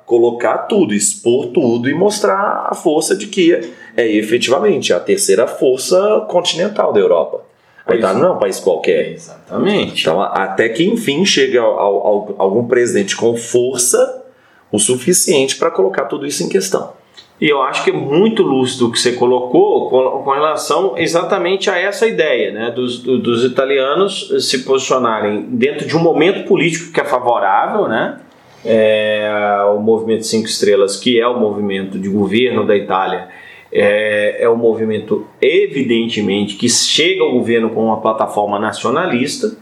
colocar 0.05 0.59
tudo, 0.69 0.95
expor 0.95 1.47
tudo 1.49 1.89
e 1.89 1.95
mostrar 1.95 2.69
a 2.71 2.75
força 2.75 3.15
de 3.17 3.27
que 3.27 3.53
é 3.97 4.07
efetivamente 4.09 4.93
a 4.93 5.01
terceira 5.01 5.47
força 5.47 6.25
continental 6.29 6.93
da 6.93 7.01
Europa. 7.01 7.43
A 7.85 7.95
Itália 7.95 8.21
não 8.21 8.29
é 8.29 8.33
um 8.33 8.39
país 8.39 8.59
qualquer. 8.61 9.13
Exatamente. 9.13 10.01
Então, 10.03 10.21
até 10.21 10.69
que 10.69 10.85
enfim 10.85 11.25
chega 11.25 11.61
ao- 11.61 11.79
ao- 11.79 12.07
ao- 12.07 12.35
algum 12.39 12.67
presidente 12.67 13.17
com 13.17 13.37
força 13.37 14.25
o 14.73 14.79
suficiente 14.79 15.57
para 15.57 15.71
colocar 15.71 16.05
tudo 16.07 16.27
isso 16.27 16.43
em 16.43 16.49
questão. 16.49 16.93
E 17.39 17.49
eu 17.49 17.61
acho 17.63 17.85
que 17.85 17.91
é 17.91 17.93
muito 17.93 18.43
lúcido 18.43 18.89
o 18.89 18.93
que 18.93 18.99
você 18.99 19.13
colocou 19.13 19.91
com, 19.91 20.31
relação 20.31 20.95
exatamente 20.97 21.69
a 21.69 21.79
essa 21.79 22.07
ideia, 22.07 22.51
né? 22.51 22.71
Dos, 22.71 22.99
do- 23.03 23.19
dos 23.19 23.45
italianos 23.45 24.33
se 24.49 24.65
posicionarem 24.65 25.43
dentro 25.51 25.87
de 25.87 25.95
um 25.95 26.01
momento 26.01 26.47
político 26.49 26.93
que 26.93 27.01
é 27.01 27.05
favorável, 27.05 27.89
né? 27.89 28.21
É, 28.65 29.31
o 29.77 29.81
movimento 29.81 30.25
Cinco 30.25 30.49
Estrelas, 30.49 30.97
que 30.97 31.21
é 31.21 31.27
o 31.29 31.39
movimento 31.39 31.99
de 31.99 32.09
governo 32.09 32.67
da 32.67 32.75
Itália, 32.75 33.29
é, 33.71 34.39
é 34.43 34.49
um 34.49 34.57
movimento 34.57 35.27
evidentemente 35.41 36.57
que 36.57 36.69
chega 36.69 37.23
ao 37.23 37.33
governo 37.33 37.71
com 37.71 37.85
uma 37.85 38.01
plataforma 38.01 38.59
nacionalista, 38.59 39.57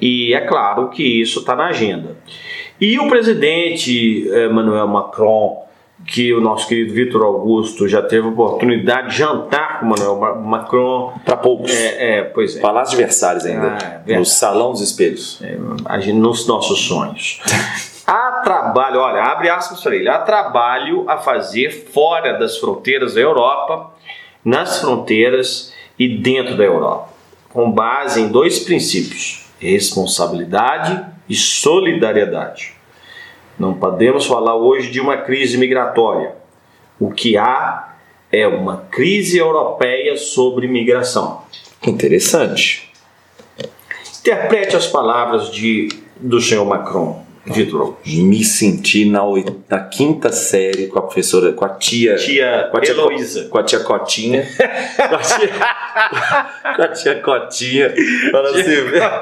e 0.00 0.32
é 0.32 0.40
claro 0.42 0.90
que 0.90 1.20
isso 1.20 1.40
está 1.40 1.56
na 1.56 1.66
agenda. 1.66 2.16
E 2.80 2.98
o 2.98 3.08
presidente 3.08 4.28
eh, 4.30 4.46
Emmanuel 4.46 4.88
Macron, 4.88 5.63
que 6.06 6.32
o 6.34 6.40
nosso 6.40 6.68
querido 6.68 6.92
Vitor 6.92 7.22
Augusto 7.24 7.88
já 7.88 8.02
teve 8.02 8.26
a 8.26 8.30
oportunidade 8.30 9.10
de 9.10 9.16
jantar 9.16 9.80
com 9.80 9.86
o 9.86 9.88
Emmanuel 9.88 10.16
Ma- 10.16 10.34
Macron. 10.34 11.14
Para 11.24 11.36
poucos. 11.36 11.70
É, 11.72 12.18
é, 12.18 12.22
pois 12.24 12.56
é. 12.56 12.60
Palácio 12.60 12.96
de 12.96 13.02
Versalhes 13.02 13.44
ainda. 13.46 13.78
Ah, 13.82 14.00
é 14.06 14.18
no 14.18 14.24
Salão 14.24 14.72
dos 14.72 14.80
Espelhos. 14.82 15.40
gente- 16.00 16.12
nos 16.12 16.46
nossos 16.46 16.80
sonhos. 16.80 17.40
Há 18.06 18.42
trabalho, 18.44 19.00
olha, 19.00 19.22
abre 19.22 19.48
aspas 19.48 19.80
para 19.80 19.96
ele, 19.96 20.10
há 20.10 20.18
trabalho 20.18 21.08
a 21.08 21.16
fazer 21.16 21.70
fora 21.70 22.34
das 22.38 22.58
fronteiras 22.58 23.14
da 23.14 23.20
Europa, 23.22 23.92
nas 24.44 24.78
fronteiras 24.82 25.72
e 25.98 26.06
dentro 26.18 26.54
da 26.54 26.64
Europa, 26.64 27.08
com 27.48 27.70
base 27.72 28.20
em 28.20 28.28
dois 28.28 28.58
princípios: 28.58 29.46
responsabilidade 29.58 31.02
e 31.26 31.34
solidariedade. 31.34 32.74
Não 33.58 33.74
podemos 33.74 34.26
falar 34.26 34.56
hoje 34.56 34.90
de 34.90 35.00
uma 35.00 35.16
crise 35.18 35.56
migratória. 35.56 36.34
O 36.98 37.10
que 37.10 37.36
há 37.36 37.94
é 38.30 38.46
uma 38.46 38.78
crise 38.90 39.38
europeia 39.38 40.16
sobre 40.16 40.66
migração. 40.66 41.42
Interessante. 41.86 42.92
Interprete 44.20 44.74
as 44.74 44.86
palavras 44.86 45.50
de, 45.50 45.88
do 46.16 46.40
senhor 46.40 46.64
Macron, 46.64 47.24
Vitor. 47.46 47.98
Me 48.06 48.42
senti 48.42 49.04
na, 49.04 49.20
na 49.68 49.80
quinta 49.80 50.32
série 50.32 50.86
com 50.86 50.98
a 50.98 51.02
professora, 51.02 51.52
com 51.52 51.64
a 51.64 51.68
tia. 51.70 52.16
Tia 52.16 52.68
com 52.70 52.78
a 52.78 52.80
tia, 52.80 52.90
Heloísa. 52.92 53.48
com 53.48 53.58
a 53.58 53.62
tia 53.62 53.80
Cotinha. 53.80 54.42
com, 54.96 55.14
a 55.14 55.18
tia, 55.18 55.48
com 56.76 56.82
a 56.82 56.88
tia 56.88 57.20
Cotinha. 57.20 57.94
Falando 58.30 58.58
assim, 58.58 58.74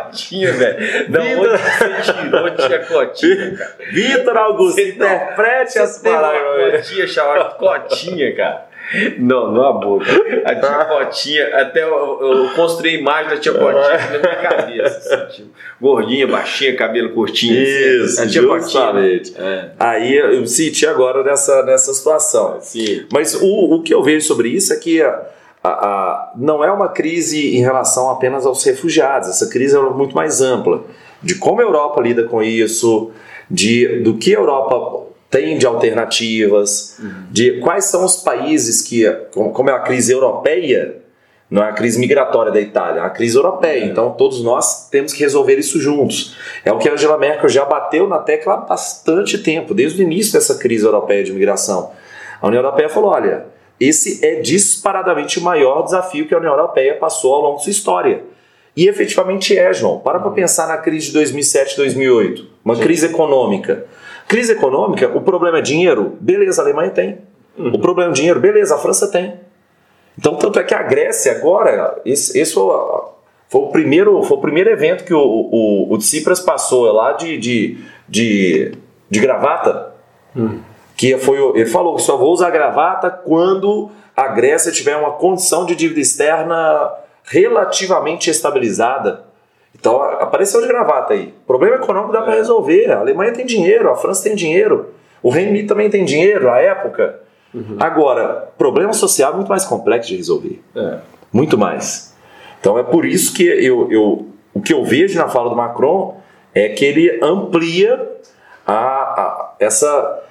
Cotinha, 0.08 0.52
velho. 0.52 1.08
Da 1.10 1.20
Vida- 1.20 1.40
onde 1.40 1.50
você 1.58 2.12
tirou 2.12 2.50
tia 2.56 2.78
Cotinha, 2.86 3.56
cara? 3.56 3.76
Vitor 3.92 4.36
Augusto, 4.36 4.76
Você 4.80 4.94
não- 4.96 5.06
interprete 5.06 5.78
as 5.78 5.98
palavras. 5.98 6.86
Cotinha 6.88 7.06
chamada 7.08 7.44
Cotinha, 7.56 8.36
cara. 8.36 8.71
Não, 9.18 9.51
não 9.53 9.64
a 9.64 9.72
boca. 9.72 10.07
A 10.45 10.55
tia 10.55 10.85
Cotinha, 10.85 11.57
até 11.57 11.83
eu, 11.83 12.18
eu 12.20 12.49
construí 12.55 12.91
a 12.97 12.99
imagem 12.99 13.30
da 13.30 13.37
tia 13.39 13.53
Cotinha 13.53 13.99
na 13.99 14.18
minha 14.18 14.37
cabeça. 14.49 15.14
assim, 15.24 15.37
tipo, 15.43 15.49
gordinha, 15.80 16.26
baixinha, 16.26 16.76
cabelo 16.76 17.11
curtinho. 17.11 17.55
assim. 17.62 18.05
Isso, 18.05 18.22
a 18.22 18.26
tia 18.26 18.43
justamente. 18.43 19.35
É, 19.39 19.70
Aí 19.78 20.14
eu 20.16 20.41
me 20.41 20.47
senti 20.49 20.87
agora 20.87 21.22
nessa, 21.22 21.62
nessa 21.64 21.93
situação. 21.95 22.59
sim. 22.61 23.07
Mas 23.12 23.35
o, 23.35 23.74
o 23.76 23.83
que 23.83 23.95
eu 23.95 24.03
vejo 24.03 24.26
sobre 24.26 24.49
isso 24.49 24.72
é 24.72 24.76
que 24.76 25.01
a, 25.01 25.09
a- 25.62 25.68
a- 25.70 26.33
não 26.37 26.62
é 26.64 26.70
uma 26.70 26.89
crise 26.89 27.57
em 27.57 27.61
relação 27.61 28.11
apenas 28.11 28.45
aos 28.45 28.62
refugiados, 28.64 29.28
essa 29.28 29.49
crise 29.49 29.76
é 29.76 29.80
muito 29.80 30.14
mais 30.14 30.41
ampla. 30.41 30.83
De 31.22 31.37
como 31.37 31.61
a 31.61 31.64
Europa 31.64 32.01
lida 32.01 32.24
com 32.24 32.43
isso, 32.43 33.11
de, 33.51 34.01
do 34.01 34.14
que 34.18 34.35
a 34.35 34.39
Europa 34.39 35.07
tem 35.33 35.57
de 35.57 35.66
alternativas, 35.66 37.01
de 37.30 37.59
quais 37.61 37.87
são 37.87 38.05
os 38.05 38.16
países 38.16 38.83
que, 38.83 39.11
como 39.33 39.70
é 39.70 39.72
uma 39.72 39.80
crise 39.80 40.12
europeia, 40.12 40.97
não 41.51 41.62
é 41.62 41.68
uma 41.68 41.72
crise 41.72 41.99
migratória 41.99 42.53
da 42.53 42.61
Itália, 42.61 43.01
é 43.01 43.03
uma 43.03 43.11
crise 43.11 43.37
europeia. 43.37 43.87
Então 43.87 44.12
todos 44.12 44.43
nós 44.45 44.91
temos 44.91 45.14
que 45.14 45.22
resolver 45.22 45.59
isso 45.59 45.80
juntos. 45.80 46.37
É 46.62 46.70
o 46.70 46.78
que 46.78 46.87
a 46.87 46.93
Angela 46.93 47.16
Merkel 47.16 47.49
já 47.49 47.64
bateu 47.64 48.07
na 48.07 48.18
tecla 48.18 48.55
há 48.55 48.57
bastante 48.59 49.39
tempo, 49.39 49.72
desde 49.72 50.03
o 50.03 50.05
início 50.05 50.35
dessa 50.35 50.59
crise 50.59 50.85
europeia 50.85 51.24
de 51.24 51.33
migração. 51.33 51.93
A 52.41 52.47
União 52.47 52.62
Europeia 52.62 52.91
falou: 52.91 53.11
olha, 53.11 53.47
esse 53.80 54.22
é 54.22 54.35
disparadamente 54.37 55.39
o 55.39 55.43
maior 55.43 55.83
desafio 55.83 56.28
que 56.28 56.35
a 56.35 56.39
União 56.39 56.53
Europeia 56.53 56.95
passou 56.97 57.35
ao 57.35 57.41
longo 57.41 57.57
de 57.57 57.64
sua 57.64 57.70
história. 57.70 58.22
E 58.76 58.87
efetivamente 58.87 59.57
é, 59.57 59.72
João. 59.72 59.99
Para 59.99 60.20
para 60.20 60.30
pensar 60.30 60.68
na 60.68 60.76
crise 60.76 61.07
de 61.07 61.12
2007 61.14 61.76
2008, 61.76 62.47
uma 62.62 62.76
crise 62.76 63.07
econômica. 63.07 63.87
Crise 64.33 64.53
econômica, 64.53 65.09
o 65.14 65.20
problema 65.20 65.59
é 65.59 65.61
dinheiro? 65.61 66.16
Beleza, 66.20 66.62
a 66.62 66.64
Alemanha 66.64 66.91
tem. 66.91 67.18
O 67.59 67.78
problema 67.78 68.11
é 68.11 68.14
dinheiro? 68.14 68.41
Beleza, 68.41 68.74
a 68.74 68.78
França 68.78 69.07
tem. 69.11 69.35
Então, 70.18 70.37
tanto 70.37 70.59
é 70.59 70.64
que 70.64 70.74
a 70.74 70.83
Grécia 70.83 71.33
agora, 71.33 72.01
esse, 72.05 72.39
esse 72.39 72.55
foi, 72.55 72.62
o- 72.62 73.09
foi 73.49 73.61
o 73.61 73.66
primeiro, 73.68 74.22
foi 74.22 74.39
o 74.39 74.41
primeiro 74.41 74.70
evento 74.70 75.05
que 75.05 75.12
o, 75.12 75.20
o, 75.20 75.93
o 75.93 75.99
Tsipras 75.99 76.41
passou 76.41 76.91
lá 76.93 77.12
de, 77.12 77.37
de, 77.37 77.78
de 78.09 78.72
de 79.11 79.20
gravata. 79.20 79.93
Hum. 80.35 80.61
Que 80.97 81.18
foi, 81.18 81.39
ele 81.55 81.66
falou 81.66 81.95
que 81.97 82.01
só 82.03 82.16
vou 82.16 82.33
usar 82.33 82.49
gravata 82.51 83.11
quando 83.11 83.91
a 84.16 84.28
Grécia 84.28 84.72
tiver 84.72 84.97
uma 84.97 85.11
condição 85.12 85.66
de 85.66 85.74
dívida 85.74 86.01
externa 86.01 86.91
relativamente 87.24 88.30
estabilizada. 88.30 89.24
Então 89.74 90.02
apareceu 90.02 90.60
de 90.60 90.68
gravata 90.68 91.14
aí. 91.14 91.34
Problema 91.46 91.76
econômico 91.76 92.12
dá 92.12 92.20
é. 92.20 92.22
para 92.22 92.34
resolver. 92.34 92.90
A 92.90 93.00
Alemanha 93.00 93.32
tem 93.32 93.46
dinheiro, 93.46 93.90
a 93.90 93.96
França 93.96 94.22
tem 94.22 94.34
dinheiro, 94.34 94.90
o 95.22 95.30
Reino 95.30 95.50
Unido 95.50 95.68
também 95.68 95.90
tem 95.90 96.04
dinheiro, 96.04 96.50
a 96.50 96.58
época. 96.58 97.20
Uhum. 97.54 97.76
Agora, 97.78 98.48
problema 98.56 98.92
social 98.92 99.32
é 99.32 99.36
muito 99.36 99.48
mais 99.48 99.64
complexo 99.64 100.08
de 100.08 100.16
resolver. 100.16 100.62
É. 100.74 100.98
Muito 101.32 101.58
mais. 101.58 102.14
Então 102.60 102.78
é 102.78 102.82
por 102.82 103.04
isso 103.04 103.34
que 103.34 103.42
eu, 103.42 103.90
eu, 103.90 104.26
o 104.54 104.60
que 104.60 104.72
eu 104.72 104.84
vejo 104.84 105.18
na 105.18 105.28
fala 105.28 105.50
do 105.50 105.56
Macron 105.56 106.20
é 106.54 106.68
que 106.68 106.84
ele 106.84 107.18
amplia 107.22 108.08
a, 108.66 108.74
a 108.74 109.54
essa, 109.58 110.22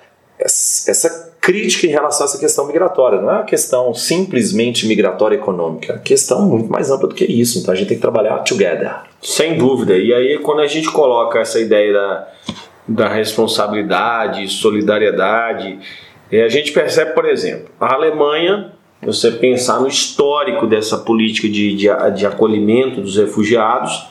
essa 0.44 1.32
crítica 1.40 1.88
em 1.88 1.90
relação 1.90 2.26
a 2.26 2.30
essa 2.30 2.38
questão 2.38 2.68
migratória. 2.68 3.22
Não 3.22 3.30
é 3.30 3.34
uma 3.34 3.44
questão 3.44 3.94
simplesmente 3.94 4.88
migratória 4.88 5.36
econômica, 5.36 5.94
é 5.94 5.96
uma 5.96 6.02
questão 6.02 6.48
muito 6.48 6.72
mais 6.72 6.92
ampla 6.92 7.10
do 7.10 7.16
que 7.16 7.26
isso. 7.26 7.60
Então 7.60 7.74
a 7.74 7.78
gente 7.78 7.88
tem 7.88 7.98
que 7.98 8.02
trabalhar 8.02 8.40
together. 8.40 8.94
Sem 9.22 9.58
dúvida. 9.58 9.98
E 9.98 10.14
aí, 10.14 10.40
quando 10.40 10.62
a 10.62 10.68
gente 10.68 10.90
coloca 10.92 11.40
essa 11.40 11.60
ideia 11.60 11.94
da, 11.94 12.28
da 12.88 13.08
responsabilidade, 13.08 14.48
solidariedade, 14.48 15.80
a 16.32 16.50
gente 16.50 16.72
percebe, 16.72 17.14
por 17.14 17.26
exemplo, 17.26 17.70
a 17.80 17.94
Alemanha, 17.94 18.72
você 19.02 19.32
pensar 19.32 19.80
no 19.82 19.88
histórico 19.88 20.68
dessa 20.68 20.98
política 20.98 21.50
de, 21.50 21.76
de, 21.76 21.88
de 22.16 22.26
acolhimento 22.26 23.02
dos 23.02 23.18
refugiados, 23.18 24.11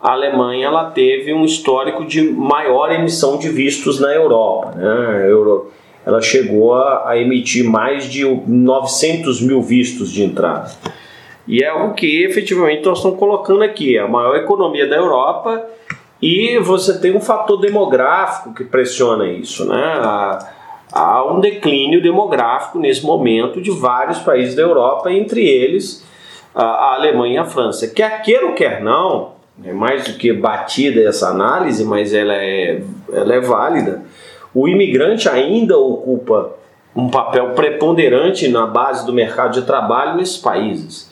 a 0.00 0.12
Alemanha 0.12 0.66
ela 0.66 0.90
teve 0.90 1.32
um 1.32 1.44
histórico 1.44 2.04
de 2.04 2.22
maior 2.22 2.92
emissão 2.92 3.38
de 3.38 3.48
vistos 3.48 3.98
na 3.98 4.12
Europa. 4.12 4.72
Né? 4.76 5.30
Euro, 5.30 5.70
ela 6.04 6.20
chegou 6.20 6.74
a, 6.74 7.10
a, 7.10 7.18
emitir 7.18 7.64
mais 7.64 8.04
de 8.04 8.24
900 8.24 9.40
mil 9.40 9.62
vistos 9.62 10.12
de 10.12 10.22
entrada. 10.22 10.70
E 11.48 11.62
é 11.62 11.72
o 11.72 11.94
que 11.94 12.24
efetivamente 12.24 12.84
nós 12.84 12.98
estamos 12.98 13.18
colocando 13.18 13.62
aqui: 13.62 13.96
é 13.96 14.00
a 14.00 14.08
maior 14.08 14.36
economia 14.36 14.86
da 14.86 14.96
Europa 14.96 15.64
e 16.20 16.58
você 16.58 16.98
tem 17.00 17.16
um 17.16 17.20
fator 17.20 17.58
demográfico 17.60 18.54
que 18.54 18.64
pressiona 18.64 19.28
isso. 19.28 19.64
Né? 19.64 19.82
Há, 19.82 20.48
há 20.92 21.32
um 21.32 21.40
declínio 21.40 22.02
demográfico 22.02 22.78
nesse 22.78 23.04
momento 23.04 23.60
de 23.60 23.70
vários 23.70 24.18
países 24.18 24.54
da 24.54 24.62
Europa, 24.62 25.10
entre 25.10 25.46
eles 25.46 26.04
a, 26.54 26.64
a 26.64 26.94
Alemanha 26.94 27.34
e 27.34 27.38
a 27.38 27.44
França. 27.44 27.88
Quer 27.88 28.22
queira 28.22 28.46
ou 28.46 28.52
quer 28.52 28.82
não, 28.82 29.35
é 29.64 29.72
mais 29.72 30.04
do 30.04 30.14
que 30.14 30.32
batida 30.32 31.00
essa 31.02 31.28
análise, 31.28 31.84
mas 31.84 32.12
ela 32.12 32.34
é, 32.34 32.82
ela 33.12 33.34
é 33.34 33.40
válida. 33.40 34.02
O 34.54 34.68
imigrante 34.68 35.28
ainda 35.28 35.76
ocupa 35.78 36.54
um 36.94 37.08
papel 37.08 37.50
preponderante 37.50 38.48
na 38.48 38.66
base 38.66 39.04
do 39.04 39.12
mercado 39.12 39.60
de 39.60 39.66
trabalho 39.66 40.16
nesses 40.16 40.38
países. 40.38 41.10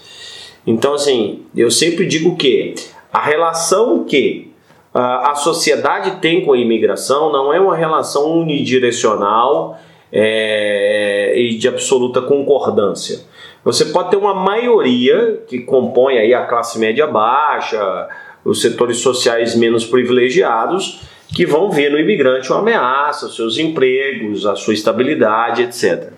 Então, 0.67 0.95
assim, 0.95 1.45
eu 1.55 1.71
sempre 1.71 2.07
digo 2.07 2.37
que 2.37 2.75
a 3.13 3.21
relação 3.21 4.05
que 4.05 4.51
a 4.95 5.35
sociedade 5.35 6.21
tem 6.21 6.45
com 6.45 6.53
a 6.53 6.59
imigração 6.59 7.33
não 7.33 7.53
é 7.53 7.61
uma 7.61 7.75
relação 7.75 8.31
unidirecional 8.39 9.77
é, 10.13 11.35
e 11.37 11.57
de 11.57 11.67
absoluta 11.67 12.23
concordância. 12.23 13.21
Você 13.65 13.87
pode 13.87 14.11
ter 14.11 14.17
uma 14.17 14.35
maioria 14.35 15.43
que 15.49 15.59
compõe 15.59 16.19
aí 16.19 16.33
a 16.33 16.47
classe 16.47 16.79
média 16.79 17.09
baixa, 17.09 18.09
os 18.45 18.61
setores 18.61 18.99
sociais 18.99 19.55
menos 19.55 19.87
privilegiados, 19.87 21.01
que 21.35 21.47
vão 21.47 21.71
ver 21.71 21.91
no 21.91 21.99
imigrante 21.99 22.51
uma 22.53 22.61
ameaça, 22.61 23.29
seus 23.29 23.59
empregos, 23.59 24.47
a 24.47 24.55
sua 24.55 24.75
estabilidade, 24.75 25.63
etc. 25.63 26.13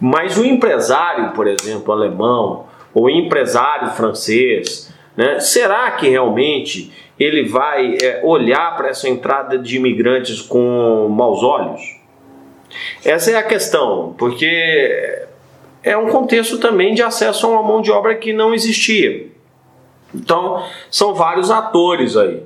Mas 0.00 0.36
o 0.36 0.44
empresário, 0.44 1.32
por 1.32 1.46
exemplo, 1.46 1.92
alemão, 1.92 2.66
ou 2.92 3.08
empresário 3.08 3.90
francês, 3.90 4.92
né, 5.16 5.38
será 5.40 5.90
que 5.92 6.08
realmente 6.08 6.92
ele 7.18 7.48
vai 7.48 7.96
é, 8.02 8.20
olhar 8.22 8.76
para 8.76 8.88
essa 8.88 9.08
entrada 9.08 9.58
de 9.58 9.76
imigrantes 9.76 10.40
com 10.40 11.08
maus 11.08 11.42
olhos? 11.42 11.80
Essa 13.04 13.30
é 13.30 13.36
a 13.36 13.42
questão, 13.42 14.14
porque 14.18 15.24
é 15.82 15.96
um 15.96 16.08
contexto 16.08 16.58
também 16.58 16.94
de 16.94 17.02
acesso 17.02 17.46
a 17.46 17.50
uma 17.50 17.62
mão 17.62 17.82
de 17.82 17.90
obra 17.90 18.14
que 18.14 18.32
não 18.32 18.54
existia. 18.54 19.31
Então, 20.14 20.62
são 20.90 21.14
vários 21.14 21.50
atores 21.50 22.16
aí. 22.16 22.42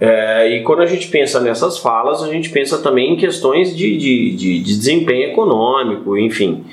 É, 0.00 0.56
e 0.56 0.62
quando 0.64 0.82
a 0.82 0.86
gente 0.86 1.08
pensa 1.08 1.38
nessas 1.40 1.78
falas, 1.78 2.22
a 2.22 2.28
gente 2.28 2.50
pensa 2.50 2.78
também 2.78 3.12
em 3.12 3.16
questões 3.16 3.76
de, 3.76 3.96
de, 3.96 4.34
de, 4.34 4.58
de 4.58 4.76
desempenho 4.76 5.30
econômico, 5.30 6.18
enfim. 6.18 6.64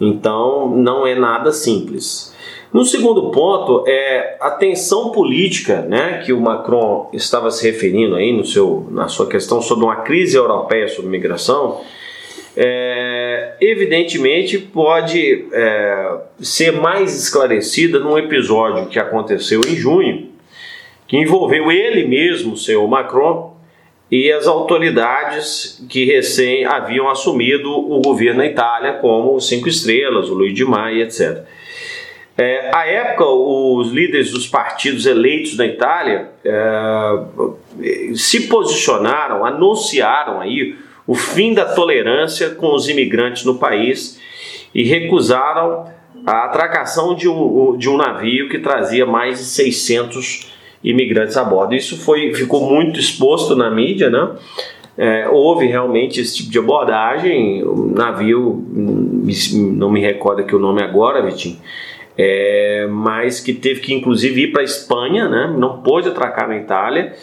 Então, 0.00 0.70
não 0.74 1.06
é 1.06 1.14
nada 1.14 1.52
simples. 1.52 2.34
No 2.72 2.84
segundo 2.84 3.30
ponto, 3.30 3.84
é 3.86 4.36
a 4.40 4.50
tensão 4.50 5.10
política 5.10 5.82
né, 5.82 6.22
que 6.24 6.32
o 6.32 6.40
Macron 6.40 7.10
estava 7.12 7.50
se 7.50 7.68
referindo 7.68 8.14
aí 8.14 8.32
no 8.32 8.46
seu, 8.46 8.86
na 8.90 9.08
sua 9.08 9.26
questão 9.26 9.60
sobre 9.60 9.84
uma 9.84 9.96
crise 9.96 10.36
europeia 10.36 10.88
sobre 10.88 11.10
migração 11.10 11.80
é, 12.56 13.54
evidentemente 13.60 14.58
pode 14.58 15.46
é, 15.52 16.18
ser 16.40 16.72
mais 16.72 17.16
esclarecida 17.16 17.98
num 17.98 18.18
episódio 18.18 18.86
que 18.86 18.98
aconteceu 18.98 19.60
em 19.60 19.76
junho, 19.76 20.30
que 21.06 21.16
envolveu 21.16 21.70
ele 21.70 22.06
mesmo, 22.06 22.54
o 22.54 22.56
senhor 22.56 22.86
Macron, 22.88 23.56
e 24.10 24.32
as 24.32 24.48
autoridades 24.48 25.84
que 25.88 26.04
recém 26.04 26.64
haviam 26.64 27.08
assumido 27.08 27.70
o 27.70 28.00
governo 28.00 28.38
na 28.38 28.46
Itália, 28.46 28.94
como 28.94 29.36
o 29.36 29.40
Cinco 29.40 29.68
Estrelas, 29.68 30.28
o 30.28 30.34
Luiz 30.34 30.52
de 30.52 30.64
Maia, 30.64 31.04
etc. 31.04 31.44
É, 32.36 32.70
à 32.74 32.86
época, 32.86 33.24
os 33.26 33.92
líderes 33.92 34.30
dos 34.32 34.48
partidos 34.48 35.06
eleitos 35.06 35.56
na 35.56 35.66
Itália 35.66 36.30
é, 36.44 36.52
se 38.14 38.48
posicionaram, 38.48 39.44
anunciaram 39.44 40.40
aí 40.40 40.74
o 41.06 41.14
fim 41.14 41.54
da 41.54 41.64
tolerância 41.64 42.50
com 42.50 42.74
os 42.74 42.88
imigrantes 42.88 43.44
no 43.44 43.56
país 43.56 44.20
e 44.74 44.84
recusaram 44.84 45.86
a 46.26 46.44
atracação 46.44 47.14
de 47.14 47.28
um, 47.28 47.76
de 47.76 47.88
um 47.88 47.96
navio 47.96 48.48
que 48.48 48.58
trazia 48.58 49.06
mais 49.06 49.38
de 49.38 49.44
600 49.44 50.52
imigrantes 50.82 51.36
a 51.36 51.44
bordo. 51.44 51.74
Isso 51.74 51.98
foi, 51.98 52.32
ficou 52.34 52.70
muito 52.70 52.98
exposto 52.98 53.56
na 53.56 53.70
mídia, 53.70 54.10
né? 54.10 54.30
É, 54.96 55.28
houve 55.28 55.66
realmente 55.66 56.20
esse 56.20 56.36
tipo 56.36 56.50
de 56.50 56.58
abordagem. 56.58 57.62
O 57.64 57.86
navio, 57.86 58.64
não 59.54 59.90
me 59.90 60.00
recordo 60.00 60.40
aqui 60.40 60.54
o 60.54 60.58
nome 60.58 60.82
agora, 60.82 61.22
Vitinho, 61.22 61.58
é, 62.18 62.86
mas 62.90 63.40
que 63.40 63.54
teve 63.54 63.80
que 63.80 63.94
inclusive 63.94 64.42
ir 64.42 64.52
para 64.52 64.60
a 64.60 64.64
Espanha, 64.64 65.28
né? 65.28 65.54
não 65.56 65.80
pôde 65.80 66.08
atracar 66.08 66.48
na 66.48 66.56
Itália 66.56 67.14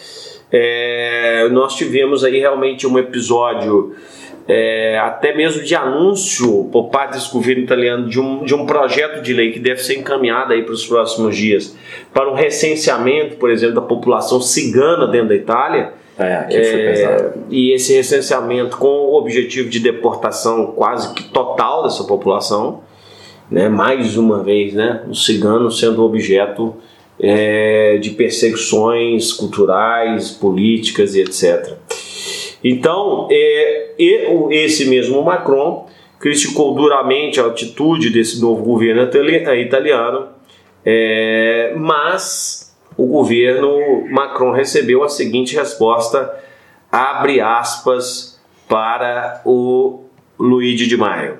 é, 0.50 1.48
nós 1.50 1.74
tivemos 1.74 2.24
aí 2.24 2.38
realmente 2.38 2.86
um 2.86 2.98
episódio 2.98 3.94
é, 4.48 4.98
até 4.98 5.34
mesmo 5.34 5.62
de 5.62 5.74
anúncio 5.74 6.64
por 6.72 6.88
parte 6.88 7.12
desse 7.12 7.30
governo 7.30 7.62
italiano 7.62 8.08
de 8.08 8.18
um, 8.18 8.44
de 8.44 8.54
um 8.54 8.64
projeto 8.64 9.20
de 9.20 9.34
lei 9.34 9.52
que 9.52 9.60
deve 9.60 9.82
ser 9.82 9.98
encaminhado 9.98 10.54
aí 10.54 10.62
para 10.62 10.72
os 10.72 10.86
próximos 10.86 11.36
dias 11.36 11.76
para 12.14 12.30
um 12.30 12.34
recenseamento, 12.34 13.36
por 13.36 13.50
exemplo, 13.50 13.74
da 13.74 13.82
população 13.82 14.40
cigana 14.40 15.06
dentro 15.06 15.28
da 15.28 15.34
Itália. 15.34 15.92
É, 16.18 16.46
é. 16.50 17.32
E 17.50 17.72
esse 17.72 17.94
recenseamento 17.94 18.76
com 18.78 18.88
o 18.88 19.14
objetivo 19.16 19.68
de 19.68 19.78
deportação 19.78 20.72
quase 20.74 21.14
que 21.14 21.24
total 21.24 21.84
dessa 21.84 22.02
população, 22.04 22.80
né? 23.50 23.68
mais 23.68 24.16
uma 24.16 24.42
vez, 24.42 24.72
né? 24.72 25.02
os 25.08 25.26
ciganos 25.26 25.78
sendo 25.78 26.02
objeto 26.02 26.74
é, 27.20 27.98
de 27.98 28.10
perseguições 28.10 29.32
culturais, 29.32 30.30
políticas 30.30 31.14
e 31.14 31.20
etc. 31.20 31.74
Então, 32.62 33.28
é, 33.30 33.94
esse 34.50 34.86
mesmo 34.86 35.22
Macron 35.22 35.86
criticou 36.18 36.74
duramente 36.74 37.40
a 37.40 37.46
atitude 37.46 38.10
desse 38.10 38.40
novo 38.40 38.62
governo 38.62 39.02
italiano, 39.02 40.28
é, 40.84 41.72
mas 41.76 42.76
o 42.96 43.06
governo 43.06 44.06
Macron 44.10 44.52
recebeu 44.52 45.04
a 45.04 45.08
seguinte 45.08 45.54
resposta, 45.54 46.34
abre 46.90 47.40
aspas, 47.40 48.40
para 48.68 49.40
o 49.44 50.04
Luigi 50.38 50.86
de 50.86 50.96
Maio. 50.96 51.38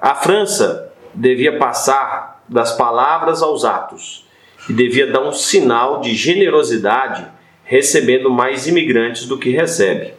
A 0.00 0.14
França 0.14 0.92
devia 1.14 1.58
passar 1.58 2.42
das 2.48 2.76
palavras 2.76 3.42
aos 3.42 3.64
atos 3.64 4.26
e 4.68 4.72
devia 4.72 5.06
dar 5.06 5.20
um 5.20 5.32
sinal 5.32 6.00
de 6.00 6.14
generosidade 6.14 7.26
recebendo 7.64 8.28
mais 8.30 8.66
imigrantes 8.66 9.26
do 9.26 9.38
que 9.38 9.50
recebe. 9.50 10.12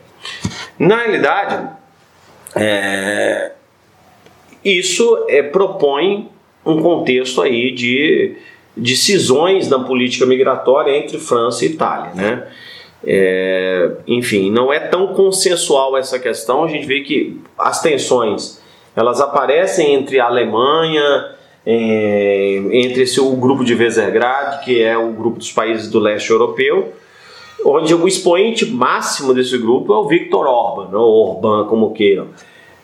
Na 0.79 0.97
realidade, 0.97 1.69
é, 2.55 3.51
isso 4.63 5.25
é, 5.29 5.43
propõe 5.43 6.29
um 6.65 6.81
contexto 6.81 7.41
aí 7.41 7.71
de, 7.71 8.35
de 8.75 8.95
cisões 8.95 9.67
na 9.67 9.79
política 9.79 10.25
migratória 10.25 10.95
entre 10.95 11.17
França 11.17 11.65
e 11.65 11.69
Itália. 11.69 12.13
Né? 12.13 12.47
É, 13.03 13.91
enfim, 14.07 14.51
não 14.51 14.71
é 14.71 14.79
tão 14.79 15.07
consensual 15.13 15.97
essa 15.97 16.19
questão. 16.19 16.63
A 16.63 16.67
gente 16.67 16.85
vê 16.85 17.01
que 17.01 17.39
as 17.57 17.81
tensões 17.81 18.61
elas 18.95 19.21
aparecem 19.21 19.93
entre 19.93 20.19
a 20.19 20.25
Alemanha, 20.25 21.35
entre 21.65 23.03
esse, 23.03 23.19
o 23.19 23.35
grupo 23.35 23.63
de 23.63 23.75
Visegrad, 23.75 24.63
que 24.63 24.81
é 24.81 24.97
o 24.97 25.11
grupo 25.11 25.37
dos 25.37 25.51
países 25.51 25.89
do 25.89 25.99
leste 25.99 26.29
europeu, 26.31 26.93
onde 27.65 27.93
o 27.93 28.07
expoente 28.07 28.65
máximo 28.65 29.33
desse 29.33 29.57
grupo 29.57 29.93
é 29.93 29.97
o 29.97 30.07
Viktor 30.07 30.47
Orban, 30.47 30.97
ou 30.97 31.35
Orbán, 31.35 31.65
como 31.67 31.93
queiram, 31.93 32.27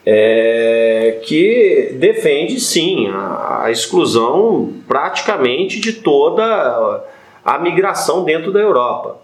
é, 0.06 1.20
que 1.26 1.96
defende 2.00 2.60
sim 2.60 3.08
a, 3.08 3.64
a 3.64 3.72
exclusão 3.72 4.74
praticamente 4.88 5.80
de 5.80 5.94
toda 5.94 7.04
a 7.44 7.58
migração 7.60 8.24
dentro 8.24 8.52
da 8.52 8.60
Europa. 8.60 9.18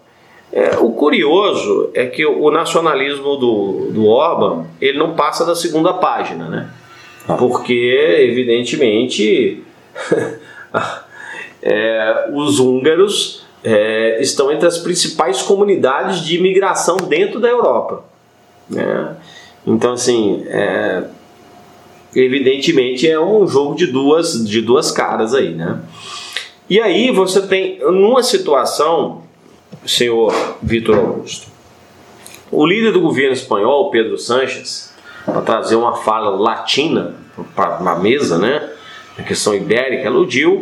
É, 0.52 0.78
o 0.78 0.92
curioso 0.92 1.90
é 1.94 2.06
que 2.06 2.26
o 2.26 2.52
nacionalismo 2.52 3.38
do, 3.38 3.92
do 3.92 4.08
Orban 4.08 4.66
ele 4.80 4.98
não 4.98 5.16
passa 5.16 5.46
da 5.46 5.56
segunda 5.56 5.94
página, 5.94 6.48
né? 6.48 6.70
Ah. 7.28 7.36
Porque, 7.36 7.74
evidentemente, 8.30 9.64
é, 11.62 12.30
os 12.34 12.60
húngaros 12.60 13.46
é, 13.64 14.22
estão 14.22 14.52
entre 14.52 14.68
as 14.68 14.78
principais 14.78 15.42
comunidades 15.42 16.22
de 16.22 16.38
imigração 16.38 16.98
dentro 16.98 17.40
da 17.40 17.48
Europa. 17.48 18.04
Né? 18.70 19.16
Então, 19.66 19.94
assim, 19.94 20.44
é, 20.48 21.04
evidentemente 22.16 23.10
é 23.10 23.20
um 23.20 23.48
jogo 23.48 23.76
de 23.76 23.88
duas, 23.88 24.48
de 24.48 24.62
duas 24.62 24.92
caras 24.92 25.34
aí, 25.34 25.54
né? 25.54 25.80
E 26.70 26.80
aí 26.80 27.12
você 27.12 27.46
tem, 27.46 27.80
numa 27.80 28.24
situação 28.24 29.24
senhor 29.86 30.34
Vitor 30.62 30.98
Augusto. 30.98 31.48
O 32.52 32.66
líder 32.66 32.92
do 32.92 33.02
governo 33.02 33.34
espanhol, 33.34 33.90
Pedro 33.90 34.18
Sánchez, 34.18 34.93
para 35.26 35.42
trazer 35.42 35.76
uma 35.76 35.96
fala 35.96 36.30
latina 36.30 37.16
para 37.56 37.78
a 37.78 38.00
mesa, 38.00 38.38
né, 38.38 38.70
na 39.18 39.24
questão 39.24 39.56
ibérica, 39.56 40.08
aludiu 40.08 40.54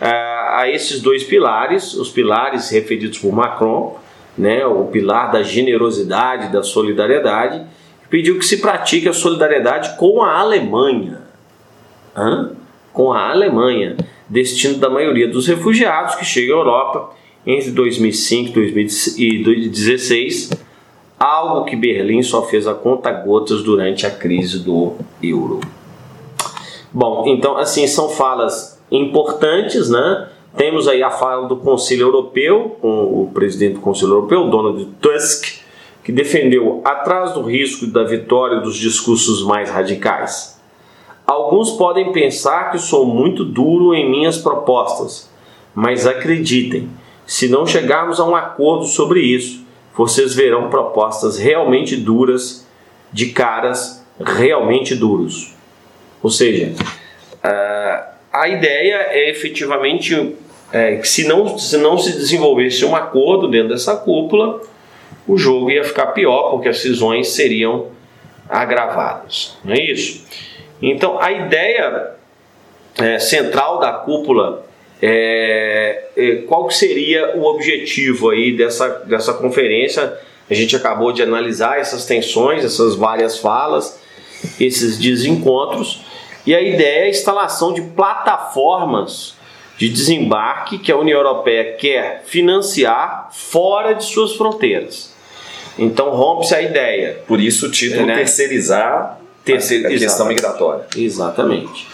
uh, 0.00 0.56
a 0.56 0.68
esses 0.68 1.00
dois 1.00 1.24
pilares, 1.24 1.94
os 1.94 2.10
pilares 2.10 2.70
referidos 2.70 3.18
por 3.18 3.32
Macron, 3.32 3.98
né, 4.36 4.64
o 4.66 4.84
pilar 4.86 5.30
da 5.30 5.42
generosidade, 5.42 6.52
da 6.52 6.62
solidariedade, 6.62 7.64
pediu 8.08 8.38
que 8.38 8.44
se 8.44 8.60
pratique 8.60 9.08
a 9.08 9.12
solidariedade 9.12 9.96
com 9.96 10.22
a 10.22 10.38
Alemanha. 10.38 11.22
Hã? 12.16 12.52
Com 12.92 13.12
a 13.12 13.30
Alemanha, 13.30 13.96
destino 14.28 14.78
da 14.78 14.90
maioria 14.90 15.28
dos 15.28 15.46
refugiados 15.46 16.14
que 16.14 16.24
chegam 16.24 16.56
à 16.56 16.60
Europa 16.60 17.14
entre 17.46 17.70
2005 17.70 18.58
e 19.16 19.42
2016, 19.42 20.50
algo 21.22 21.64
que 21.64 21.76
Berlim 21.76 22.22
só 22.22 22.42
fez 22.42 22.66
a 22.66 22.74
conta 22.74 23.12
gotas 23.12 23.62
durante 23.62 24.04
a 24.04 24.10
crise 24.10 24.58
do 24.58 24.94
euro. 25.22 25.60
Bom, 26.92 27.24
então 27.28 27.56
assim 27.56 27.86
são 27.86 28.08
falas 28.08 28.82
importantes, 28.90 29.88
né? 29.88 30.28
Temos 30.56 30.88
aí 30.88 31.02
a 31.02 31.10
fala 31.10 31.46
do 31.46 31.56
Conselho 31.56 32.02
Europeu, 32.02 32.76
com 32.80 33.22
o 33.22 33.30
presidente 33.32 33.74
do 33.74 33.80
Conselho 33.80 34.12
Europeu, 34.12 34.50
Donald 34.50 34.84
Tusk, 35.00 35.62
que 36.04 36.10
defendeu 36.10 36.82
atrás 36.84 37.32
do 37.32 37.42
risco 37.42 37.86
da 37.86 38.02
vitória 38.02 38.60
dos 38.60 38.76
discursos 38.76 39.44
mais 39.44 39.70
radicais. 39.70 40.60
Alguns 41.24 41.70
podem 41.70 42.12
pensar 42.12 42.70
que 42.72 42.78
sou 42.78 43.06
muito 43.06 43.44
duro 43.44 43.94
em 43.94 44.10
minhas 44.10 44.36
propostas, 44.36 45.30
mas 45.74 46.06
acreditem, 46.06 46.90
se 47.24 47.48
não 47.48 47.64
chegarmos 47.64 48.18
a 48.18 48.26
um 48.26 48.34
acordo 48.34 48.84
sobre 48.84 49.20
isso, 49.20 49.62
vocês 49.94 50.34
verão 50.34 50.70
propostas 50.70 51.38
realmente 51.38 51.96
duras 51.96 52.66
de 53.12 53.26
caras 53.26 54.04
realmente 54.24 54.94
duros. 54.94 55.54
Ou 56.22 56.30
seja, 56.30 56.72
a 58.32 58.48
ideia 58.48 59.08
é 59.10 59.28
efetivamente 59.28 60.34
é, 60.72 60.96
que 60.96 61.06
se 61.06 61.28
não, 61.28 61.58
se 61.58 61.76
não 61.76 61.98
se 61.98 62.12
desenvolvesse 62.12 62.84
um 62.84 62.96
acordo 62.96 63.46
dentro 63.46 63.68
dessa 63.68 63.94
cúpula, 63.96 64.60
o 65.28 65.36
jogo 65.36 65.70
ia 65.70 65.84
ficar 65.84 66.06
pior, 66.08 66.50
porque 66.50 66.68
as 66.68 66.80
cisões 66.80 67.28
seriam 67.28 67.88
agravadas. 68.48 69.58
Não 69.62 69.74
é 69.74 69.80
isso? 69.80 70.24
Então, 70.80 71.20
a 71.20 71.30
ideia 71.30 72.12
é, 72.98 73.18
central 73.18 73.78
da 73.78 73.92
cúpula 73.92 74.64
é, 75.04 76.04
é, 76.16 76.36
qual 76.46 76.70
seria 76.70 77.36
o 77.36 77.44
objetivo 77.44 78.30
aí 78.30 78.56
dessa, 78.56 78.88
dessa 79.04 79.34
conferência? 79.34 80.16
A 80.48 80.54
gente 80.54 80.76
acabou 80.76 81.12
de 81.12 81.22
analisar 81.22 81.80
essas 81.80 82.04
tensões, 82.04 82.64
essas 82.64 82.94
várias 82.94 83.38
falas, 83.38 84.00
esses 84.60 84.98
desencontros, 84.98 86.02
e 86.46 86.54
a 86.54 86.60
ideia 86.60 87.00
é 87.00 87.04
a 87.04 87.08
instalação 87.08 87.72
de 87.72 87.82
plataformas 87.82 89.34
de 89.76 89.88
desembarque 89.88 90.78
que 90.78 90.92
a 90.92 90.96
União 90.96 91.18
Europeia 91.18 91.72
quer 91.72 92.22
financiar 92.24 93.30
fora 93.32 93.94
de 93.94 94.04
suas 94.04 94.36
fronteiras. 94.36 95.12
Então 95.76 96.10
rompe-se 96.10 96.54
a 96.54 96.62
ideia. 96.62 97.22
Por 97.26 97.40
isso 97.40 97.66
o 97.66 97.70
título 97.70 98.06
né? 98.06 98.16
terceirizar, 98.16 99.18
terceir, 99.44 99.86
a 99.86 99.88
questão 99.88 100.26
migratória. 100.26 100.84
Exatamente. 100.96 101.88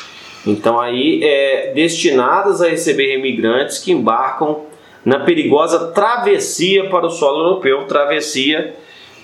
Então 0.49 0.81
aí 0.81 1.23
é 1.23 1.73
destinadas 1.75 2.63
a 2.63 2.69
receber 2.69 3.17
imigrantes 3.19 3.79
que 3.79 3.93
embarcam 3.93 4.63
na 5.05 5.21
perigosa 5.21 5.89
travessia 5.89 6.89
para 6.89 7.07
o 7.07 7.11
solo 7.11 7.45
europeu, 7.45 7.85
travessia 7.85 8.75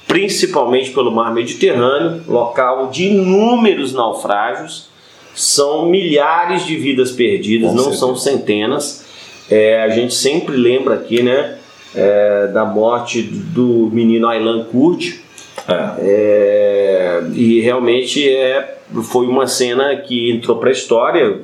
principalmente 0.06 0.90
pelo 0.90 1.10
mar 1.10 1.32
Mediterrâneo, 1.32 2.22
local 2.28 2.88
de 2.88 3.06
inúmeros 3.06 3.92
naufrágios, 3.92 4.88
são 5.34 5.86
milhares 5.86 6.64
de 6.64 6.76
vidas 6.76 7.10
perdidas, 7.10 7.70
Com 7.70 7.76
não 7.76 7.82
certeza. 7.84 8.00
são 8.00 8.16
centenas. 8.16 9.04
É, 9.50 9.82
a 9.82 9.88
gente 9.88 10.14
sempre 10.14 10.56
lembra 10.56 10.94
aqui, 10.94 11.22
né, 11.22 11.58
é, 11.94 12.48
da 12.48 12.64
morte 12.64 13.22
do 13.22 13.90
menino 13.92 14.28
Aylan 14.28 14.64
Kurd, 14.64 15.20
é. 15.66 15.94
É, 16.00 17.22
e 17.34 17.60
realmente 17.60 18.28
é, 18.28 18.73
foi 19.02 19.26
uma 19.26 19.46
cena 19.46 19.96
que 19.96 20.30
entrou 20.30 20.58
para 20.58 20.68
a 20.68 20.72
história. 20.72 21.40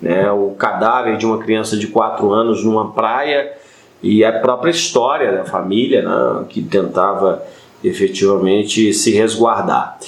Né, 0.00 0.30
o 0.30 0.50
cadáver 0.50 1.16
de 1.16 1.24
uma 1.24 1.38
criança 1.38 1.78
de 1.78 1.86
4 1.86 2.30
anos 2.30 2.62
numa 2.62 2.92
praia 2.92 3.54
e 4.02 4.22
a 4.22 4.32
própria 4.32 4.70
história 4.70 5.32
da 5.32 5.44
família 5.46 6.02
né, 6.02 6.44
que 6.50 6.60
tentava 6.60 7.42
efetivamente 7.82 8.92
se 8.92 9.12
resguardar. 9.12 9.98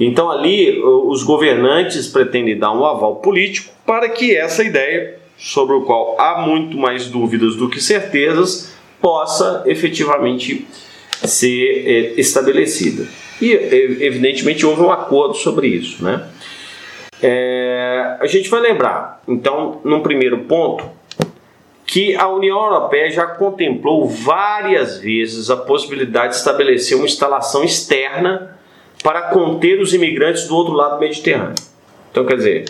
Então 0.00 0.30
ali 0.30 0.80
os 0.82 1.22
governantes 1.22 2.08
pretendem 2.08 2.58
dar 2.58 2.72
um 2.72 2.84
aval 2.84 3.16
político 3.16 3.72
para 3.84 4.08
que 4.08 4.34
essa 4.34 4.64
ideia, 4.64 5.18
sobre 5.36 5.74
o 5.76 5.82
qual 5.82 6.16
há 6.18 6.40
muito 6.46 6.78
mais 6.78 7.06
dúvidas 7.06 7.54
do 7.54 7.68
que 7.68 7.80
certezas, 7.80 8.72
possa 9.00 9.64
efetivamente 9.66 10.66
ser 11.24 11.84
é, 11.86 12.20
estabelecida. 12.20 13.06
E, 13.42 13.52
evidentemente, 14.04 14.64
houve 14.64 14.82
um 14.82 14.92
acordo 14.92 15.34
sobre 15.34 15.66
isso. 15.66 16.04
Né? 16.04 16.24
É, 17.20 18.16
a 18.20 18.26
gente 18.26 18.48
vai 18.48 18.60
lembrar, 18.60 19.20
então, 19.26 19.80
num 19.84 20.00
primeiro 20.00 20.44
ponto, 20.44 20.88
que 21.84 22.14
a 22.14 22.28
União 22.28 22.56
Europeia 22.56 23.10
já 23.10 23.26
contemplou 23.26 24.08
várias 24.08 24.98
vezes 24.98 25.50
a 25.50 25.56
possibilidade 25.56 26.34
de 26.34 26.38
estabelecer 26.38 26.96
uma 26.96 27.04
instalação 27.04 27.64
externa 27.64 28.56
para 29.02 29.22
conter 29.22 29.80
os 29.80 29.92
imigrantes 29.92 30.46
do 30.46 30.54
outro 30.54 30.72
lado 30.72 30.94
do 30.94 31.00
Mediterrâneo. 31.00 31.56
Então, 32.12 32.24
quer 32.24 32.36
dizer, 32.36 32.64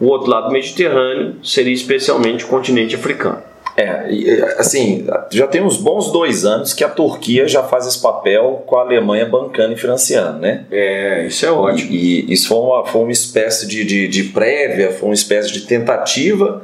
o 0.00 0.06
outro 0.06 0.30
lado 0.30 0.46
do 0.46 0.52
Mediterrâneo 0.52 1.36
seria 1.44 1.74
especialmente 1.74 2.46
o 2.46 2.48
continente 2.48 2.96
africano. 2.96 3.42
É, 3.80 4.56
assim, 4.58 5.06
já 5.30 5.46
tem 5.46 5.62
uns 5.62 5.76
bons 5.76 6.10
dois 6.10 6.44
anos 6.44 6.74
que 6.74 6.82
a 6.82 6.88
Turquia 6.88 7.46
já 7.46 7.62
faz 7.62 7.86
esse 7.86 8.02
papel 8.02 8.64
com 8.66 8.76
a 8.76 8.80
Alemanha 8.80 9.24
bancando 9.24 9.72
e 9.72 9.76
financiando, 9.76 10.40
né? 10.40 10.64
É, 10.68 11.24
isso 11.28 11.46
é 11.46 11.52
ótimo. 11.52 11.92
E, 11.92 12.24
e 12.28 12.32
isso 12.32 12.48
foi 12.48 12.58
uma, 12.58 12.84
foi 12.84 13.02
uma 13.02 13.12
espécie 13.12 13.68
de, 13.68 13.84
de, 13.84 14.08
de 14.08 14.24
prévia, 14.24 14.90
foi 14.90 15.10
uma 15.10 15.14
espécie 15.14 15.52
de 15.52 15.60
tentativa 15.60 16.60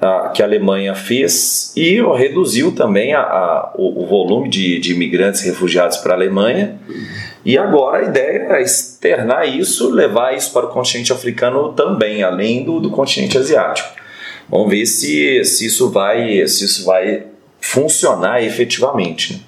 uh, 0.00 0.32
que 0.32 0.40
a 0.40 0.44
Alemanha 0.44 0.94
fez 0.94 1.72
e 1.76 2.00
reduziu 2.16 2.70
também 2.70 3.12
a, 3.12 3.22
a 3.22 3.72
o, 3.74 4.04
o, 4.04 4.06
volume 4.06 4.48
de, 4.48 4.78
de 4.78 4.92
imigrantes 4.92 5.40
refugiados 5.40 5.96
para 5.96 6.12
a 6.12 6.16
Alemanha. 6.16 6.78
E 7.44 7.58
agora 7.58 8.04
a 8.04 8.08
ideia 8.08 8.46
é 8.50 8.62
externar 8.62 9.48
isso, 9.48 9.90
levar 9.90 10.36
isso 10.36 10.52
para 10.52 10.66
o 10.66 10.68
continente 10.68 11.12
africano 11.12 11.72
também, 11.72 12.22
além 12.22 12.62
do, 12.62 12.78
do 12.78 12.88
continente 12.88 13.36
asiático. 13.36 14.00
Vamos 14.48 14.70
ver 14.70 14.86
se, 14.86 15.44
se, 15.44 15.66
isso, 15.66 15.90
vai, 15.90 16.46
se 16.46 16.64
isso 16.64 16.84
vai 16.84 17.26
funcionar 17.60 18.42
efetivamente. 18.42 19.34
Né? 19.34 19.40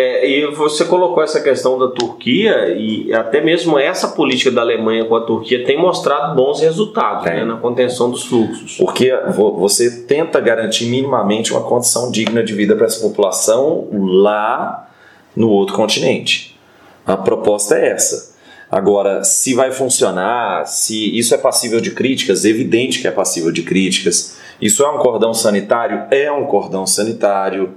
É, 0.00 0.30
e 0.30 0.46
você 0.54 0.84
colocou 0.84 1.22
essa 1.24 1.40
questão 1.40 1.76
da 1.76 1.88
Turquia 1.88 2.68
e 2.76 3.12
até 3.12 3.40
mesmo 3.40 3.76
essa 3.76 4.06
política 4.06 4.48
da 4.48 4.60
Alemanha 4.60 5.04
com 5.04 5.16
a 5.16 5.22
Turquia 5.22 5.64
tem 5.64 5.76
mostrado 5.76 6.36
bons 6.36 6.60
resultados 6.60 7.24
né, 7.24 7.44
na 7.44 7.56
contenção 7.56 8.08
dos 8.08 8.24
fluxos. 8.24 8.76
Porque 8.76 9.12
você 9.56 10.02
tenta 10.02 10.38
garantir 10.40 10.86
minimamente 10.86 11.52
uma 11.52 11.62
condição 11.62 12.12
digna 12.12 12.44
de 12.44 12.54
vida 12.54 12.76
para 12.76 12.86
essa 12.86 13.00
população 13.00 13.88
lá 13.92 14.88
no 15.34 15.48
outro 15.48 15.74
continente. 15.74 16.56
A 17.04 17.16
proposta 17.16 17.74
é 17.76 17.88
essa. 17.88 18.27
Agora, 18.70 19.24
se 19.24 19.54
vai 19.54 19.72
funcionar, 19.72 20.66
se 20.66 21.16
isso 21.18 21.34
é 21.34 21.38
passível 21.38 21.80
de 21.80 21.92
críticas, 21.92 22.44
evidente 22.44 23.00
que 23.00 23.08
é 23.08 23.10
passível 23.10 23.50
de 23.50 23.62
críticas. 23.62 24.36
Isso 24.60 24.82
é 24.82 24.90
um 24.90 24.98
cordão 24.98 25.32
sanitário? 25.32 26.04
É 26.10 26.30
um 26.30 26.44
cordão 26.44 26.86
sanitário. 26.86 27.74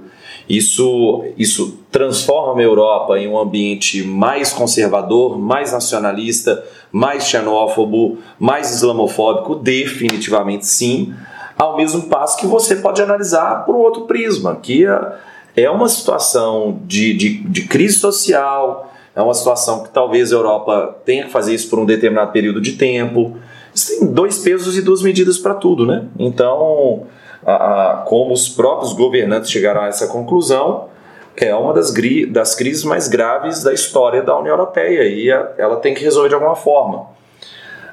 Isso, 0.48 1.24
isso 1.38 1.78
transforma 1.90 2.60
a 2.60 2.64
Europa 2.64 3.18
em 3.18 3.26
um 3.26 3.38
ambiente 3.38 4.02
mais 4.02 4.52
conservador, 4.52 5.38
mais 5.38 5.72
nacionalista, 5.72 6.62
mais 6.90 7.26
xenófobo, 7.26 8.18
mais 8.38 8.70
islamofóbico? 8.70 9.54
Definitivamente 9.54 10.66
sim. 10.66 11.14
Ao 11.56 11.76
mesmo 11.76 12.02
passo 12.02 12.38
que 12.38 12.46
você 12.46 12.76
pode 12.76 13.00
analisar 13.00 13.64
por 13.64 13.74
um 13.74 13.78
outro 13.78 14.02
prisma, 14.02 14.56
que 14.56 14.84
é, 14.84 15.00
é 15.56 15.70
uma 15.70 15.88
situação 15.88 16.80
de, 16.84 17.14
de, 17.14 17.28
de 17.44 17.62
crise 17.62 17.98
social, 17.98 18.92
é 19.14 19.20
uma 19.20 19.34
situação 19.34 19.82
que 19.82 19.90
talvez 19.90 20.32
a 20.32 20.36
Europa 20.36 20.96
tenha 21.04 21.24
que 21.24 21.30
fazer 21.30 21.54
isso 21.54 21.68
por 21.68 21.78
um 21.78 21.84
determinado 21.84 22.32
período 22.32 22.60
de 22.60 22.72
tempo. 22.72 23.36
Você 23.74 23.98
tem 23.98 24.12
dois 24.12 24.38
pesos 24.38 24.76
e 24.76 24.82
duas 24.82 25.02
medidas 25.02 25.38
para 25.38 25.54
tudo, 25.54 25.86
né? 25.86 26.06
Então, 26.18 27.06
a, 27.44 27.52
a, 27.52 27.96
como 28.02 28.32
os 28.32 28.48
próprios 28.48 28.92
governantes 28.92 29.50
chegaram 29.50 29.82
a 29.82 29.88
essa 29.88 30.06
conclusão, 30.06 30.88
é 31.36 31.54
uma 31.54 31.72
das, 31.72 31.92
das 32.30 32.54
crises 32.54 32.84
mais 32.84 33.08
graves 33.08 33.62
da 33.62 33.72
história 33.72 34.22
da 34.22 34.38
União 34.38 34.52
Europeia 34.52 35.04
e 35.04 35.30
a, 35.30 35.52
ela 35.58 35.76
tem 35.76 35.94
que 35.94 36.02
resolver 36.02 36.28
de 36.28 36.34
alguma 36.34 36.56
forma. 36.56 37.06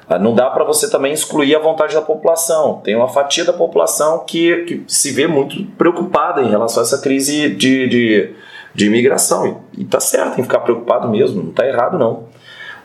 Ah, 0.08 0.18
não 0.18 0.34
dá 0.34 0.50
para 0.50 0.64
você 0.64 0.90
também 0.90 1.12
excluir 1.12 1.54
a 1.54 1.60
vontade 1.60 1.94
da 1.94 2.02
população. 2.02 2.80
Tem 2.82 2.96
uma 2.96 3.08
fatia 3.08 3.44
da 3.44 3.52
população 3.52 4.24
que, 4.26 4.64
que 4.64 4.84
se 4.88 5.12
vê 5.12 5.28
muito 5.28 5.64
preocupada 5.78 6.42
em 6.42 6.50
relação 6.50 6.82
a 6.82 6.86
essa 6.86 7.00
crise 7.00 7.48
de, 7.50 7.88
de 7.88 8.34
de 8.74 8.86
imigração. 8.86 9.62
E 9.76 9.82
está 9.82 10.00
certo, 10.00 10.34
tem 10.34 10.36
que 10.36 10.42
ficar 10.42 10.60
preocupado 10.60 11.08
mesmo, 11.08 11.42
não 11.42 11.50
está 11.50 11.66
errado 11.66 11.98
não. 11.98 12.24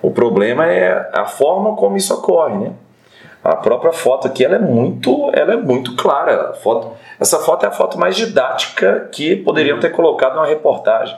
O 0.01 0.11
problema 0.11 0.65
é 0.67 1.09
a 1.13 1.25
forma 1.25 1.75
como 1.75 1.97
isso 1.97 2.13
ocorre, 2.13 2.55
né? 2.55 2.73
A 3.43 3.55
própria 3.55 3.93
foto 3.93 4.27
aqui 4.27 4.43
ela 4.43 4.55
é 4.55 4.59
muito, 4.59 5.29
ela 5.33 5.53
é 5.53 5.55
muito 5.55 5.95
clara. 5.95 6.53
Foto, 6.53 6.93
essa 7.19 7.37
foto 7.39 7.63
é 7.63 7.69
a 7.69 7.71
foto 7.71 7.97
mais 7.97 8.15
didática 8.15 9.07
que 9.11 9.35
poderiam 9.35 9.79
ter 9.79 9.91
colocado 9.91 10.35
numa 10.35 10.47
reportagem. 10.47 11.15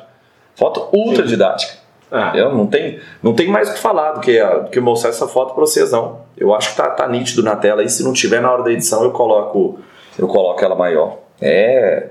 Foto 0.54 0.90
ultra 0.92 1.26
didática. 1.26 1.74
Ah. 2.12 2.32
Eu 2.36 2.54
não 2.54 2.68
tem, 2.68 3.00
não 3.22 3.34
tem 3.34 3.48
mais 3.48 3.70
o 3.70 3.74
que 3.74 3.80
falar 3.80 4.14
do 4.14 4.20
que, 4.22 4.42
do 4.42 4.70
que 4.70 4.80
mostrar 4.80 5.10
essa 5.10 5.28
foto 5.28 5.54
para 5.54 5.62
vocês 5.62 5.92
não. 5.92 6.20
Eu 6.38 6.54
acho 6.54 6.72
que 6.72 6.78
tá, 6.78 6.90
tá 6.90 7.08
nítido 7.08 7.44
na 7.44 7.56
tela 7.56 7.84
e 7.84 7.90
se 7.90 8.04
não 8.04 8.14
tiver 8.14 8.42
na 8.42 8.52
hora 8.52 8.64
da 8.64 8.72
edição 8.72 9.04
eu 9.04 9.12
coloco 9.12 9.80
eu 10.18 10.28
coloco 10.28 10.64
ela 10.64 10.76
maior. 10.76 11.18
É 11.42 12.10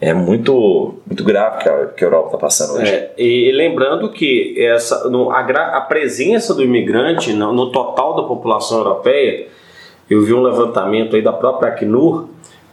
é 0.00 0.14
muito, 0.14 0.94
muito 1.04 1.24
grave 1.24 1.62
que 1.62 1.68
a, 1.68 1.86
que 1.86 2.04
a 2.04 2.06
Europa 2.06 2.28
está 2.28 2.38
passando 2.38 2.78
hoje. 2.78 2.90
É, 2.90 3.12
e 3.18 3.50
lembrando 3.52 4.10
que 4.10 4.54
essa, 4.56 5.08
no, 5.08 5.30
a, 5.30 5.40
a, 5.40 5.80
presença 5.80 6.54
do 6.54 6.62
imigrante 6.62 7.32
no, 7.32 7.52
no, 7.52 7.72
total 7.72 8.14
da 8.14 8.22
população 8.22 8.78
europeia, 8.78 9.48
eu 10.08 10.22
vi 10.22 10.32
um 10.32 10.42
levantamento 10.42 11.16
aí 11.16 11.22
da 11.22 11.32
própria 11.32 11.72
Acnur, 11.72 12.28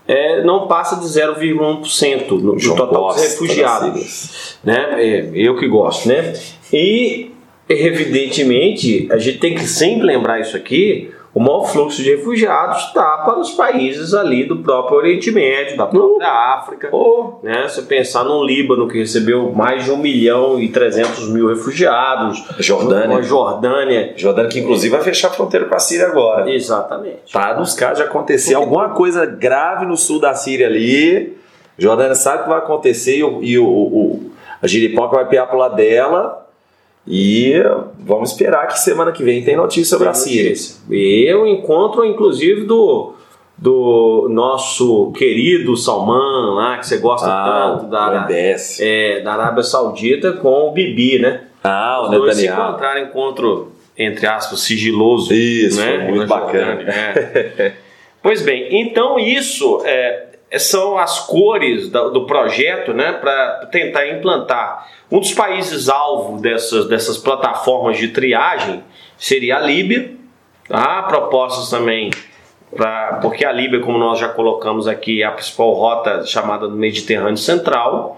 é, 0.08 0.44
não 0.44 0.68
passa 0.68 0.98
de 0.98 1.06
0,1% 1.06 2.30
no, 2.30 2.54
no 2.54 2.76
total 2.76 3.08
dos 3.08 3.22
refugiados. 3.22 4.58
Né? 4.64 5.04
É, 5.04 5.32
eu 5.34 5.56
que 5.56 5.68
gosto, 5.68 6.08
né? 6.08 6.34
E 6.72 7.32
evidentemente 7.68 9.08
a 9.12 9.18
gente 9.18 9.40
tem 9.40 9.56
que 9.56 9.66
sempre 9.66 10.06
lembrar 10.06 10.40
isso 10.40 10.56
aqui 10.56 11.12
o 11.36 11.40
maior 11.42 11.66
fluxo 11.66 12.02
de 12.02 12.16
refugiados 12.16 12.86
está 12.86 13.18
para 13.18 13.38
os 13.38 13.52
países 13.52 14.14
ali 14.14 14.46
do 14.46 14.60
próprio 14.60 15.00
Oriente 15.00 15.30
Médio, 15.32 15.76
da 15.76 15.86
própria 15.86 16.30
uh, 16.30 16.58
África. 16.58 16.96
Uh. 16.96 17.40
Né? 17.44 17.68
Se 17.68 17.82
pensar 17.82 18.24
no 18.24 18.42
Líbano, 18.42 18.88
que 18.88 18.98
recebeu 18.98 19.52
mais 19.52 19.84
de 19.84 19.92
1 19.92 19.98
milhão 19.98 20.58
e 20.58 20.70
300 20.70 21.28
mil 21.28 21.50
refugiados. 21.50 22.42
Jordânia. 22.60 23.22
Jordânia. 23.22 24.14
Jordânia, 24.16 24.50
que 24.50 24.60
inclusive 24.62 24.96
vai 24.96 25.04
fechar 25.04 25.28
a 25.28 25.32
fronteira 25.32 25.66
com 25.66 25.76
a 25.76 25.80
Síria 25.80 26.08
agora. 26.08 26.50
Exatamente. 26.50 27.34
Tá 27.34 27.54
nos 27.60 27.74
casos 27.74 27.98
de 27.98 28.04
acontecer 28.04 28.54
alguma 28.54 28.92
coisa 28.92 29.26
grave 29.26 29.86
no 29.86 29.98
sul 29.98 30.22
da 30.22 30.34
Síria 30.34 30.68
ali. 30.68 31.38
Jordânia 31.78 32.16
sabe 32.16 32.40
o 32.40 32.44
que 32.44 32.50
vai 32.50 32.60
acontecer 32.60 33.18
e 33.18 33.24
o, 33.26 33.44
e 33.44 33.60
o, 33.60 33.68
o 33.68 34.32
a 34.62 34.68
giripoca 34.68 35.18
vai 35.18 35.28
piar 35.28 35.48
para 35.48 35.58
lado 35.58 35.76
dela 35.76 36.45
e 37.08 37.54
vamos 38.00 38.32
esperar 38.32 38.68
que 38.68 38.80
semana 38.80 39.12
que 39.12 39.24
vem 39.24 39.44
tem 39.44 39.56
notícia 39.56 39.98
sobre 39.98 40.06
tem 40.06 40.12
a 40.12 40.14
Síria. 40.14 40.54
E 40.90 41.24
eu 41.28 41.46
encontro, 41.46 42.04
inclusive, 42.04 42.64
do, 42.64 43.14
do 43.58 44.28
nosso 44.32 45.12
querido 45.12 45.78
Salman 45.78 46.56
lá, 46.56 46.78
que 46.78 46.88
você 46.88 46.98
gosta 46.98 47.28
ah, 47.28 47.78
tanto, 47.78 47.92
da, 47.92 48.28
é, 48.80 49.22
da 49.22 49.34
Arábia 49.34 49.64
Saudita, 49.64 50.34
com 50.34 50.70
o 50.70 50.72
Bibi, 50.72 51.20
né? 51.20 51.44
Ah, 51.64 52.02
o 52.02 52.04
Os 52.06 52.10
Netanyahu. 52.10 52.36
se 52.36 52.48
encontraram 52.48 53.02
encontro, 53.02 53.72
entre 53.98 54.26
aspas, 54.26 54.60
sigiloso. 54.62 55.32
Isso, 55.34 55.80
né? 55.80 56.10
muito 56.10 56.28
bacana. 56.28 56.82
É. 56.82 57.74
pois 58.22 58.42
bem, 58.42 58.82
então 58.82 59.20
isso 59.20 59.82
é, 59.86 60.26
são 60.58 60.98
as 60.98 61.20
cores 61.20 61.90
do, 61.90 62.26
projeto 62.26 62.94
né, 62.94 63.14
para 63.14 63.68
tentar 63.72 64.08
implantar 64.08 64.88
um 65.12 65.20
dos 65.20 65.34
países 65.34 65.90
alvo 65.90 66.42
dessas, 66.42 66.88
dessas 66.88 67.18
plataformas 67.18 67.98
de 67.98 68.10
triagem 68.10 68.84
seria 69.18 69.58
a 69.58 69.60
Líbia. 69.60 70.16
Há 70.70 71.04
propostas 71.04 71.70
também, 71.70 72.10
pra, 72.76 73.20
porque 73.22 73.46
a 73.46 73.52
Líbia, 73.52 73.80
como 73.82 73.98
nós 73.98 74.20
já 74.20 74.30
colocamos 74.30 74.88
aqui, 74.88 75.22
é 75.22 75.26
a 75.26 75.32
principal 75.32 75.74
rota 75.74 76.26
chamada 76.26 76.68
do 76.68 76.76
Mediterrâneo 76.76 77.38
Central. 77.38 78.18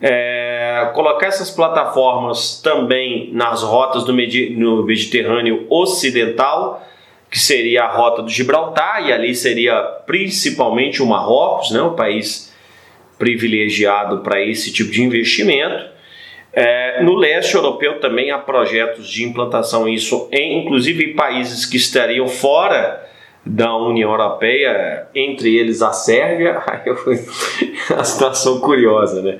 É, 0.00 0.90
colocar 0.94 1.26
essas 1.26 1.50
plataformas 1.50 2.60
também 2.60 3.30
nas 3.32 3.62
rotas 3.62 4.04
do 4.04 4.12
Mediterrâneo 4.12 5.66
Ocidental, 5.68 6.82
que 7.32 7.40
seria 7.40 7.84
a 7.84 7.88
rota 7.88 8.20
do 8.20 8.28
Gibraltar, 8.28 9.08
e 9.08 9.10
ali 9.10 9.34
seria 9.34 9.74
principalmente 10.04 11.02
o 11.02 11.06
Marrocos, 11.06 11.70
né, 11.70 11.80
um 11.80 11.94
país 11.94 12.52
privilegiado 13.18 14.18
para 14.18 14.38
esse 14.44 14.70
tipo 14.70 14.90
de 14.90 15.02
investimento. 15.02 15.90
É, 16.52 17.02
no 17.02 17.14
leste 17.14 17.54
europeu 17.54 17.98
também 18.00 18.30
há 18.30 18.36
projetos 18.36 19.08
de 19.08 19.24
implantação 19.24 19.88
isso, 19.88 20.28
em, 20.30 20.62
inclusive 20.62 21.12
em 21.12 21.16
países 21.16 21.64
que 21.64 21.78
estariam 21.78 22.28
fora 22.28 23.02
da 23.46 23.74
União 23.76 24.10
Europeia, 24.10 25.06
entre 25.14 25.56
eles 25.56 25.80
a 25.80 25.90
Sérvia. 25.90 26.60
Aí 26.68 26.94
foi 26.94 27.18
a 27.96 28.04
situação 28.04 28.60
curiosa, 28.60 29.22
né? 29.22 29.38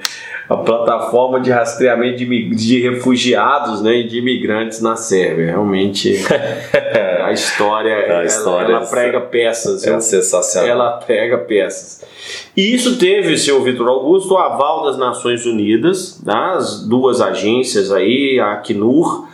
A 0.48 0.56
plataforma 0.56 1.40
de 1.40 1.50
rastreamento 1.50 2.16
de, 2.16 2.54
de 2.54 2.80
refugiados 2.80 3.82
né, 3.82 3.96
e 3.96 4.08
de 4.08 4.16
imigrantes 4.16 4.80
na 4.80 4.96
Sérvia. 4.96 5.46
Realmente 5.46 6.14
a 7.24 7.32
história, 7.32 8.18
a 8.18 8.24
história 8.24 8.72
ela, 8.72 8.78
ela 8.78 8.86
prega 8.86 9.20
peças. 9.20 9.86
É 9.86 10.00
sensacional. 10.00 10.68
Ela 10.68 10.90
prega 10.98 11.38
peças. 11.38 12.02
E 12.56 12.74
isso 12.74 12.98
teve, 12.98 13.36
seu 13.36 13.62
Vitor 13.62 13.88
Augusto, 13.88 14.34
o 14.34 14.38
aval 14.38 14.84
das 14.84 14.98
Nações 14.98 15.46
Unidas, 15.46 16.20
das 16.20 16.86
duas 16.86 17.20
agências 17.20 17.90
aí, 17.90 18.38
a 18.38 18.52
Acnur, 18.52 19.26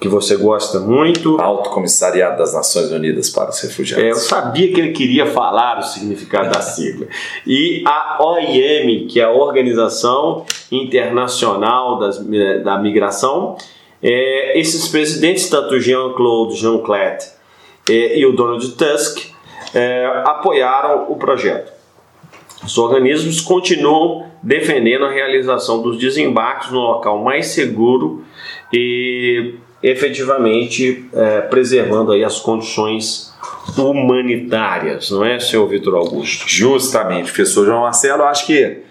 que 0.00 0.08
você 0.08 0.36
gosta 0.36 0.80
muito. 0.80 1.40
Alto 1.40 1.70
Comissariado 1.70 2.36
das 2.38 2.52
Nações 2.52 2.90
Unidas 2.90 3.30
para 3.30 3.50
os 3.50 3.60
Refugiados. 3.60 4.04
É, 4.04 4.10
eu 4.10 4.16
sabia 4.16 4.72
que 4.72 4.80
ele 4.80 4.92
queria 4.92 5.26
falar 5.26 5.78
o 5.78 5.82
significado 5.82 6.50
da 6.50 6.60
sigla. 6.60 7.06
E 7.46 7.82
a 7.86 8.18
OIM, 8.20 9.06
que 9.06 9.20
é 9.20 9.24
a 9.24 9.30
Organização 9.30 10.44
Internacional 10.70 11.98
das, 11.98 12.18
da 12.62 12.78
Migração, 12.78 13.56
é, 14.04 14.60
esses 14.60 14.86
presidentes, 14.86 15.48
tanto 15.48 15.80
Jean-Claude 15.80 16.56
Juncker 16.56 17.18
é, 17.88 18.18
e 18.18 18.26
o 18.26 18.32
Donald 18.32 18.70
Tusk, 18.72 19.30
é, 19.74 20.22
apoiaram 20.26 21.06
o 21.10 21.16
projeto. 21.16 21.72
Os 22.62 22.76
organismos 22.76 23.40
continuam 23.40 24.26
defendendo 24.42 25.06
a 25.06 25.10
realização 25.10 25.80
dos 25.80 25.98
desembarques 25.98 26.70
no 26.70 26.80
local 26.80 27.22
mais 27.24 27.46
seguro 27.46 28.22
e 28.72 29.54
efetivamente 29.82 31.06
é, 31.14 31.40
preservando 31.42 32.12
aí 32.12 32.22
as 32.22 32.40
condições 32.40 33.34
humanitárias, 33.76 35.10
não 35.10 35.24
é, 35.24 35.40
senhor 35.40 35.66
Vitor 35.66 35.94
Augusto? 35.94 36.44
Justamente, 36.46 37.24
professor 37.24 37.64
João 37.64 37.80
Marcelo, 37.80 38.22
acho 38.24 38.46
que 38.46 38.82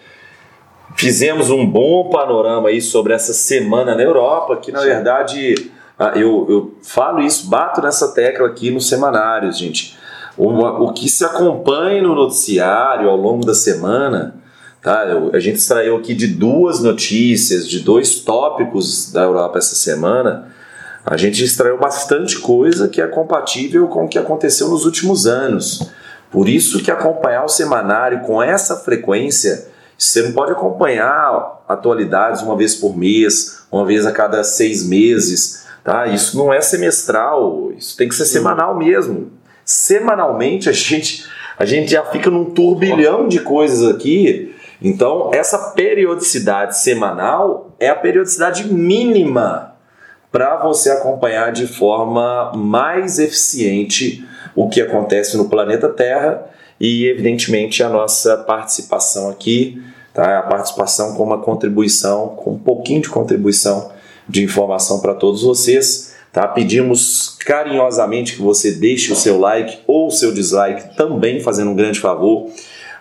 fizemos 1.06 1.50
um 1.50 1.66
bom 1.66 2.10
panorama 2.10 2.70
aí 2.70 2.82
sobre 2.82 3.14
essa 3.14 3.34
semana 3.34 3.96
na 3.96 4.02
Europa, 4.02 4.58
que 4.58 4.72
na 4.72 4.80
Sim. 4.80 4.86
verdade 4.86 5.72
ah, 5.98 6.14
eu, 6.16 6.46
eu 6.50 6.74
falo 6.82 7.22
isso, 7.22 7.50
bato 7.50 7.82
nessa 7.82 8.14
tecla 8.14 8.48
aqui 8.48 8.72
nos 8.72 8.88
semanários, 8.88 9.58
gente 9.58 10.02
o, 10.38 10.50
o 10.50 10.94
que 10.94 11.08
se 11.08 11.24
acompanha 11.24 12.02
no 12.02 12.16
noticiário 12.16 13.10
ao 13.10 13.18
longo 13.18 13.46
da 13.46 13.54
semana, 13.54 14.36
tá? 14.82 15.06
Eu, 15.06 15.32
a 15.34 15.40
gente 15.40 15.58
extraiu 15.58 15.98
aqui 15.98 16.14
de 16.14 16.28
duas 16.28 16.82
notícias, 16.82 17.68
de 17.68 17.80
dois 17.80 18.20
tópicos 18.22 19.12
da 19.12 19.24
Europa 19.24 19.60
essa 19.60 19.76
semana. 19.76 20.48
A 21.06 21.18
gente 21.18 21.44
extraiu 21.44 21.78
bastante 21.78 22.40
coisa 22.40 22.88
que 22.88 23.02
é 23.02 23.08
compatível 23.08 23.88
com 23.88 24.06
o 24.06 24.08
que 24.08 24.18
aconteceu 24.18 24.70
nos 24.70 24.86
últimos 24.86 25.28
anos. 25.28 25.90
Por 26.32 26.50
isso 26.50 26.82
que 26.82 26.90
acompanhar 26.90 27.44
o 27.44 27.50
semanário 27.50 28.22
com 28.22 28.42
essa 28.42 28.78
frequência 28.78 29.68
Você 29.98 30.22
não 30.22 30.34
pode 30.34 30.52
acompanhar 30.52 31.64
atualidades 31.68 32.42
uma 32.42 32.56
vez 32.58 32.76
por 32.76 32.96
mês, 32.96 33.66
uma 33.72 33.86
vez 33.86 34.06
a 34.06 34.12
cada 34.12 34.44
seis 34.44 34.88
meses, 34.88 35.66
tá? 35.84 36.08
Isso 36.08 36.38
não 36.38 36.54
é 36.54 36.62
semestral, 36.62 37.72
isso 37.78 37.96
tem 37.98 38.08
que 38.08 38.16
ser 38.16 38.26
semanal 38.26 38.78
mesmo. 38.78 39.32
Semanalmente 39.66 40.70
a 40.70 40.72
gente, 40.72 41.26
a 41.58 41.66
gente 41.66 41.92
já 41.92 42.04
fica 42.06 42.30
num 42.30 42.46
turbilhão 42.46 43.28
de 43.28 43.40
coisas 43.40 43.88
aqui. 43.88 44.56
Então, 44.82 45.32
essa 45.34 45.72
periodicidade 45.72 46.78
semanal 46.78 47.74
é 47.80 47.90
a 47.90 47.96
periodicidade 47.96 48.68
mínima 48.68 49.74
para 50.32 50.58
você 50.58 50.90
acompanhar 50.90 51.52
de 51.52 51.68
forma 51.68 52.52
mais 52.54 53.20
eficiente 53.20 54.28
o 54.56 54.68
que 54.68 54.82
acontece 54.82 55.38
no 55.38 55.48
planeta 55.48 55.88
Terra 55.88 56.50
e, 56.84 57.08
evidentemente, 57.08 57.82
a 57.82 57.88
nossa 57.88 58.36
participação 58.36 59.30
aqui, 59.30 59.82
tá? 60.14 60.40
a 60.40 60.42
participação 60.42 61.16
com 61.16 61.24
uma 61.24 61.38
contribuição, 61.38 62.36
com 62.36 62.52
um 62.52 62.60
pouquinho 62.60 63.02
de 63.02 63.08
contribuição 63.08 63.90
de 64.28 64.44
informação 64.44 65.00
para 65.00 65.14
todos 65.14 65.44
vocês. 65.44 66.14
Tá? 66.34 66.46
Pedimos 66.46 67.38
carinhosamente 67.46 68.36
que 68.36 68.42
você 68.42 68.74
deixe 68.74 69.14
o 69.14 69.16
seu 69.16 69.40
like 69.40 69.78
ou 69.88 70.08
o 70.08 70.12
seu 70.12 70.34
dislike, 70.34 70.98
também 70.98 71.40
fazendo 71.40 71.72
um 71.72 71.76
grande 71.76 72.02
favor. 72.02 72.50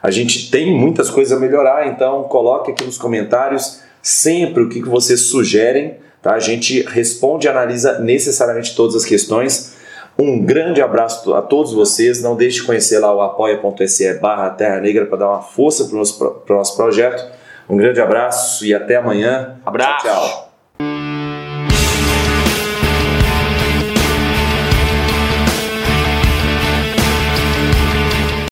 A 0.01 0.13
gente 0.13 0.49
tem 0.49 0.73
muitas 0.73 1.11
coisas 1.11 1.37
a 1.37 1.41
melhorar, 1.41 1.89
então 1.89 2.23
coloque 2.25 2.71
aqui 2.71 2.85
nos 2.85 2.97
comentários 2.97 3.81
sempre 4.01 4.63
o 4.63 4.69
que 4.69 4.81
vocês 4.81 5.23
sugerem. 5.23 5.97
Tá? 6.23 6.35
A 6.35 6.39
gente 6.39 6.83
responde 6.83 7.49
e 7.49 7.51
analisa 7.51 7.99
necessariamente 7.99 8.77
todas 8.77 8.95
as 8.95 9.05
questões. 9.05 9.75
Um 10.19 10.45
grande 10.45 10.81
abraço 10.81 11.35
a 11.35 11.43
todos 11.43 11.73
vocês. 11.73 12.23
Não 12.23 12.37
deixe 12.37 12.61
de 12.61 12.67
conhecer 12.67 12.99
lá 12.99 13.15
o 13.15 13.21
apoia.se 13.21 14.15
barra 14.21 14.51
Terra 14.51 14.81
Negra 14.81 15.07
para 15.07 15.19
dar 15.19 15.29
uma 15.31 15.43
força 15.43 15.85
para 15.85 15.95
o 15.95 15.99
nosso, 15.99 16.43
nosso 16.49 16.77
projeto. 16.77 17.25
Um 17.69 17.77
grande 17.77 18.01
abraço 18.01 18.65
e 18.65 18.75
até 18.75 18.97
amanhã. 18.97 19.57
Abraço. 19.65 20.07
Tchau, 20.07 20.15
tchau. 20.15 20.52